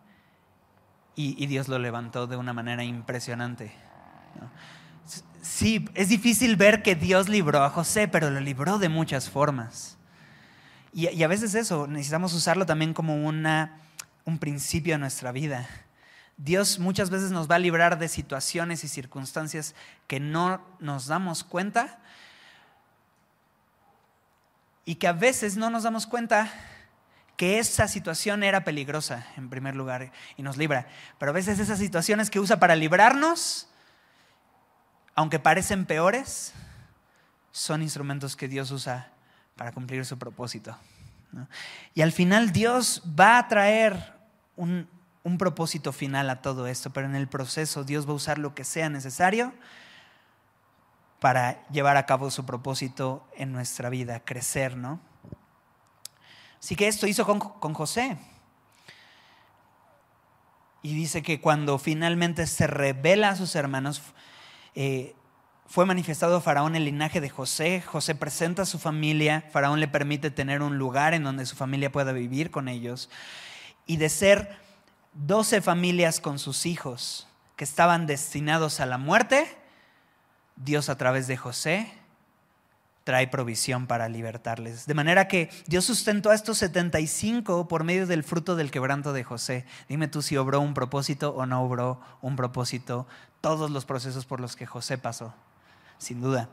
y, 1.15 1.43
y 1.43 1.47
Dios 1.47 1.69
lo 1.69 1.79
levantó 1.79 2.27
de 2.27 2.37
una 2.37 2.53
manera 2.53 2.85
impresionante. 2.85 3.73
Sí, 5.43 5.89
es 5.95 6.09
difícil 6.09 6.57
ver 6.57 6.83
que 6.83 6.95
Dios 6.95 7.29
libró 7.29 7.63
a 7.63 7.71
José, 7.71 8.09
pero 8.09 8.31
lo 8.31 8.41
libró 8.41 8.79
de 8.79 8.89
muchas 8.89 9.29
formas. 9.29 9.96
Y, 10.97 11.23
a 11.23 11.29
veces 11.29 11.55
eso, 11.55 11.87
necesitamos 11.87 12.33
usarlo 12.33 12.65
también 12.65 12.95
como 12.95 13.27
una, 13.27 13.83
un 14.25 14.39
principio 14.39 14.95
de 14.95 14.99
nuestra 14.99 15.31
vida. 15.31 15.69
Dios 16.39 16.79
muchas 16.79 17.11
veces 17.11 17.31
nos 17.33 17.51
va 17.51 17.57
a 17.57 17.59
librar 17.59 17.99
de 17.99 18.09
situaciones 18.09 18.83
y 18.83 18.89
circunstancias 18.89 19.75
que 20.07 20.21
no 20.21 20.63
nos 20.81 21.07
damos 21.07 21.45
cuenta 21.45 21.99
y 24.87 24.95
que 24.95 25.07
a 25.07 25.13
veces 25.13 25.59
no 25.59 25.69
nos 25.69 25.83
damos 25.83 26.07
cuenta 26.07 26.51
que 27.37 27.59
esa 27.59 27.89
situación 27.89 28.43
era 28.43 28.65
peligrosa 28.65 29.27
en 29.37 29.51
primer 29.51 29.77
lugar 29.77 30.13
y 30.39 30.43
nos 30.43 30.57
libra. 30.57 30.89
Pero 31.19 31.29
a 31.29 31.35
veces 31.35 31.59
esas 31.59 31.79
situaciones 31.79 32.31
que 32.31 32.41
usa 32.41 32.59
para 32.59 32.75
librarnos 32.75 33.69
aunque 35.15 35.39
parecen 35.39 35.85
peores, 35.85 36.55
son 37.51 37.83
instrumentos 37.83 38.35
que 38.35 38.49
Dios 38.49 38.71
usa 38.71 39.11
para 39.57 39.73
cumplir 39.73 40.05
su 40.05 40.19
propósito. 40.19 40.77
Y 41.95 42.03
al 42.03 42.13
final 42.13 42.53
Dios 42.53 43.03
va 43.19 43.39
a 43.39 43.49
traer 43.49 44.15
un, 44.55 44.89
un 45.23 45.39
propósito 45.39 45.93
final 45.93 46.31
a 46.31 46.41
todo 46.41 46.67
esto, 46.67 46.91
pero 46.91 47.07
en 47.07 47.17
el 47.17 47.29
proceso 47.29 47.85
Dios 47.85 48.07
va 48.07 48.13
a 48.13 48.15
usar 48.15 48.39
lo 48.39 48.55
que 48.55 48.65
sea 48.65 48.89
necesario 48.89 49.53
para 51.21 51.67
llevar 51.69 51.97
a 51.97 52.07
cabo 52.07 52.31
su 52.31 52.47
propósito 52.47 53.27
en 53.37 53.53
nuestra 53.53 53.91
vida, 53.91 54.21
crecer, 54.21 54.77
¿no? 54.77 55.01
Así 56.61 56.77
que 56.77 56.89
esto 56.89 57.07
hizo 57.07 57.25
con, 57.27 57.39
con 57.41 57.75
José. 57.75 58.17
Y 60.83 60.95
dice 60.95 61.23
que 61.23 61.41
cuando 61.41 61.79
finalmente 61.79 62.47
se 62.47 62.67
revela 62.67 63.31
a 63.31 63.37
sus 63.37 63.57
hermanos, 63.57 64.03
eh, 64.75 65.17
fue 65.69 65.87
manifestado 65.87 66.37
a 66.37 66.41
Faraón 66.41 66.77
el 66.77 66.85
linaje 66.85 67.21
de 67.21 67.29
José. 67.29 67.83
José 67.83 68.15
presenta 68.15 68.63
a 68.63 68.67
su 68.67 68.79
familia, 68.79 69.45
Faraón 69.53 69.81
le 69.81 69.89
permite 69.89 70.31
tener 70.31 70.63
un 70.63 70.79
lugar 70.79 71.15
en 71.15 71.25
donde 71.25 71.47
su 71.47 71.57
familia 71.57 71.93
pueda 71.93 72.13
vivir 72.13 72.51
con 72.51 72.69
ellos. 72.69 73.11
Y 73.87 73.97
de 73.97 74.09
ser 74.09 74.57
doce 75.13 75.61
familias 75.61 76.21
con 76.21 76.39
sus 76.39 76.67
hijos 76.67 77.27
que 77.57 77.65
estaban 77.65 78.07
destinados 78.07 78.81
a 78.81 78.87
la 78.87 78.99
muerte, 78.99 79.47
Dios 80.57 80.89
a 80.89 80.97
través 80.97 81.27
de 81.27 81.37
José 81.37 81.93
trae 83.07 83.29
provisión 83.29 83.87
para 83.87 84.09
libertarles. 84.09 84.87
De 84.87 84.95
manera 84.95 85.29
que 85.29 85.49
Dios 85.69 85.85
sustentó 85.85 86.31
a 86.31 86.35
estos 86.35 86.59
75 86.59 87.69
por 87.69 87.85
medio 87.85 88.05
del 88.05 88.25
fruto 88.25 88.57
del 88.57 88.73
quebranto 88.73 89.13
de 89.13 89.23
José. 89.23 89.65
Dime 89.89 90.09
tú 90.09 90.23
si 90.23 90.37
obró 90.37 90.61
un 90.61 90.75
propósito 90.75 91.31
o 91.31 91.47
no 91.47 91.63
obró 91.63 92.01
un 92.21 92.35
propósito 92.35 93.07
todos 93.41 93.71
los 93.71 93.85
procesos 93.85 94.27
por 94.27 94.41
los 94.41 94.57
que 94.57 94.67
José 94.67 94.99
pasó, 94.99 95.33
sin 95.99 96.21
duda. 96.21 96.49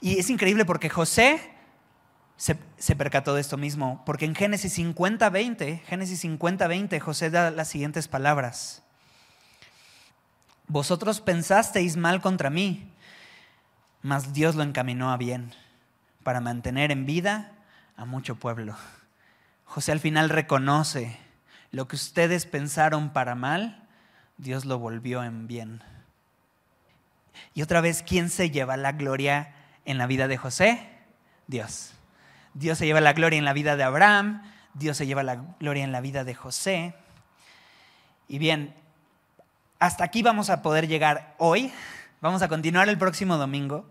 Y 0.00 0.18
es 0.18 0.30
increíble 0.30 0.64
porque 0.64 0.88
José 0.88 1.58
se, 2.38 2.94
percató 2.94 3.34
de 3.34 3.40
esto 3.40 3.56
mismo, 3.56 4.02
porque 4.06 4.24
en 4.24 4.34
Génesis 4.34 4.72
50, 4.74 5.28
20, 5.28 5.78
Génesis 5.86 6.20
50, 6.20 6.68
20, 6.68 7.00
José 7.00 7.30
da 7.30 7.50
las 7.50 7.68
siguientes 7.68 8.06
palabras. 8.06 8.84
Vosotros 10.68 11.20
pensasteis 11.20 11.96
mal 11.96 12.20
contra 12.20 12.48
mí, 12.48 12.92
mas 14.02 14.32
Dios 14.32 14.54
lo 14.54 14.62
encaminó 14.62 15.10
a 15.10 15.16
bien, 15.16 15.52
para 16.22 16.40
mantener 16.40 16.92
en 16.92 17.06
vida 17.06 17.52
a 17.96 18.04
mucho 18.04 18.36
pueblo. 18.36 18.76
José 19.64 19.90
al 19.90 20.00
final 20.00 20.28
reconoce 20.28 21.18
lo 21.72 21.88
que 21.88 21.96
ustedes 21.96 22.46
pensaron 22.46 23.12
para 23.12 23.34
mal, 23.34 23.88
Dios 24.36 24.64
lo 24.64 24.78
volvió 24.78 25.24
en 25.24 25.48
bien. 25.48 25.82
Y 27.54 27.62
otra 27.62 27.80
vez, 27.80 28.02
¿quién 28.02 28.30
se 28.30 28.50
lleva 28.50 28.76
la 28.76 28.92
gloria 28.92 29.54
en 29.84 29.98
la 29.98 30.06
vida 30.06 30.28
de 30.28 30.36
José? 30.36 30.88
Dios. 31.46 31.92
Dios 32.54 32.78
se 32.78 32.86
lleva 32.86 33.00
la 33.00 33.12
gloria 33.12 33.38
en 33.38 33.44
la 33.44 33.52
vida 33.52 33.76
de 33.76 33.84
Abraham, 33.84 34.42
Dios 34.74 34.96
se 34.96 35.06
lleva 35.06 35.22
la 35.22 35.36
gloria 35.60 35.84
en 35.84 35.92
la 35.92 36.00
vida 36.00 36.24
de 36.24 36.34
José. 36.34 36.94
Y 38.28 38.38
bien, 38.38 38.74
hasta 39.78 40.04
aquí 40.04 40.22
vamos 40.22 40.50
a 40.50 40.62
poder 40.62 40.88
llegar 40.88 41.34
hoy. 41.38 41.72
Vamos 42.20 42.42
a 42.42 42.48
continuar 42.48 42.88
el 42.88 42.98
próximo 42.98 43.36
domingo, 43.36 43.86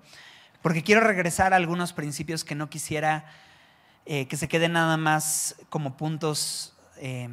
porque 0.62 0.84
quiero 0.84 1.00
regresar 1.00 1.54
a 1.54 1.56
algunos 1.56 1.94
principios 1.94 2.44
que 2.44 2.56
no 2.56 2.70
quisiera 2.70 3.24
eh, 4.06 4.28
que 4.28 4.36
se 4.36 4.50
queden 4.50 4.74
nada 4.74 4.98
más 4.98 5.56
como 5.70 5.96
puntos 5.96 6.74
eh, 6.98 7.30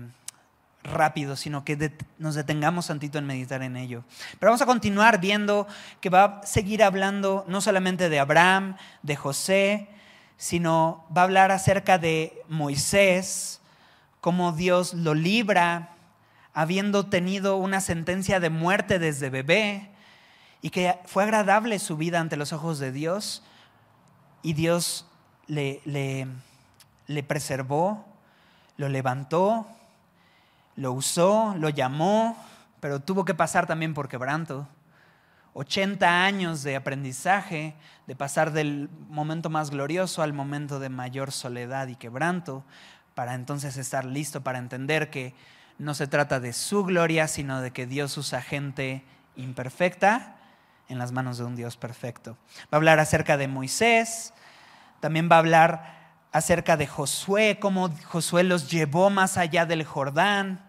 rápidos, 0.84 1.40
sino 1.40 1.64
que 1.64 1.92
nos 2.18 2.34
detengamos 2.34 2.86
tantito 2.86 3.18
en 3.18 3.26
meditar 3.26 3.62
en 3.62 3.76
ello. 3.76 4.04
Pero 4.38 4.50
vamos 4.50 4.62
a 4.62 4.66
continuar 4.66 5.20
viendo 5.20 5.66
que 6.00 6.10
va 6.10 6.24
a 6.24 6.46
seguir 6.46 6.82
hablando 6.82 7.44
no 7.48 7.60
solamente 7.60 8.08
de 8.08 8.20
Abraham, 8.20 8.76
de 9.02 9.16
José, 9.16 9.88
sino 10.36 11.04
va 11.16 11.22
a 11.22 11.24
hablar 11.24 11.50
acerca 11.50 11.98
de 11.98 12.42
Moisés, 12.48 13.60
cómo 14.20 14.52
Dios 14.52 14.94
lo 14.94 15.14
libra 15.14 15.90
habiendo 16.54 17.06
tenido 17.06 17.56
una 17.56 17.80
sentencia 17.80 18.38
de 18.38 18.48
muerte 18.48 18.98
desde 18.98 19.28
bebé 19.28 19.90
y 20.62 20.70
que 20.70 20.96
fue 21.04 21.24
agradable 21.24 21.78
su 21.78 21.96
vida 21.96 22.20
ante 22.20 22.36
los 22.36 22.52
ojos 22.52 22.78
de 22.78 22.92
Dios 22.92 23.42
y 24.42 24.52
Dios 24.52 25.06
le, 25.46 25.80
le, 25.84 27.22
preservó, 27.22 28.04
lo 28.76 28.88
levantó, 28.88 29.66
lo 30.76 30.92
usó, 30.92 31.54
lo 31.58 31.68
llamó, 31.68 32.36
pero 32.80 33.00
tuvo 33.00 33.24
que 33.24 33.34
pasar 33.34 33.66
también 33.66 33.94
por 33.94 34.08
quebranto. 34.08 34.68
80 35.54 36.24
años 36.24 36.62
de 36.64 36.76
aprendizaje, 36.76 37.74
de 38.06 38.16
pasar 38.16 38.52
del 38.52 38.90
momento 39.08 39.50
más 39.50 39.70
glorioso 39.70 40.22
al 40.22 40.32
momento 40.32 40.80
de 40.80 40.88
mayor 40.88 41.30
soledad 41.30 41.86
y 41.86 41.96
quebranto, 41.96 42.64
para 43.14 43.34
entonces 43.34 43.76
estar 43.76 44.04
listo 44.04 44.42
para 44.42 44.58
entender 44.58 45.10
que 45.10 45.34
no 45.78 45.94
se 45.94 46.08
trata 46.08 46.40
de 46.40 46.52
su 46.52 46.84
gloria, 46.84 47.28
sino 47.28 47.60
de 47.60 47.70
que 47.70 47.86
Dios 47.86 48.16
usa 48.16 48.42
gente 48.42 49.04
imperfecta 49.36 50.36
en 50.88 50.98
las 50.98 51.12
manos 51.12 51.38
de 51.38 51.44
un 51.44 51.56
Dios 51.56 51.76
perfecto. 51.76 52.36
Va 52.64 52.72
a 52.72 52.76
hablar 52.76 52.98
acerca 52.98 53.36
de 53.36 53.48
Moisés, 53.48 54.34
también 55.00 55.28
va 55.30 55.36
a 55.36 55.40
hablar 55.40 56.03
acerca 56.34 56.76
de 56.76 56.88
Josué, 56.88 57.58
cómo 57.60 57.94
Josué 58.06 58.42
los 58.42 58.68
llevó 58.68 59.08
más 59.08 59.38
allá 59.38 59.66
del 59.66 59.84
Jordán. 59.84 60.60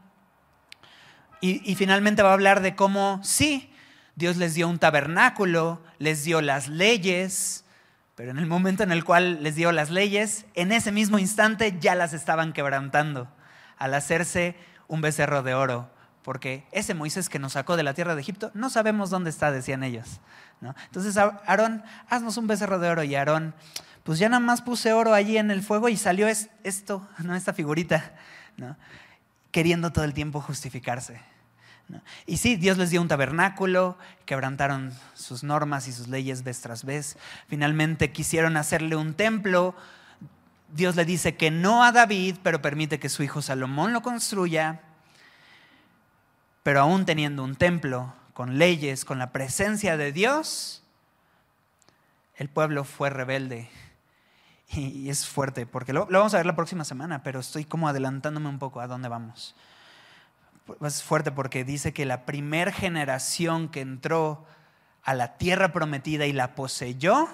Y, 1.41 1.59
y, 1.69 1.73
finalmente 1.73 2.21
va 2.21 2.29
a 2.29 2.33
hablar 2.33 2.61
de 2.61 2.75
cómo, 2.75 3.19
sí, 3.23 3.73
Dios 4.15 4.37
les 4.37 4.53
dio 4.53 4.69
un 4.69 4.77
tabernáculo, 4.77 5.81
les 5.97 6.23
dio 6.23 6.41
las 6.41 6.67
leyes, 6.67 7.65
pero 8.13 8.29
en 8.29 8.37
el 8.37 8.45
momento 8.45 8.83
en 8.83 8.91
el 8.91 9.03
cual 9.03 9.41
les 9.41 9.55
dio 9.55 9.71
las 9.71 9.89
leyes, 9.89 10.45
en 10.53 10.71
ese 10.71 10.91
mismo 10.91 11.17
instante 11.17 11.75
ya 11.79 11.95
las 11.95 12.13
estaban 12.13 12.53
quebrantando 12.53 13.27
al 13.79 13.95
hacerse 13.95 14.55
un 14.87 15.01
becerro 15.01 15.41
de 15.41 15.55
oro, 15.55 15.89
porque 16.21 16.67
ese 16.73 16.93
Moisés 16.93 17.27
que 17.27 17.39
nos 17.39 17.53
sacó 17.53 17.75
de 17.75 17.83
la 17.83 17.95
tierra 17.95 18.13
de 18.13 18.21
Egipto, 18.21 18.51
no 18.53 18.69
sabemos 18.69 19.09
dónde 19.09 19.31
está, 19.31 19.51
decían 19.51 19.83
ellos. 19.83 20.21
Entonces, 20.61 21.17
Aarón, 21.17 21.83
haznos 22.09 22.37
un 22.37 22.47
becerro 22.47 22.79
de 22.79 22.89
oro. 22.89 23.03
Y 23.03 23.15
Aarón, 23.15 23.53
pues 24.05 24.17
ya 24.17 24.29
nada 24.29 24.39
más 24.39 24.61
puse 24.61 24.93
oro 24.93 25.13
allí 25.13 25.37
en 25.37 25.51
el 25.51 25.61
fuego 25.61 25.89
y 25.89 25.97
salió 25.97 26.29
esto, 26.29 27.05
¿no? 27.19 27.35
esta 27.35 27.51
figurita, 27.51 28.13
queriendo 29.51 29.91
todo 29.91 30.05
el 30.05 30.13
tiempo 30.13 30.39
justificarse. 30.39 31.19
Y 32.25 32.37
sí, 32.37 32.55
Dios 32.55 32.77
les 32.77 32.91
dio 32.91 33.01
un 33.01 33.09
tabernáculo, 33.09 33.97
quebrantaron 34.25 34.93
sus 35.13 35.43
normas 35.43 35.89
y 35.89 35.91
sus 35.91 36.07
leyes 36.07 36.45
vez 36.45 36.61
tras 36.61 36.85
vez. 36.85 37.17
Finalmente 37.49 38.13
quisieron 38.13 38.55
hacerle 38.55 38.95
un 38.95 39.13
templo 39.13 39.75
Dios 40.75 40.95
le 40.97 41.05
dice 41.05 41.37
que 41.37 41.51
no 41.51 41.83
a 41.83 41.93
David, 41.93 42.37
pero 42.43 42.61
permite 42.61 42.99
que 42.99 43.07
su 43.07 43.23
hijo 43.23 43.41
Salomón 43.41 43.93
lo 43.93 44.01
construya. 44.01 44.81
Pero 46.63 46.81
aún 46.81 47.05
teniendo 47.05 47.43
un 47.43 47.55
templo 47.55 48.13
con 48.33 48.57
leyes, 48.57 49.05
con 49.05 49.17
la 49.17 49.31
presencia 49.31 49.95
de 49.95 50.11
Dios, 50.11 50.83
el 52.35 52.49
pueblo 52.49 52.83
fue 52.83 53.09
rebelde. 53.09 53.69
Y, 54.95 55.09
es 55.09 55.25
fuerte, 55.25 55.65
porque 55.65 55.93
lo, 55.93 56.05
vamos 56.05 56.33
a 56.33 56.37
ver 56.37 56.45
la 56.45 56.55
próxima 56.55 56.83
semana, 56.83 57.23
pero 57.23 57.39
estoy 57.39 57.65
como 57.65 57.87
adelantándome 57.87 58.49
un 58.49 58.59
poco 58.59 58.81
a 58.81 58.87
dónde 58.87 59.09
vamos. 59.09 59.55
Es 60.81 61.03
fuerte 61.03 61.31
porque 61.31 61.63
dice 61.63 61.93
que 61.93 62.05
la 62.05 62.25
primer 62.25 62.71
generación 62.71 63.69
que 63.69 63.81
entró 63.81 64.45
a 65.03 65.13
la 65.13 65.37
tierra 65.37 65.71
prometida 65.71 66.25
y 66.25 66.33
la 66.33 66.55
poseyó, 66.55 67.27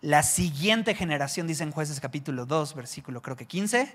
la 0.00 0.22
siguiente 0.22 0.94
generación, 0.94 1.46
dice 1.46 1.62
en 1.62 1.72
jueces 1.72 2.00
capítulo 2.00 2.46
2, 2.46 2.74
versículo 2.74 3.20
creo 3.20 3.36
que 3.36 3.46
15, 3.46 3.94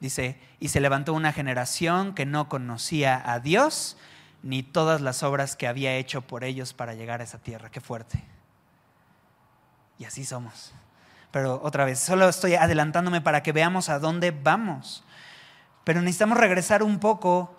dice, 0.00 0.40
y 0.58 0.68
se 0.68 0.80
levantó 0.80 1.12
una 1.12 1.32
generación 1.32 2.14
que 2.14 2.24
no 2.24 2.48
conocía 2.48 3.22
a 3.30 3.40
Dios 3.40 3.98
ni 4.42 4.62
todas 4.62 5.02
las 5.02 5.22
obras 5.22 5.54
que 5.54 5.68
había 5.68 5.94
hecho 5.96 6.22
por 6.22 6.44
ellos 6.44 6.72
para 6.72 6.94
llegar 6.94 7.20
a 7.20 7.24
esa 7.24 7.38
tierra. 7.38 7.70
Qué 7.70 7.80
fuerte. 7.80 8.24
Y 9.98 10.04
así 10.04 10.24
somos. 10.24 10.72
Pero 11.32 11.60
otra 11.64 11.86
vez, 11.86 11.98
solo 11.98 12.28
estoy 12.28 12.54
adelantándome 12.54 13.20
para 13.22 13.42
que 13.42 13.52
veamos 13.52 13.88
a 13.88 13.98
dónde 13.98 14.30
vamos. 14.30 15.02
Pero 15.82 16.00
necesitamos 16.00 16.38
regresar 16.38 16.82
un 16.82 17.00
poco 17.00 17.56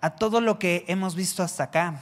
a 0.00 0.10
todo 0.10 0.42
lo 0.42 0.58
que 0.58 0.84
hemos 0.88 1.14
visto 1.14 1.42
hasta 1.42 1.64
acá. 1.64 1.94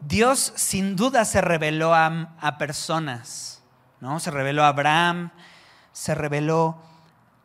Dios 0.00 0.52
sin 0.56 0.96
duda 0.96 1.24
se 1.24 1.40
reveló 1.40 1.94
a, 1.94 2.56
personas, 2.58 3.62
¿no? 4.00 4.18
Se 4.18 4.30
reveló 4.30 4.64
a 4.64 4.68
Abraham, 4.68 5.30
se 5.92 6.14
reveló 6.14 6.78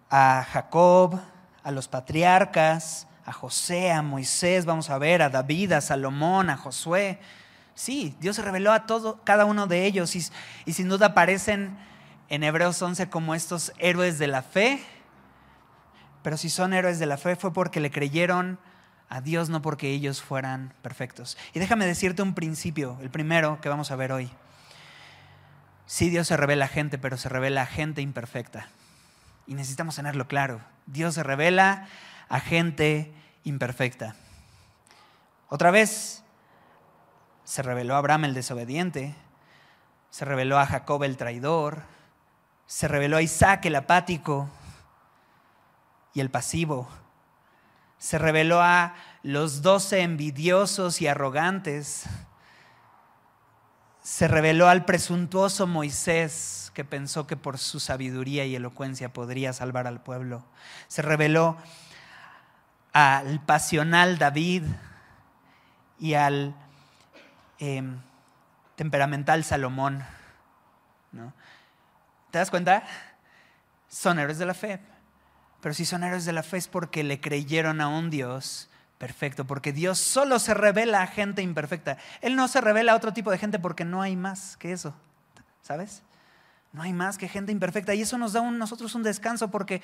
a 0.09 0.45
Jacob, 0.51 1.19
a 1.63 1.71
los 1.71 1.87
patriarcas, 1.87 3.07
a 3.25 3.33
José, 3.33 3.91
a 3.91 4.01
Moisés, 4.01 4.65
vamos 4.65 4.89
a 4.89 4.97
ver, 4.97 5.21
a 5.21 5.29
David, 5.29 5.73
a 5.73 5.81
Salomón, 5.81 6.49
a 6.49 6.57
Josué. 6.57 7.19
Sí, 7.75 8.15
Dios 8.19 8.35
se 8.35 8.41
reveló 8.41 8.71
a 8.71 8.85
todo, 8.85 9.21
cada 9.23 9.45
uno 9.45 9.67
de 9.67 9.85
ellos 9.85 10.15
y, 10.15 10.23
y 10.65 10.73
sin 10.73 10.89
duda 10.89 11.07
aparecen 11.07 11.77
en 12.29 12.43
Hebreos 12.43 12.81
11 12.81 13.09
como 13.09 13.35
estos 13.35 13.73
héroes 13.77 14.19
de 14.19 14.27
la 14.27 14.41
fe. 14.41 14.83
Pero 16.21 16.37
si 16.37 16.49
son 16.49 16.73
héroes 16.73 16.99
de 16.99 17.05
la 17.05 17.17
fe 17.17 17.35
fue 17.35 17.51
porque 17.51 17.79
le 17.79 17.91
creyeron 17.91 18.59
a 19.09 19.21
Dios 19.21 19.49
no 19.49 19.61
porque 19.61 19.91
ellos 19.91 20.21
fueran 20.21 20.73
perfectos. 20.81 21.37
Y 21.53 21.59
déjame 21.59 21.85
decirte 21.85 22.21
un 22.21 22.33
principio, 22.33 22.97
el 23.01 23.11
primero 23.11 23.61
que 23.61 23.69
vamos 23.69 23.91
a 23.91 23.95
ver 23.95 24.11
hoy. 24.11 24.31
Sí, 25.85 26.09
Dios 26.09 26.27
se 26.27 26.37
revela 26.37 26.65
a 26.65 26.69
gente, 26.69 26.97
pero 26.97 27.17
se 27.17 27.29
revela 27.29 27.61
a 27.61 27.65
gente 27.67 28.01
imperfecta. 28.01 28.69
Y 29.45 29.53
necesitamos 29.53 29.95
tenerlo 29.95 30.27
claro. 30.27 30.61
Dios 30.87 31.13
se 31.13 31.21
revela 31.21 31.87
a 32.29 32.39
gente 32.39 33.13
imperfecta. 33.43 34.15
Otra 35.49 35.69
vez, 35.69 36.22
se 37.43 37.61
reveló 37.61 37.95
a 37.95 37.99
Abraham 37.99 38.25
el 38.25 38.33
desobediente, 38.33 39.15
se 40.09 40.25
reveló 40.25 40.59
a 40.59 40.65
Jacob 40.65 41.03
el 41.03 41.17
traidor, 41.17 41.81
se 42.65 42.87
reveló 42.87 43.17
a 43.17 43.21
Isaac 43.21 43.65
el 43.65 43.75
apático 43.75 44.49
y 46.13 46.21
el 46.21 46.29
pasivo, 46.29 46.87
se 47.97 48.17
reveló 48.17 48.61
a 48.61 48.95
los 49.23 49.61
doce 49.61 50.01
envidiosos 50.01 51.01
y 51.01 51.07
arrogantes. 51.07 52.03
Se 54.01 54.27
reveló 54.27 54.67
al 54.67 54.83
presuntuoso 54.83 55.67
Moisés 55.67 56.69
que 56.73 56.83
pensó 56.83 57.25
que 57.27 57.37
por 57.37 57.57
su 57.57 57.79
sabiduría 57.79 58.43
y 58.43 58.55
elocuencia 58.55 59.13
podría 59.13 59.53
salvar 59.53 59.87
al 59.87 60.01
pueblo. 60.01 60.43
Se 60.89 61.01
reveló 61.01 61.55
al 62.91 63.39
pasional 63.45 64.17
David 64.17 64.63
y 65.97 66.15
al 66.15 66.53
em, 67.63 67.97
temperamental 68.75 69.43
Salomón. 69.45 70.03
¿Te 72.31 72.37
das 72.37 72.49
cuenta? 72.49 72.83
Son 73.87 74.19
héroes 74.19 74.37
de 74.37 74.45
la 74.45 74.53
fe, 74.53 74.79
pero 75.61 75.73
si 75.73 75.85
son 75.85 76.03
héroes 76.03 76.25
de 76.25 76.33
la 76.33 76.43
fe 76.43 76.57
es 76.57 76.67
porque 76.67 77.03
le 77.03 77.21
creyeron 77.21 77.79
a 77.79 77.87
un 77.87 78.09
Dios 78.09 78.69
perfecto, 78.97 79.45
porque 79.45 79.71
Dios 79.71 79.97
solo 79.97 80.39
se 80.39 80.53
revela 80.53 81.03
a 81.03 81.07
gente 81.07 81.41
imperfecta. 81.41 81.97
Él 82.21 82.35
no 82.35 82.47
se 82.47 82.59
revela 82.59 82.93
a 82.93 82.95
otro 82.95 83.13
tipo 83.13 83.31
de 83.31 83.37
gente 83.37 83.59
porque 83.59 83.85
no 83.85 84.01
hay 84.01 84.15
más 84.17 84.57
que 84.57 84.73
eso, 84.73 84.93
¿sabes? 85.61 86.03
No 86.73 86.81
hay 86.81 86.91
más 86.91 87.17
que 87.17 87.29
gente 87.29 87.51
imperfecta. 87.51 87.93
Y 87.93 88.01
eso 88.01 88.17
nos 88.17 88.33
da 88.33 88.41
a 88.41 88.51
nosotros 88.51 88.95
un 88.95 89.03
descanso 89.03 89.51
porque 89.51 89.81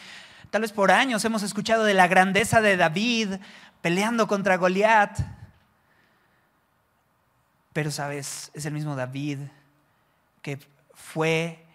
tal 0.49 0.63
vez 0.63 0.71
por 0.71 0.91
años 0.91 1.23
hemos 1.23 1.43
escuchado 1.43 1.83
de 1.83 1.93
la 1.93 2.07
grandeza 2.07 2.61
de 2.61 2.75
David 2.75 3.35
peleando 3.81 4.27
contra 4.27 4.57
Goliat. 4.57 5.38
Pero 7.73 7.91
sabes, 7.91 8.51
es 8.53 8.65
el 8.65 8.73
mismo 8.73 8.95
David 8.95 9.39
que 10.41 10.59
fue 10.93 11.65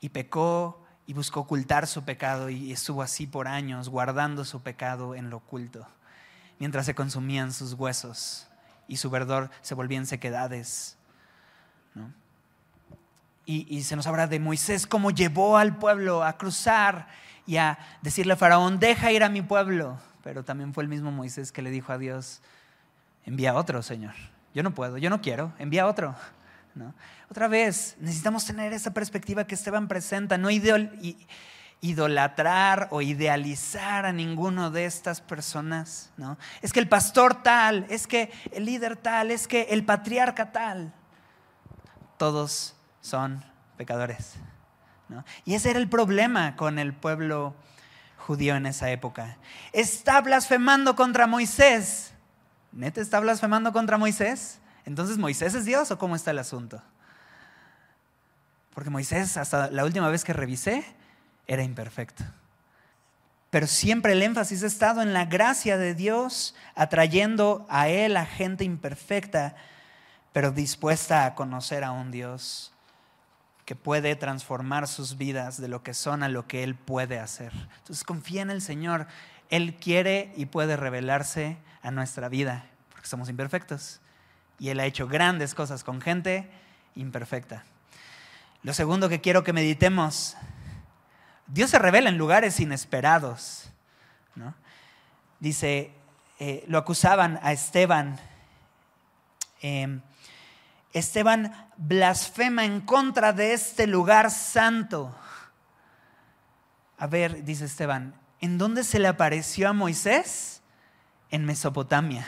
y 0.00 0.10
pecó 0.10 0.84
y 1.06 1.14
buscó 1.14 1.40
ocultar 1.40 1.86
su 1.86 2.04
pecado 2.04 2.50
y 2.50 2.70
estuvo 2.70 3.02
así 3.02 3.26
por 3.26 3.48
años 3.48 3.88
guardando 3.88 4.44
su 4.44 4.62
pecado 4.62 5.14
en 5.14 5.30
lo 5.30 5.38
oculto, 5.38 5.86
mientras 6.58 6.84
se 6.84 6.94
consumían 6.94 7.52
sus 7.52 7.72
huesos 7.72 8.46
y 8.86 8.98
su 8.98 9.08
verdor 9.08 9.50
se 9.62 9.74
volvía 9.74 9.98
en 9.98 10.06
sequedades. 10.06 10.96
Y, 13.46 13.66
y, 13.74 13.82
se 13.82 13.96
nos 13.96 14.06
habla 14.06 14.26
de 14.26 14.38
Moisés, 14.38 14.86
cómo 14.86 15.10
llevó 15.10 15.56
al 15.56 15.78
pueblo 15.78 16.22
a 16.22 16.36
cruzar 16.36 17.08
y 17.46 17.56
a 17.56 17.78
decirle 18.02 18.34
a 18.34 18.36
Faraón, 18.36 18.78
deja 18.78 19.10
ir 19.10 19.24
a 19.24 19.30
mi 19.30 19.40
pueblo. 19.40 19.98
Pero 20.22 20.44
también 20.44 20.74
fue 20.74 20.82
el 20.82 20.90
mismo 20.90 21.10
Moisés 21.10 21.50
que 21.50 21.62
le 21.62 21.70
dijo 21.70 21.90
a 21.90 21.96
Dios, 21.96 22.42
envía 23.24 23.54
otro, 23.54 23.82
Señor. 23.82 24.14
Yo 24.54 24.62
no 24.62 24.74
puedo, 24.74 24.98
yo 24.98 25.10
no 25.10 25.20
quiero, 25.20 25.52
envía 25.58 25.86
otro. 25.86 26.14
Otra 27.30 27.48
vez, 27.48 27.96
necesitamos 28.00 28.44
tener 28.44 28.72
esa 28.72 28.92
perspectiva 28.92 29.46
que 29.46 29.54
Esteban 29.54 29.88
presenta, 29.88 30.38
no 30.38 30.48
idolatrar 31.80 32.88
o 32.90 33.02
idealizar 33.02 34.06
a 34.06 34.12
ninguno 34.12 34.70
de 34.70 34.86
estas 34.86 35.20
personas. 35.20 36.10
¿no? 36.16 36.38
Es 36.62 36.72
que 36.72 36.80
el 36.80 36.88
pastor 36.88 37.42
tal, 37.42 37.86
es 37.90 38.06
que 38.06 38.32
el 38.52 38.64
líder 38.64 38.96
tal, 38.96 39.30
es 39.30 39.48
que 39.48 39.62
el 39.70 39.84
patriarca 39.84 40.52
tal. 40.52 40.92
Todos 42.16 42.74
son 43.00 43.44
pecadores. 43.76 44.34
Y 45.44 45.54
ese 45.54 45.70
era 45.70 45.78
el 45.78 45.88
problema 45.88 46.56
con 46.56 46.78
el 46.78 46.92
pueblo 46.92 47.54
judío 48.18 48.56
en 48.56 48.66
esa 48.66 48.90
época. 48.90 49.38
Está 49.72 50.20
blasfemando 50.20 50.94
contra 50.94 51.26
Moisés. 51.26 52.07
¿Neta 52.72 53.00
está 53.00 53.20
blasfemando 53.20 53.72
contra 53.72 53.98
Moisés? 53.98 54.58
Entonces, 54.84 55.18
¿Moisés 55.18 55.54
es 55.54 55.64
Dios 55.64 55.90
o 55.90 55.98
cómo 55.98 56.16
está 56.16 56.30
el 56.30 56.38
asunto? 56.38 56.82
Porque 58.74 58.90
Moisés, 58.90 59.36
hasta 59.36 59.70
la 59.70 59.84
última 59.84 60.08
vez 60.08 60.24
que 60.24 60.32
revisé, 60.32 60.84
era 61.46 61.62
imperfecto. 61.62 62.24
Pero 63.50 63.66
siempre 63.66 64.12
el 64.12 64.22
énfasis 64.22 64.62
ha 64.62 64.66
estado 64.66 65.02
en 65.02 65.12
la 65.14 65.24
gracia 65.24 65.78
de 65.78 65.94
Dios, 65.94 66.54
atrayendo 66.74 67.66
a 67.70 67.88
Él 67.88 68.16
a 68.16 68.26
gente 68.26 68.64
imperfecta, 68.64 69.56
pero 70.32 70.52
dispuesta 70.52 71.24
a 71.24 71.34
conocer 71.34 71.82
a 71.82 71.90
un 71.90 72.10
Dios 72.10 72.72
que 73.64 73.74
puede 73.74 74.16
transformar 74.16 74.86
sus 74.86 75.18
vidas 75.18 75.60
de 75.60 75.68
lo 75.68 75.82
que 75.82 75.92
son 75.92 76.22
a 76.22 76.28
lo 76.28 76.46
que 76.46 76.62
Él 76.62 76.74
puede 76.74 77.18
hacer. 77.18 77.52
Entonces 77.78 78.04
confía 78.04 78.42
en 78.42 78.50
el 78.50 78.62
Señor. 78.62 79.06
Él 79.50 79.76
quiere 79.76 80.32
y 80.36 80.46
puede 80.46 80.76
revelarse 80.76 81.56
a 81.82 81.90
nuestra 81.90 82.28
vida, 82.28 82.66
porque 82.90 83.06
somos 83.06 83.28
imperfectos 83.28 84.00
y 84.58 84.70
Él 84.70 84.80
ha 84.80 84.86
hecho 84.86 85.06
grandes 85.06 85.54
cosas 85.54 85.84
con 85.84 86.00
gente 86.00 86.50
imperfecta. 86.94 87.64
Lo 88.62 88.74
segundo 88.74 89.08
que 89.08 89.20
quiero 89.20 89.44
que 89.44 89.52
meditemos, 89.52 90.36
Dios 91.46 91.70
se 91.70 91.78
revela 91.78 92.08
en 92.10 92.18
lugares 92.18 92.60
inesperados. 92.60 93.70
Dice, 95.40 95.92
eh, 96.40 96.64
lo 96.66 96.78
acusaban 96.78 97.38
a 97.42 97.52
Esteban. 97.52 98.18
Em, 99.62 100.00
Esteban 100.92 101.70
blasfema 101.76 102.64
en 102.64 102.80
contra 102.80 103.32
de 103.32 103.52
este 103.52 103.86
lugar 103.86 104.30
santo. 104.30 105.16
A 106.98 107.06
ver, 107.06 107.44
dice 107.44 107.66
Esteban, 107.66 108.14
¿en 108.40 108.58
dónde 108.58 108.84
se 108.84 108.98
le 108.98 109.08
apareció 109.08 109.68
a 109.68 109.72
Moisés? 109.72 110.62
En 111.30 111.44
Mesopotamia 111.44 112.26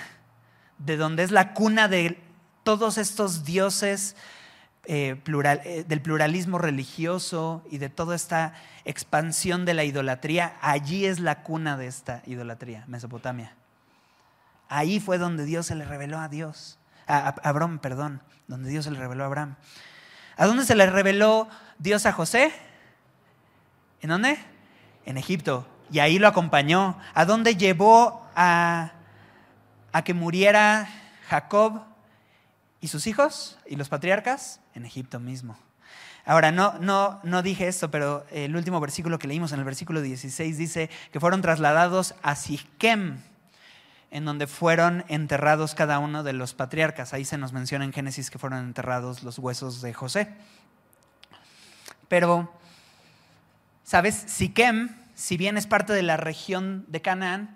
de 0.84 0.96
donde 0.96 1.22
es 1.22 1.30
la 1.30 1.52
cuna 1.54 1.88
de 1.88 2.18
todos 2.64 2.98
estos 2.98 3.44
dioses 3.44 4.16
eh, 4.84 5.20
eh, 5.24 5.84
del 5.86 6.00
pluralismo 6.00 6.58
religioso 6.58 7.62
y 7.70 7.78
de 7.78 7.90
toda 7.90 8.16
esta 8.16 8.54
expansión 8.84 9.64
de 9.64 9.74
la 9.74 9.84
idolatría, 9.84 10.56
allí 10.62 11.04
es 11.04 11.20
la 11.20 11.42
cuna 11.42 11.76
de 11.76 11.86
esta 11.86 12.22
idolatría, 12.26 12.84
Mesopotamia. 12.86 13.54
Ahí 14.68 15.00
fue 15.00 15.18
donde 15.18 15.44
Dios 15.44 15.66
se 15.66 15.74
le 15.74 15.84
reveló 15.84 16.18
a 16.18 16.28
Dios, 16.28 16.78
a, 17.06 17.28
Abraham, 17.42 17.78
perdón, 17.78 18.22
donde 18.48 18.70
Dios 18.70 18.84
se 18.86 18.90
le 18.90 18.98
reveló 18.98 19.24
a 19.24 19.26
Abraham. 19.26 19.56
¿A 20.36 20.46
dónde 20.46 20.64
se 20.64 20.74
le 20.74 20.86
reveló 20.86 21.48
Dios 21.78 22.06
a 22.06 22.12
José? 22.12 22.52
¿En 24.00 24.08
dónde? 24.08 24.38
En 25.04 25.18
Egipto. 25.18 25.66
Y 25.90 25.98
ahí 25.98 26.18
lo 26.18 26.28
acompañó. 26.28 26.98
¿A 27.14 27.24
dónde 27.24 27.56
llevó 27.56 28.26
a 28.34 28.92
a 29.92 30.02
que 30.02 30.14
muriera 30.14 30.88
Jacob 31.28 31.82
y 32.80 32.88
sus 32.88 33.06
hijos 33.06 33.58
y 33.66 33.76
los 33.76 33.88
patriarcas 33.88 34.60
en 34.74 34.84
Egipto 34.84 35.20
mismo. 35.20 35.58
Ahora, 36.24 36.52
no, 36.52 36.78
no, 36.78 37.18
no 37.24 37.42
dije 37.42 37.66
esto, 37.66 37.90
pero 37.90 38.24
el 38.30 38.54
último 38.54 38.78
versículo 38.78 39.18
que 39.18 39.26
leímos 39.26 39.52
en 39.52 39.58
el 39.58 39.64
versículo 39.64 40.00
16 40.00 40.58
dice 40.58 40.90
que 41.12 41.20
fueron 41.20 41.42
trasladados 41.42 42.14
a 42.22 42.36
Siquem, 42.36 43.18
en 44.10 44.24
donde 44.24 44.46
fueron 44.46 45.04
enterrados 45.08 45.74
cada 45.74 45.98
uno 45.98 46.22
de 46.22 46.32
los 46.32 46.54
patriarcas. 46.54 47.14
Ahí 47.14 47.24
se 47.24 47.38
nos 47.38 47.52
menciona 47.52 47.84
en 47.84 47.92
Génesis 47.92 48.30
que 48.30 48.38
fueron 48.38 48.60
enterrados 48.60 49.22
los 49.22 49.38
huesos 49.38 49.82
de 49.82 49.94
José. 49.94 50.28
Pero, 52.08 52.52
¿sabes? 53.82 54.14
Siquem, 54.26 54.90
si 55.20 55.36
bien 55.36 55.58
es 55.58 55.66
parte 55.66 55.92
de 55.92 56.02
la 56.02 56.16
región 56.16 56.86
de 56.88 57.02
Canaán, 57.02 57.54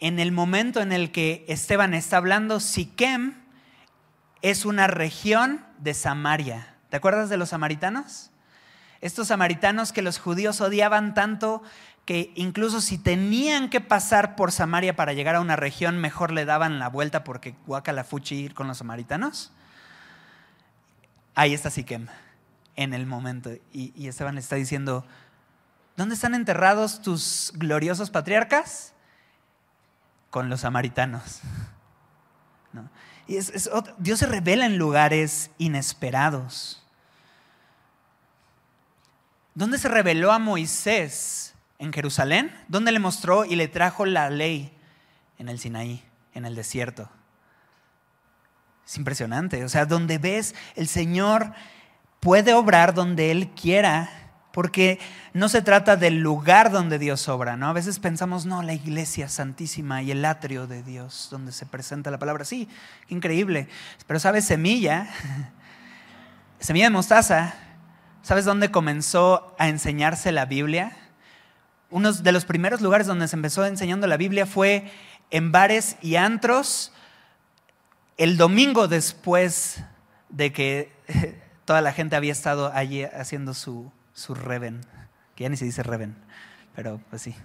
en 0.00 0.18
el 0.18 0.32
momento 0.32 0.80
en 0.80 0.92
el 0.92 1.12
que 1.12 1.44
Esteban 1.46 1.92
está 1.92 2.16
hablando, 2.16 2.58
Siquem 2.58 3.34
es 4.40 4.64
una 4.64 4.86
región 4.86 5.62
de 5.76 5.92
Samaria. 5.92 6.74
¿Te 6.88 6.96
acuerdas 6.96 7.28
de 7.28 7.36
los 7.36 7.50
samaritanos? 7.50 8.30
Estos 9.02 9.28
samaritanos 9.28 9.92
que 9.92 10.00
los 10.00 10.18
judíos 10.18 10.62
odiaban 10.62 11.12
tanto 11.12 11.62
que 12.06 12.32
incluso 12.34 12.80
si 12.80 12.96
tenían 12.96 13.68
que 13.68 13.82
pasar 13.82 14.34
por 14.34 14.50
Samaria 14.50 14.96
para 14.96 15.12
llegar 15.12 15.34
a 15.34 15.42
una 15.42 15.56
región, 15.56 15.98
mejor 15.98 16.32
le 16.32 16.46
daban 16.46 16.78
la 16.78 16.88
vuelta 16.88 17.24
porque 17.24 17.54
fuchi 18.08 18.36
ir 18.36 18.54
con 18.54 18.68
los 18.68 18.78
samaritanos. 18.78 19.52
Ahí 21.34 21.52
está 21.52 21.68
Siquem, 21.68 22.06
en 22.74 22.94
el 22.94 23.04
momento. 23.04 23.50
Y, 23.70 24.08
Esteban 24.08 24.38
está 24.38 24.56
diciendo, 24.56 25.04
¿dónde 25.96 26.14
están 26.14 26.34
enterrados 26.34 27.02
tus 27.02 27.52
gloriosos 27.56 28.10
patriarcas? 28.10 28.94
con 30.36 30.50
los 30.50 30.60
samaritanos. 30.60 31.40
Y 33.26 33.38
Dios 33.96 34.18
se 34.18 34.26
revela 34.26 34.66
en 34.66 34.76
lugares 34.76 35.50
inesperados. 35.56 36.84
¿Dónde 39.54 39.78
se 39.78 39.88
reveló 39.88 40.32
a 40.32 40.38
Moisés? 40.38 41.54
¿En 41.78 41.90
Jerusalén? 41.90 42.54
¿Dónde 42.68 42.92
le 42.92 42.98
mostró 42.98 43.46
y 43.46 43.56
le 43.56 43.66
trajo 43.66 44.04
la 44.04 44.28
ley? 44.28 44.76
En 45.38 45.48
el 45.48 45.58
Sinaí, 45.58 46.04
en 46.34 46.44
el 46.44 46.54
desierto. 46.54 47.08
Es 48.86 48.98
impresionante. 48.98 49.64
O 49.64 49.70
sea, 49.70 49.86
donde 49.86 50.18
ves 50.18 50.54
el 50.74 50.86
Señor 50.86 51.54
puede 52.20 52.52
obrar 52.52 52.92
donde 52.92 53.30
Él 53.30 53.48
quiera 53.48 54.10
porque 54.56 54.98
no 55.34 55.50
se 55.50 55.60
trata 55.60 55.96
del 55.96 56.20
lugar 56.20 56.70
donde 56.70 56.98
Dios 56.98 57.28
obra, 57.28 57.58
¿no? 57.58 57.68
A 57.68 57.74
veces 57.74 57.98
pensamos, 57.98 58.46
no, 58.46 58.62
la 58.62 58.72
iglesia 58.72 59.28
santísima 59.28 60.02
y 60.02 60.12
el 60.12 60.24
atrio 60.24 60.66
de 60.66 60.82
Dios, 60.82 61.28
donde 61.30 61.52
se 61.52 61.66
presenta 61.66 62.10
la 62.10 62.18
palabra. 62.18 62.46
Sí, 62.46 62.66
increíble. 63.10 63.68
Pero 64.06 64.18
¿sabes 64.18 64.46
semilla? 64.46 65.08
Semilla 66.58 66.86
de 66.86 66.90
mostaza. 66.90 67.52
¿Sabes 68.22 68.46
dónde 68.46 68.70
comenzó 68.70 69.54
a 69.58 69.68
enseñarse 69.68 70.32
la 70.32 70.46
Biblia? 70.46 70.96
Uno 71.90 72.14
de 72.14 72.32
los 72.32 72.46
primeros 72.46 72.80
lugares 72.80 73.06
donde 73.06 73.28
se 73.28 73.36
empezó 73.36 73.66
enseñando 73.66 74.06
la 74.06 74.16
Biblia 74.16 74.46
fue 74.46 74.90
en 75.30 75.52
bares 75.52 75.98
y 76.00 76.16
antros 76.16 76.94
el 78.16 78.38
domingo 78.38 78.88
después 78.88 79.84
de 80.30 80.50
que 80.54 80.92
toda 81.66 81.82
la 81.82 81.92
gente 81.92 82.16
había 82.16 82.32
estado 82.32 82.72
allí 82.72 83.04
haciendo 83.04 83.52
su, 83.52 83.92
su 84.16 84.34
Reven, 84.34 84.80
que 85.34 85.44
ya 85.44 85.50
ni 85.50 85.58
se 85.58 85.66
dice 85.66 85.82
Reven, 85.82 86.16
pero 86.74 87.00
pues 87.10 87.20
sí, 87.20 87.36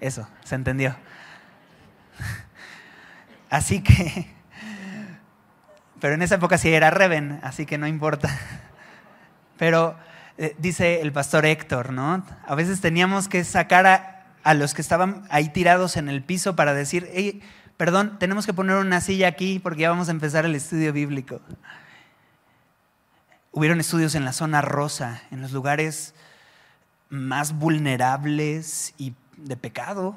eso, 0.00 0.28
se 0.42 0.56
entendió. 0.56 0.96
Así 3.48 3.80
que, 3.80 4.26
pero 6.00 6.14
en 6.14 6.22
esa 6.22 6.34
época 6.34 6.58
sí 6.58 6.74
era 6.74 6.90
Reven, 6.90 7.38
así 7.44 7.64
que 7.64 7.78
no 7.78 7.86
importa. 7.86 8.28
Pero 9.56 9.96
eh, 10.36 10.56
dice 10.58 11.00
el 11.00 11.12
pastor 11.12 11.46
Héctor, 11.46 11.92
¿no? 11.92 12.26
A 12.44 12.54
veces 12.56 12.80
teníamos 12.80 13.28
que 13.28 13.44
sacar 13.44 13.86
a, 13.86 14.26
a, 14.42 14.54
los 14.54 14.74
que 14.74 14.82
estaban 14.82 15.24
ahí 15.30 15.50
tirados 15.50 15.96
en 15.96 16.08
el 16.08 16.24
piso 16.24 16.56
para 16.56 16.74
decir, 16.74 17.08
hey, 17.14 17.40
perdón, 17.76 18.18
tenemos 18.18 18.46
que 18.46 18.52
poner 18.52 18.76
una 18.76 19.00
silla 19.00 19.28
aquí 19.28 19.60
porque 19.60 19.82
ya 19.82 19.90
vamos 19.90 20.08
a 20.08 20.10
empezar 20.10 20.44
el 20.44 20.56
estudio 20.56 20.92
bíblico. 20.92 21.40
Hubieron 23.56 23.80
estudios 23.80 24.14
en 24.14 24.26
la 24.26 24.34
zona 24.34 24.60
rosa, 24.60 25.22
en 25.30 25.40
los 25.40 25.52
lugares 25.52 26.14
más 27.08 27.54
vulnerables 27.54 28.92
y 28.98 29.14
de 29.38 29.56
pecado. 29.56 30.14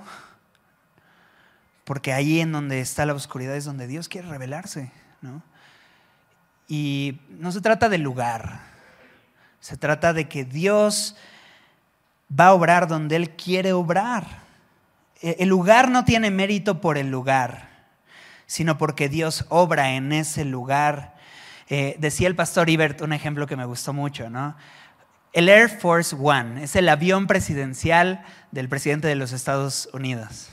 Porque 1.86 2.12
ahí 2.12 2.42
en 2.42 2.52
donde 2.52 2.82
está 2.82 3.06
la 3.06 3.14
oscuridad 3.14 3.56
es 3.56 3.64
donde 3.64 3.88
Dios 3.88 4.10
quiere 4.10 4.28
revelarse. 4.28 4.92
Y 6.68 7.22
no 7.30 7.54
se 7.54 7.62
trata 7.62 7.88
del 7.88 8.02
lugar, 8.02 8.60
se 9.62 9.78
trata 9.78 10.12
de 10.12 10.28
que 10.28 10.44
Dios 10.44 11.16
va 12.38 12.48
a 12.48 12.54
obrar 12.54 12.90
donde 12.90 13.16
Él 13.16 13.38
quiere 13.38 13.72
obrar. 13.72 14.26
E, 15.22 15.38
el 15.40 15.48
lugar 15.48 15.90
no 15.90 16.04
tiene 16.04 16.30
mérito 16.30 16.82
por 16.82 16.98
el 16.98 17.10
lugar, 17.10 17.70
sino 18.48 18.78
porque 18.78 19.08
Dios 19.08 19.46
obra 19.48 19.92
en 19.92 20.12
ese 20.12 20.44
lugar. 20.44 21.18
Eh, 21.70 21.96
decía 22.00 22.28
el 22.28 22.36
pastor 22.36 22.70
Ibert 22.70 23.02
un 23.02 23.14
ejemplo 23.14 23.48
que 23.48 23.56
me 23.56 23.66
gustó 23.66 23.94
mucho, 23.94 24.30
¿no? 24.30 24.56
El 25.32 25.48
Air 25.48 25.70
Force 25.70 26.16
One 26.20 26.64
es 26.64 26.76
el 26.76 26.90
avión 26.90 27.28
presidencial 27.28 28.26
del 28.52 28.68
presidente 28.68 29.08
de 29.08 29.16
los 29.16 29.32
Estados 29.32 29.88
Unidos. 29.94 30.50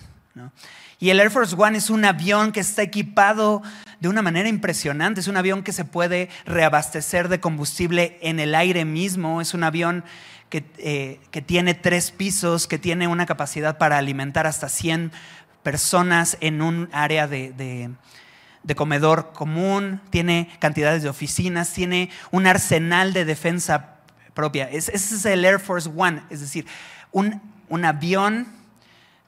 Y 0.98 1.08
el 1.08 1.18
Air 1.18 1.30
Force 1.30 1.56
One 1.56 1.78
es 1.78 1.88
un 1.88 2.04
avión 2.04 2.52
que 2.52 2.60
está 2.60 2.82
equipado 2.82 3.62
de 4.00 4.08
una 4.08 4.20
manera 4.20 4.48
impresionante. 4.48 5.20
Es 5.20 5.28
un 5.28 5.38
avión 5.38 5.62
que 5.62 5.72
se 5.72 5.86
puede 5.86 6.28
reabastecer 6.44 7.28
de 7.28 7.40
combustible 7.40 8.18
en 8.20 8.38
el 8.38 8.54
aire 8.54 8.84
mismo. 8.84 9.40
Es 9.40 9.54
un 9.54 9.64
avión 9.64 10.04
que, 10.50 10.64
eh, 10.78 11.20
tiene 11.46 11.74
tres 11.74 12.10
pisos, 12.10 12.66
que 12.66 12.78
tiene 12.78 13.08
una 13.08 13.26
capacidad 13.26 13.78
para 13.78 13.98
alimentar 13.98 14.46
hasta 14.46 14.68
100 14.68 15.12
personas 15.62 16.36
en 16.40 16.62
un 16.62 16.88
área 16.92 17.26
de, 17.26 17.90
comedor 18.74 19.32
común, 19.32 20.00
tiene 20.10 20.50
cantidades 20.58 21.02
de 21.02 21.08
oficinas, 21.08 21.72
tiene 21.72 22.10
un 22.30 22.46
arsenal 22.46 23.12
de 23.12 23.24
defensa 23.24 23.96
propia. 24.34 24.68
ese 24.70 24.94
es 24.96 25.24
el 25.24 25.44
Air 25.44 25.60
Force 25.60 25.90
One, 25.94 26.22
es 26.30 26.40
decir, 26.40 26.66
un, 27.12 27.40
un 27.68 27.84
avión 27.84 28.46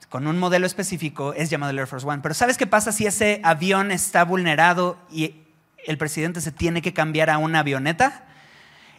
con 0.09 0.27
un 0.27 0.39
modelo 0.39 0.67
específico 0.67 1.35
es 1.35 1.51
llamado 1.51 1.71
el 1.71 1.79
Air 1.79 1.87
Force 1.87 2.07
One. 2.07 2.21
Pero 2.23 2.35
¿sabes 2.35 2.57
qué 2.57 2.67
pasa 2.67 2.93
si 2.93 3.07
ese 3.07 3.41
avión 3.45 3.91
está 3.91 4.25
vulnerado 4.25 4.99
y 5.11 5.43
el 5.87 5.99
presidente 5.99 6.41
se 6.41 6.51
tiene 6.51 6.83
que 6.83 6.95
cambiar 6.95 7.31
a 7.31 7.39
una 7.39 7.61
avioneta? 7.61 8.25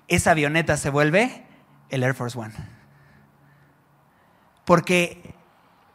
Esa 0.07 0.31
avioneta 0.31 0.77
se 0.77 0.89
vuelve 0.89 1.43
el 1.89 2.03
Air 2.03 2.13
Force 2.13 2.37
One. 2.37 2.53
Porque 4.65 5.33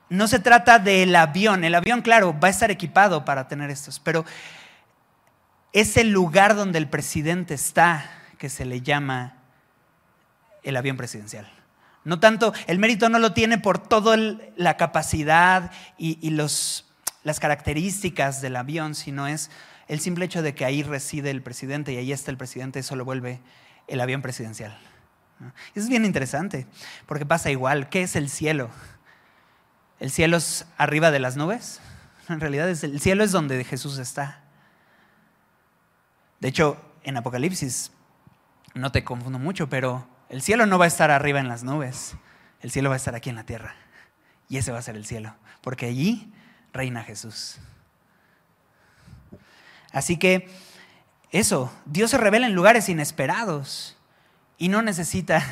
no 0.08 0.28
se 0.28 0.38
trata 0.38 0.78
del 0.78 1.14
avión. 1.16 1.64
El 1.64 1.74
avión, 1.74 2.02
claro, 2.02 2.38
va 2.38 2.48
a 2.48 2.50
estar 2.50 2.70
equipado 2.70 3.24
para 3.24 3.48
tener 3.48 3.70
estos, 3.70 4.00
pero 4.00 4.24
es 5.72 5.96
el 5.96 6.10
lugar 6.10 6.54
donde 6.54 6.78
el 6.78 6.88
presidente 6.88 7.54
está 7.54 8.10
que 8.38 8.48
se 8.48 8.64
le 8.64 8.80
llama 8.80 9.34
el 10.62 10.76
avión 10.76 10.96
presidencial. 10.96 11.50
No 12.04 12.20
tanto, 12.20 12.52
el 12.66 12.78
mérito 12.78 13.08
no 13.08 13.18
lo 13.18 13.32
tiene 13.32 13.58
por 13.58 13.78
toda 13.78 14.16
la 14.56 14.76
capacidad 14.76 15.72
y, 15.98 16.30
las 16.30 17.40
características 17.40 18.42
del 18.42 18.56
avión, 18.56 18.94
sino 18.94 19.26
es 19.26 19.50
el 19.88 20.00
simple 20.00 20.26
hecho 20.26 20.42
de 20.42 20.54
que 20.54 20.66
ahí 20.66 20.82
reside 20.82 21.30
el 21.30 21.42
presidente 21.42 21.92
y 21.92 21.96
ahí 21.96 22.12
está 22.12 22.30
el 22.30 22.36
presidente, 22.36 22.80
eso 22.80 22.96
lo 22.96 23.04
vuelve 23.06 23.40
el 23.88 24.00
avión 24.00 24.20
presidencial. 24.20 24.78
Eso 25.74 25.84
es 25.84 25.88
bien 25.88 26.04
interesante, 26.04 26.66
porque 27.06 27.26
pasa 27.26 27.50
igual. 27.50 27.88
¿Qué 27.88 28.02
es 28.02 28.14
el 28.14 28.28
cielo? 28.28 28.70
¿El 30.00 30.10
cielo 30.10 30.36
es 30.36 30.66
arriba 30.76 31.10
de 31.10 31.20
las 31.20 31.36
nubes? 31.36 31.80
En 32.26 32.40
realidad 32.40 32.70
el 32.70 33.00
cielo 33.00 33.22
es 33.22 33.32
donde 33.32 33.62
Jesús 33.64 33.98
está. 33.98 34.40
De 36.40 36.48
hecho, 36.48 36.78
en 37.02 37.18
Apocalipsis, 37.18 37.90
no 38.72 38.92
te 38.92 39.04
confundo 39.04 39.38
mucho, 39.38 39.68
pero 39.68 40.06
el 40.30 40.42
cielo 40.42 40.66
no 40.66 40.78
va 40.78 40.86
a 40.86 40.88
estar 40.88 41.10
arriba 41.10 41.38
en 41.38 41.48
las 41.48 41.64
nubes, 41.64 42.16
el 42.60 42.70
cielo 42.70 42.88
va 42.88 42.94
a 42.94 42.96
estar 42.96 43.14
aquí 43.14 43.30
en 43.30 43.36
la 43.36 43.44
tierra. 43.44 43.76
Y 44.48 44.56
ese 44.56 44.72
va 44.72 44.78
a 44.78 44.82
ser 44.82 44.96
el 44.96 45.06
cielo, 45.06 45.34
porque 45.60 45.86
allí 45.86 46.32
reina 46.72 47.02
Jesús. 47.02 47.58
Así 49.92 50.16
que 50.16 50.48
eso, 51.30 51.72
Dios 51.86 52.10
se 52.10 52.18
revela 52.18 52.46
en 52.46 52.54
lugares 52.54 52.88
inesperados 52.88 53.96
y 54.58 54.68
no 54.68 54.82
necesita, 54.82 55.44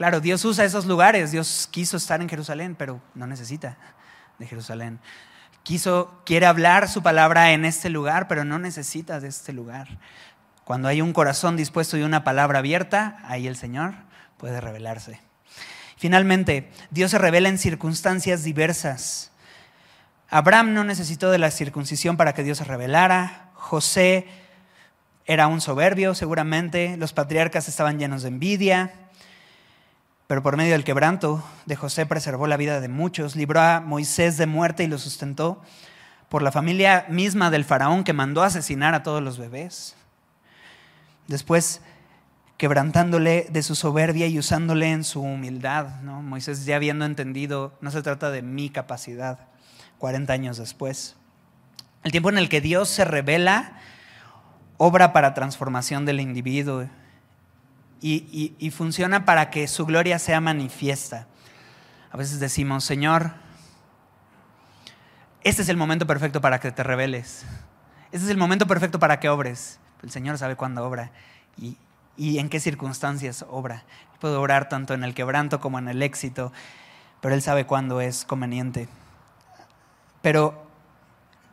claro, 0.00 0.22
Dios 0.22 0.42
usa 0.46 0.64
esos 0.64 0.86
lugares, 0.86 1.30
Dios 1.30 1.68
quiso 1.70 1.98
estar 1.98 2.22
en 2.22 2.28
Jerusalén, 2.30 2.74
pero 2.74 3.02
no 3.14 3.26
necesita 3.26 3.76
de 4.38 4.46
Jerusalén. 4.46 4.98
Quiso, 5.62 6.22
quiere 6.24 6.46
hablar 6.46 6.88
su 6.88 7.02
palabra 7.02 7.52
en 7.52 7.66
este 7.66 7.90
lugar, 7.90 8.26
pero 8.26 8.42
no 8.42 8.58
necesita 8.58 9.20
de 9.20 9.28
este 9.28 9.52
lugar. 9.52 9.98
Cuando 10.64 10.88
hay 10.88 11.02
un 11.02 11.12
corazón 11.12 11.54
dispuesto 11.54 11.98
y 11.98 12.02
una 12.02 12.24
palabra 12.24 12.60
abierta, 12.60 13.18
ahí 13.24 13.46
el 13.46 13.56
Señor 13.56 13.92
puede 14.38 14.58
revelarse. 14.62 15.20
Finalmente, 15.98 16.70
Dios 16.88 17.10
se 17.10 17.18
revela 17.18 17.50
en 17.50 17.58
circunstancias 17.58 18.42
diversas. 18.42 19.32
Abraham 20.30 20.72
no 20.72 20.82
necesitó 20.82 21.30
de 21.30 21.36
la 21.36 21.50
circuncisión 21.50 22.16
para 22.16 22.32
que 22.32 22.42
Dios 22.42 22.56
se 22.56 22.64
revelara. 22.64 23.50
José 23.52 24.26
era 25.26 25.46
un 25.46 25.60
soberbio, 25.60 26.14
seguramente. 26.14 26.96
Los 26.96 27.12
patriarcas 27.12 27.68
estaban 27.68 27.98
llenos 27.98 28.22
de 28.22 28.28
envidia. 28.28 28.94
Pero 30.30 30.44
por 30.44 30.56
medio 30.56 30.74
del 30.74 30.84
quebranto 30.84 31.42
de 31.66 31.74
José 31.74 32.06
preservó 32.06 32.46
la 32.46 32.56
vida 32.56 32.80
de 32.80 32.86
muchos, 32.86 33.34
libró 33.34 33.62
a 33.62 33.80
Moisés 33.80 34.36
de 34.36 34.46
muerte 34.46 34.84
y 34.84 34.86
lo 34.86 34.96
sustentó 34.96 35.60
por 36.28 36.42
la 36.42 36.52
familia 36.52 37.04
misma 37.08 37.50
del 37.50 37.64
faraón 37.64 38.04
que 38.04 38.12
mandó 38.12 38.44
asesinar 38.44 38.94
a 38.94 39.02
todos 39.02 39.20
los 39.20 39.38
bebés. 39.38 39.96
Después, 41.26 41.82
quebrantándole 42.58 43.48
de 43.50 43.64
su 43.64 43.74
soberbia 43.74 44.28
y 44.28 44.38
usándole 44.38 44.92
en 44.92 45.02
su 45.02 45.20
humildad. 45.20 46.00
Moisés 46.02 46.64
ya 46.64 46.76
habiendo 46.76 47.06
entendido, 47.06 47.76
no 47.80 47.90
se 47.90 48.00
trata 48.00 48.30
de 48.30 48.42
mi 48.42 48.70
capacidad, 48.70 49.48
40 49.98 50.32
años 50.32 50.58
después. 50.58 51.16
El 52.04 52.12
tiempo 52.12 52.30
en 52.30 52.38
el 52.38 52.48
que 52.48 52.60
Dios 52.60 52.88
se 52.88 53.04
revela, 53.04 53.80
obra 54.76 55.12
para 55.12 55.34
transformación 55.34 56.06
del 56.06 56.20
individuo 56.20 56.86
y, 58.00 58.70
funciona 58.70 59.24
para 59.24 59.50
que 59.50 59.68
su 59.68 59.86
gloria 59.86 60.18
sea 60.18 60.40
manifiesta. 60.40 61.26
A 62.10 62.16
veces 62.16 62.40
decimos, 62.40 62.84
Señor, 62.84 63.32
este 65.42 65.62
es 65.62 65.68
el 65.68 65.76
momento 65.76 66.06
perfecto 66.06 66.40
para 66.40 66.60
que 66.60 66.72
te 66.72 66.82
reveles. 66.82 67.44
Este 68.12 68.24
es 68.24 68.30
el 68.30 68.36
momento 68.36 68.66
perfecto 68.66 68.98
para 68.98 69.20
que 69.20 69.28
obres. 69.28 69.78
El 70.02 70.10
Señor 70.10 70.38
sabe 70.38 70.56
cuándo 70.56 70.84
obra 70.84 71.12
y, 71.56 71.76
en 72.16 72.48
qué 72.48 72.60
circunstancias 72.60 73.44
obra. 73.48 73.84
Puede 74.18 74.34
obrar 74.36 74.68
tanto 74.68 74.94
en 74.94 75.04
el 75.04 75.14
quebranto 75.14 75.60
como 75.60 75.78
en 75.78 75.88
el 75.88 76.02
éxito, 76.02 76.52
pero 77.20 77.34
Él 77.34 77.42
sabe 77.42 77.66
cuándo 77.66 78.00
es 78.00 78.24
conveniente. 78.24 78.88
Pero 80.22 80.66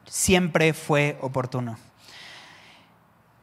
siempre 0.05 0.73
fue 0.73 1.17
oportuno. 1.21 1.77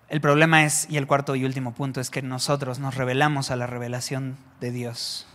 El 0.08 0.20
problema 0.20 0.64
es, 0.64 0.86
y 0.90 0.96
el 0.96 1.06
cuarto 1.06 1.34
y 1.34 1.44
último 1.44 1.74
punto, 1.74 2.00
es 2.00 2.10
que 2.10 2.22
nosotros 2.22 2.78
nos 2.78 2.94
revelamos 2.94 3.50
a 3.50 3.56
la 3.56 3.66
revelación 3.66 4.36
de 4.60 4.70
Dios. 4.70 5.26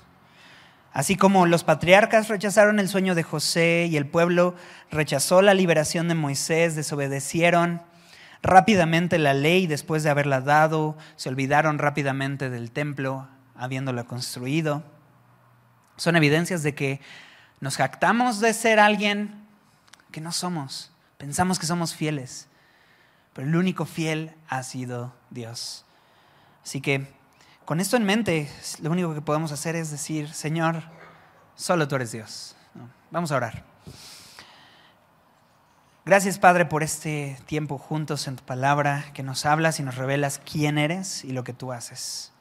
Así 0.94 1.16
como 1.16 1.46
los 1.46 1.64
patriarcas 1.64 2.28
rechazaron 2.28 2.80
el 2.80 2.90
sueño 2.90 3.16
de 3.16 3.24
José 3.24 3.88
y 3.90 3.98
el 3.98 4.08
pueblo 4.08 4.56
rechazó 4.92 5.42
la 5.42 5.54
liberación 5.54 6.08
de 6.08 6.16
Moisés, 6.16 6.76
desobedecieron, 6.76 7.82
rápidamente 8.42 9.18
la 9.18 9.34
ley 9.34 9.68
después 9.68 10.04
de 10.04 10.10
haberla 10.10 10.42
dado, 10.42 10.98
se 11.16 11.30
olvidaron 11.30 11.78
rápidamente 11.78 12.50
del 12.50 12.72
templo 12.72 13.28
habiéndola 13.56 14.04
construido. 14.06 14.84
Son 15.98 16.16
evidencias 16.16 16.64
de 16.64 16.76
que 16.76 17.02
nos 17.60 17.78
jactamos 17.78 18.40
de 18.40 18.54
ser 18.54 18.80
alguien 18.80 19.46
que 20.12 20.22
no 20.22 20.32
somos. 20.32 20.92
Pensamos 21.18 21.60
que 21.60 21.66
somos 21.66 21.94
fieles, 21.94 22.49
pero 23.34 23.48
el 23.48 23.56
único 23.56 23.86
fiel 23.86 24.36
ha 24.48 24.64
sido 24.64 25.14
Dios. 25.30 25.86
Así 26.64 26.82
que 26.82 27.08
con 27.66 27.80
esto 27.80 27.98
en 27.98 28.04
mente, 28.04 28.50
lo 28.82 28.90
único 28.90 29.14
que 29.14 29.22
podemos 29.22 29.52
hacer 29.52 29.76
es 29.76 29.92
decir, 29.92 30.34
Señor, 30.34 30.84
solo 31.56 31.88
tú 31.88 31.96
eres 31.96 32.12
Dios. 32.12 32.56
Vamos 33.12 33.32
a 33.32 33.38
orar. 33.38 33.64
Gracias, 36.06 36.40
Padre, 36.40 36.66
por 36.66 36.82
este 36.82 37.38
tiempo 37.46 37.78
juntos 37.78 38.28
en 38.28 38.36
tu 38.36 38.44
palabra, 38.44 39.06
que 39.14 39.22
nos 39.22 39.46
hablas 39.46 39.80
y 39.80 39.84
nos 39.84 39.96
revelas 39.96 40.42
quién 40.44 40.80
eres 40.80 41.24
y 41.24 41.32
lo 41.32 41.44
que 41.44 41.54
tú 41.54 41.72
haces. 41.72 42.32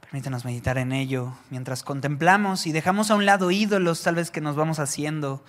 Permítanos 0.00 0.44
meditar 0.44 0.78
en 0.78 0.92
ello 0.92 1.32
mientras 1.50 1.82
contemplamos 1.82 2.68
y 2.68 2.72
dejamos 2.72 3.10
a 3.10 3.16
un 3.16 3.26
lado 3.26 3.50
ídolos 3.50 4.02
tal 4.02 4.14
vez 4.14 4.30
que 4.30 4.40
nos 4.40 4.54
vamos 4.54 4.78
haciendo. 4.78 5.44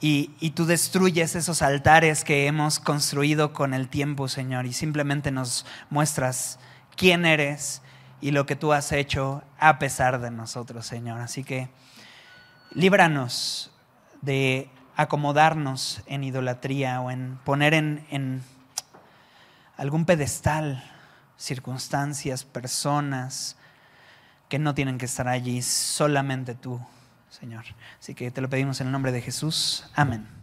Y, 0.00 0.50
tú 0.50 0.66
destruyes 0.66 1.34
esos 1.34 1.62
altares 1.62 2.22
que 2.22 2.46
hemos 2.46 2.78
construido 2.78 3.52
con 3.52 3.72
el 3.72 3.88
tiempo, 3.88 4.28
Señor, 4.28 4.66
y 4.66 4.72
simplemente 4.72 5.30
nos 5.30 5.64
muestras 5.88 6.58
quién 6.96 7.24
eres 7.24 7.82
y 8.20 8.30
lo 8.30 8.46
que 8.46 8.56
tú 8.56 8.72
has 8.72 8.92
hecho 8.92 9.42
a 9.58 9.78
pesar 9.78 10.20
de 10.20 10.30
nosotros, 10.30 10.86
Señor. 10.86 11.20
Así 11.20 11.44
que 11.44 11.70
líbranos 12.72 13.70
de 14.20 14.70
acomodarnos 14.96 16.02
en 16.06 16.24
idolatría 16.24 17.00
o 17.00 17.10
en 17.10 17.38
poner 17.44 17.74
en, 17.74 18.42
algún 19.76 20.04
pedestal 20.06 20.82
circunstancias, 21.36 22.44
personas 22.44 23.56
que 24.48 24.58
no 24.58 24.74
tienen 24.74 24.96
que 24.96 25.04
estar 25.04 25.28
allí, 25.28 25.60
solamente 25.60 26.54
tú, 26.54 26.80
Señor. 27.38 27.64
Así 28.00 28.14
que 28.14 28.30
te 28.30 28.40
lo 28.40 28.48
pedimos 28.48 28.80
en 28.80 28.88
el 28.88 28.92
nombre 28.92 29.12
de 29.12 29.20
Jesús. 29.20 29.84
Amén. 29.94 30.35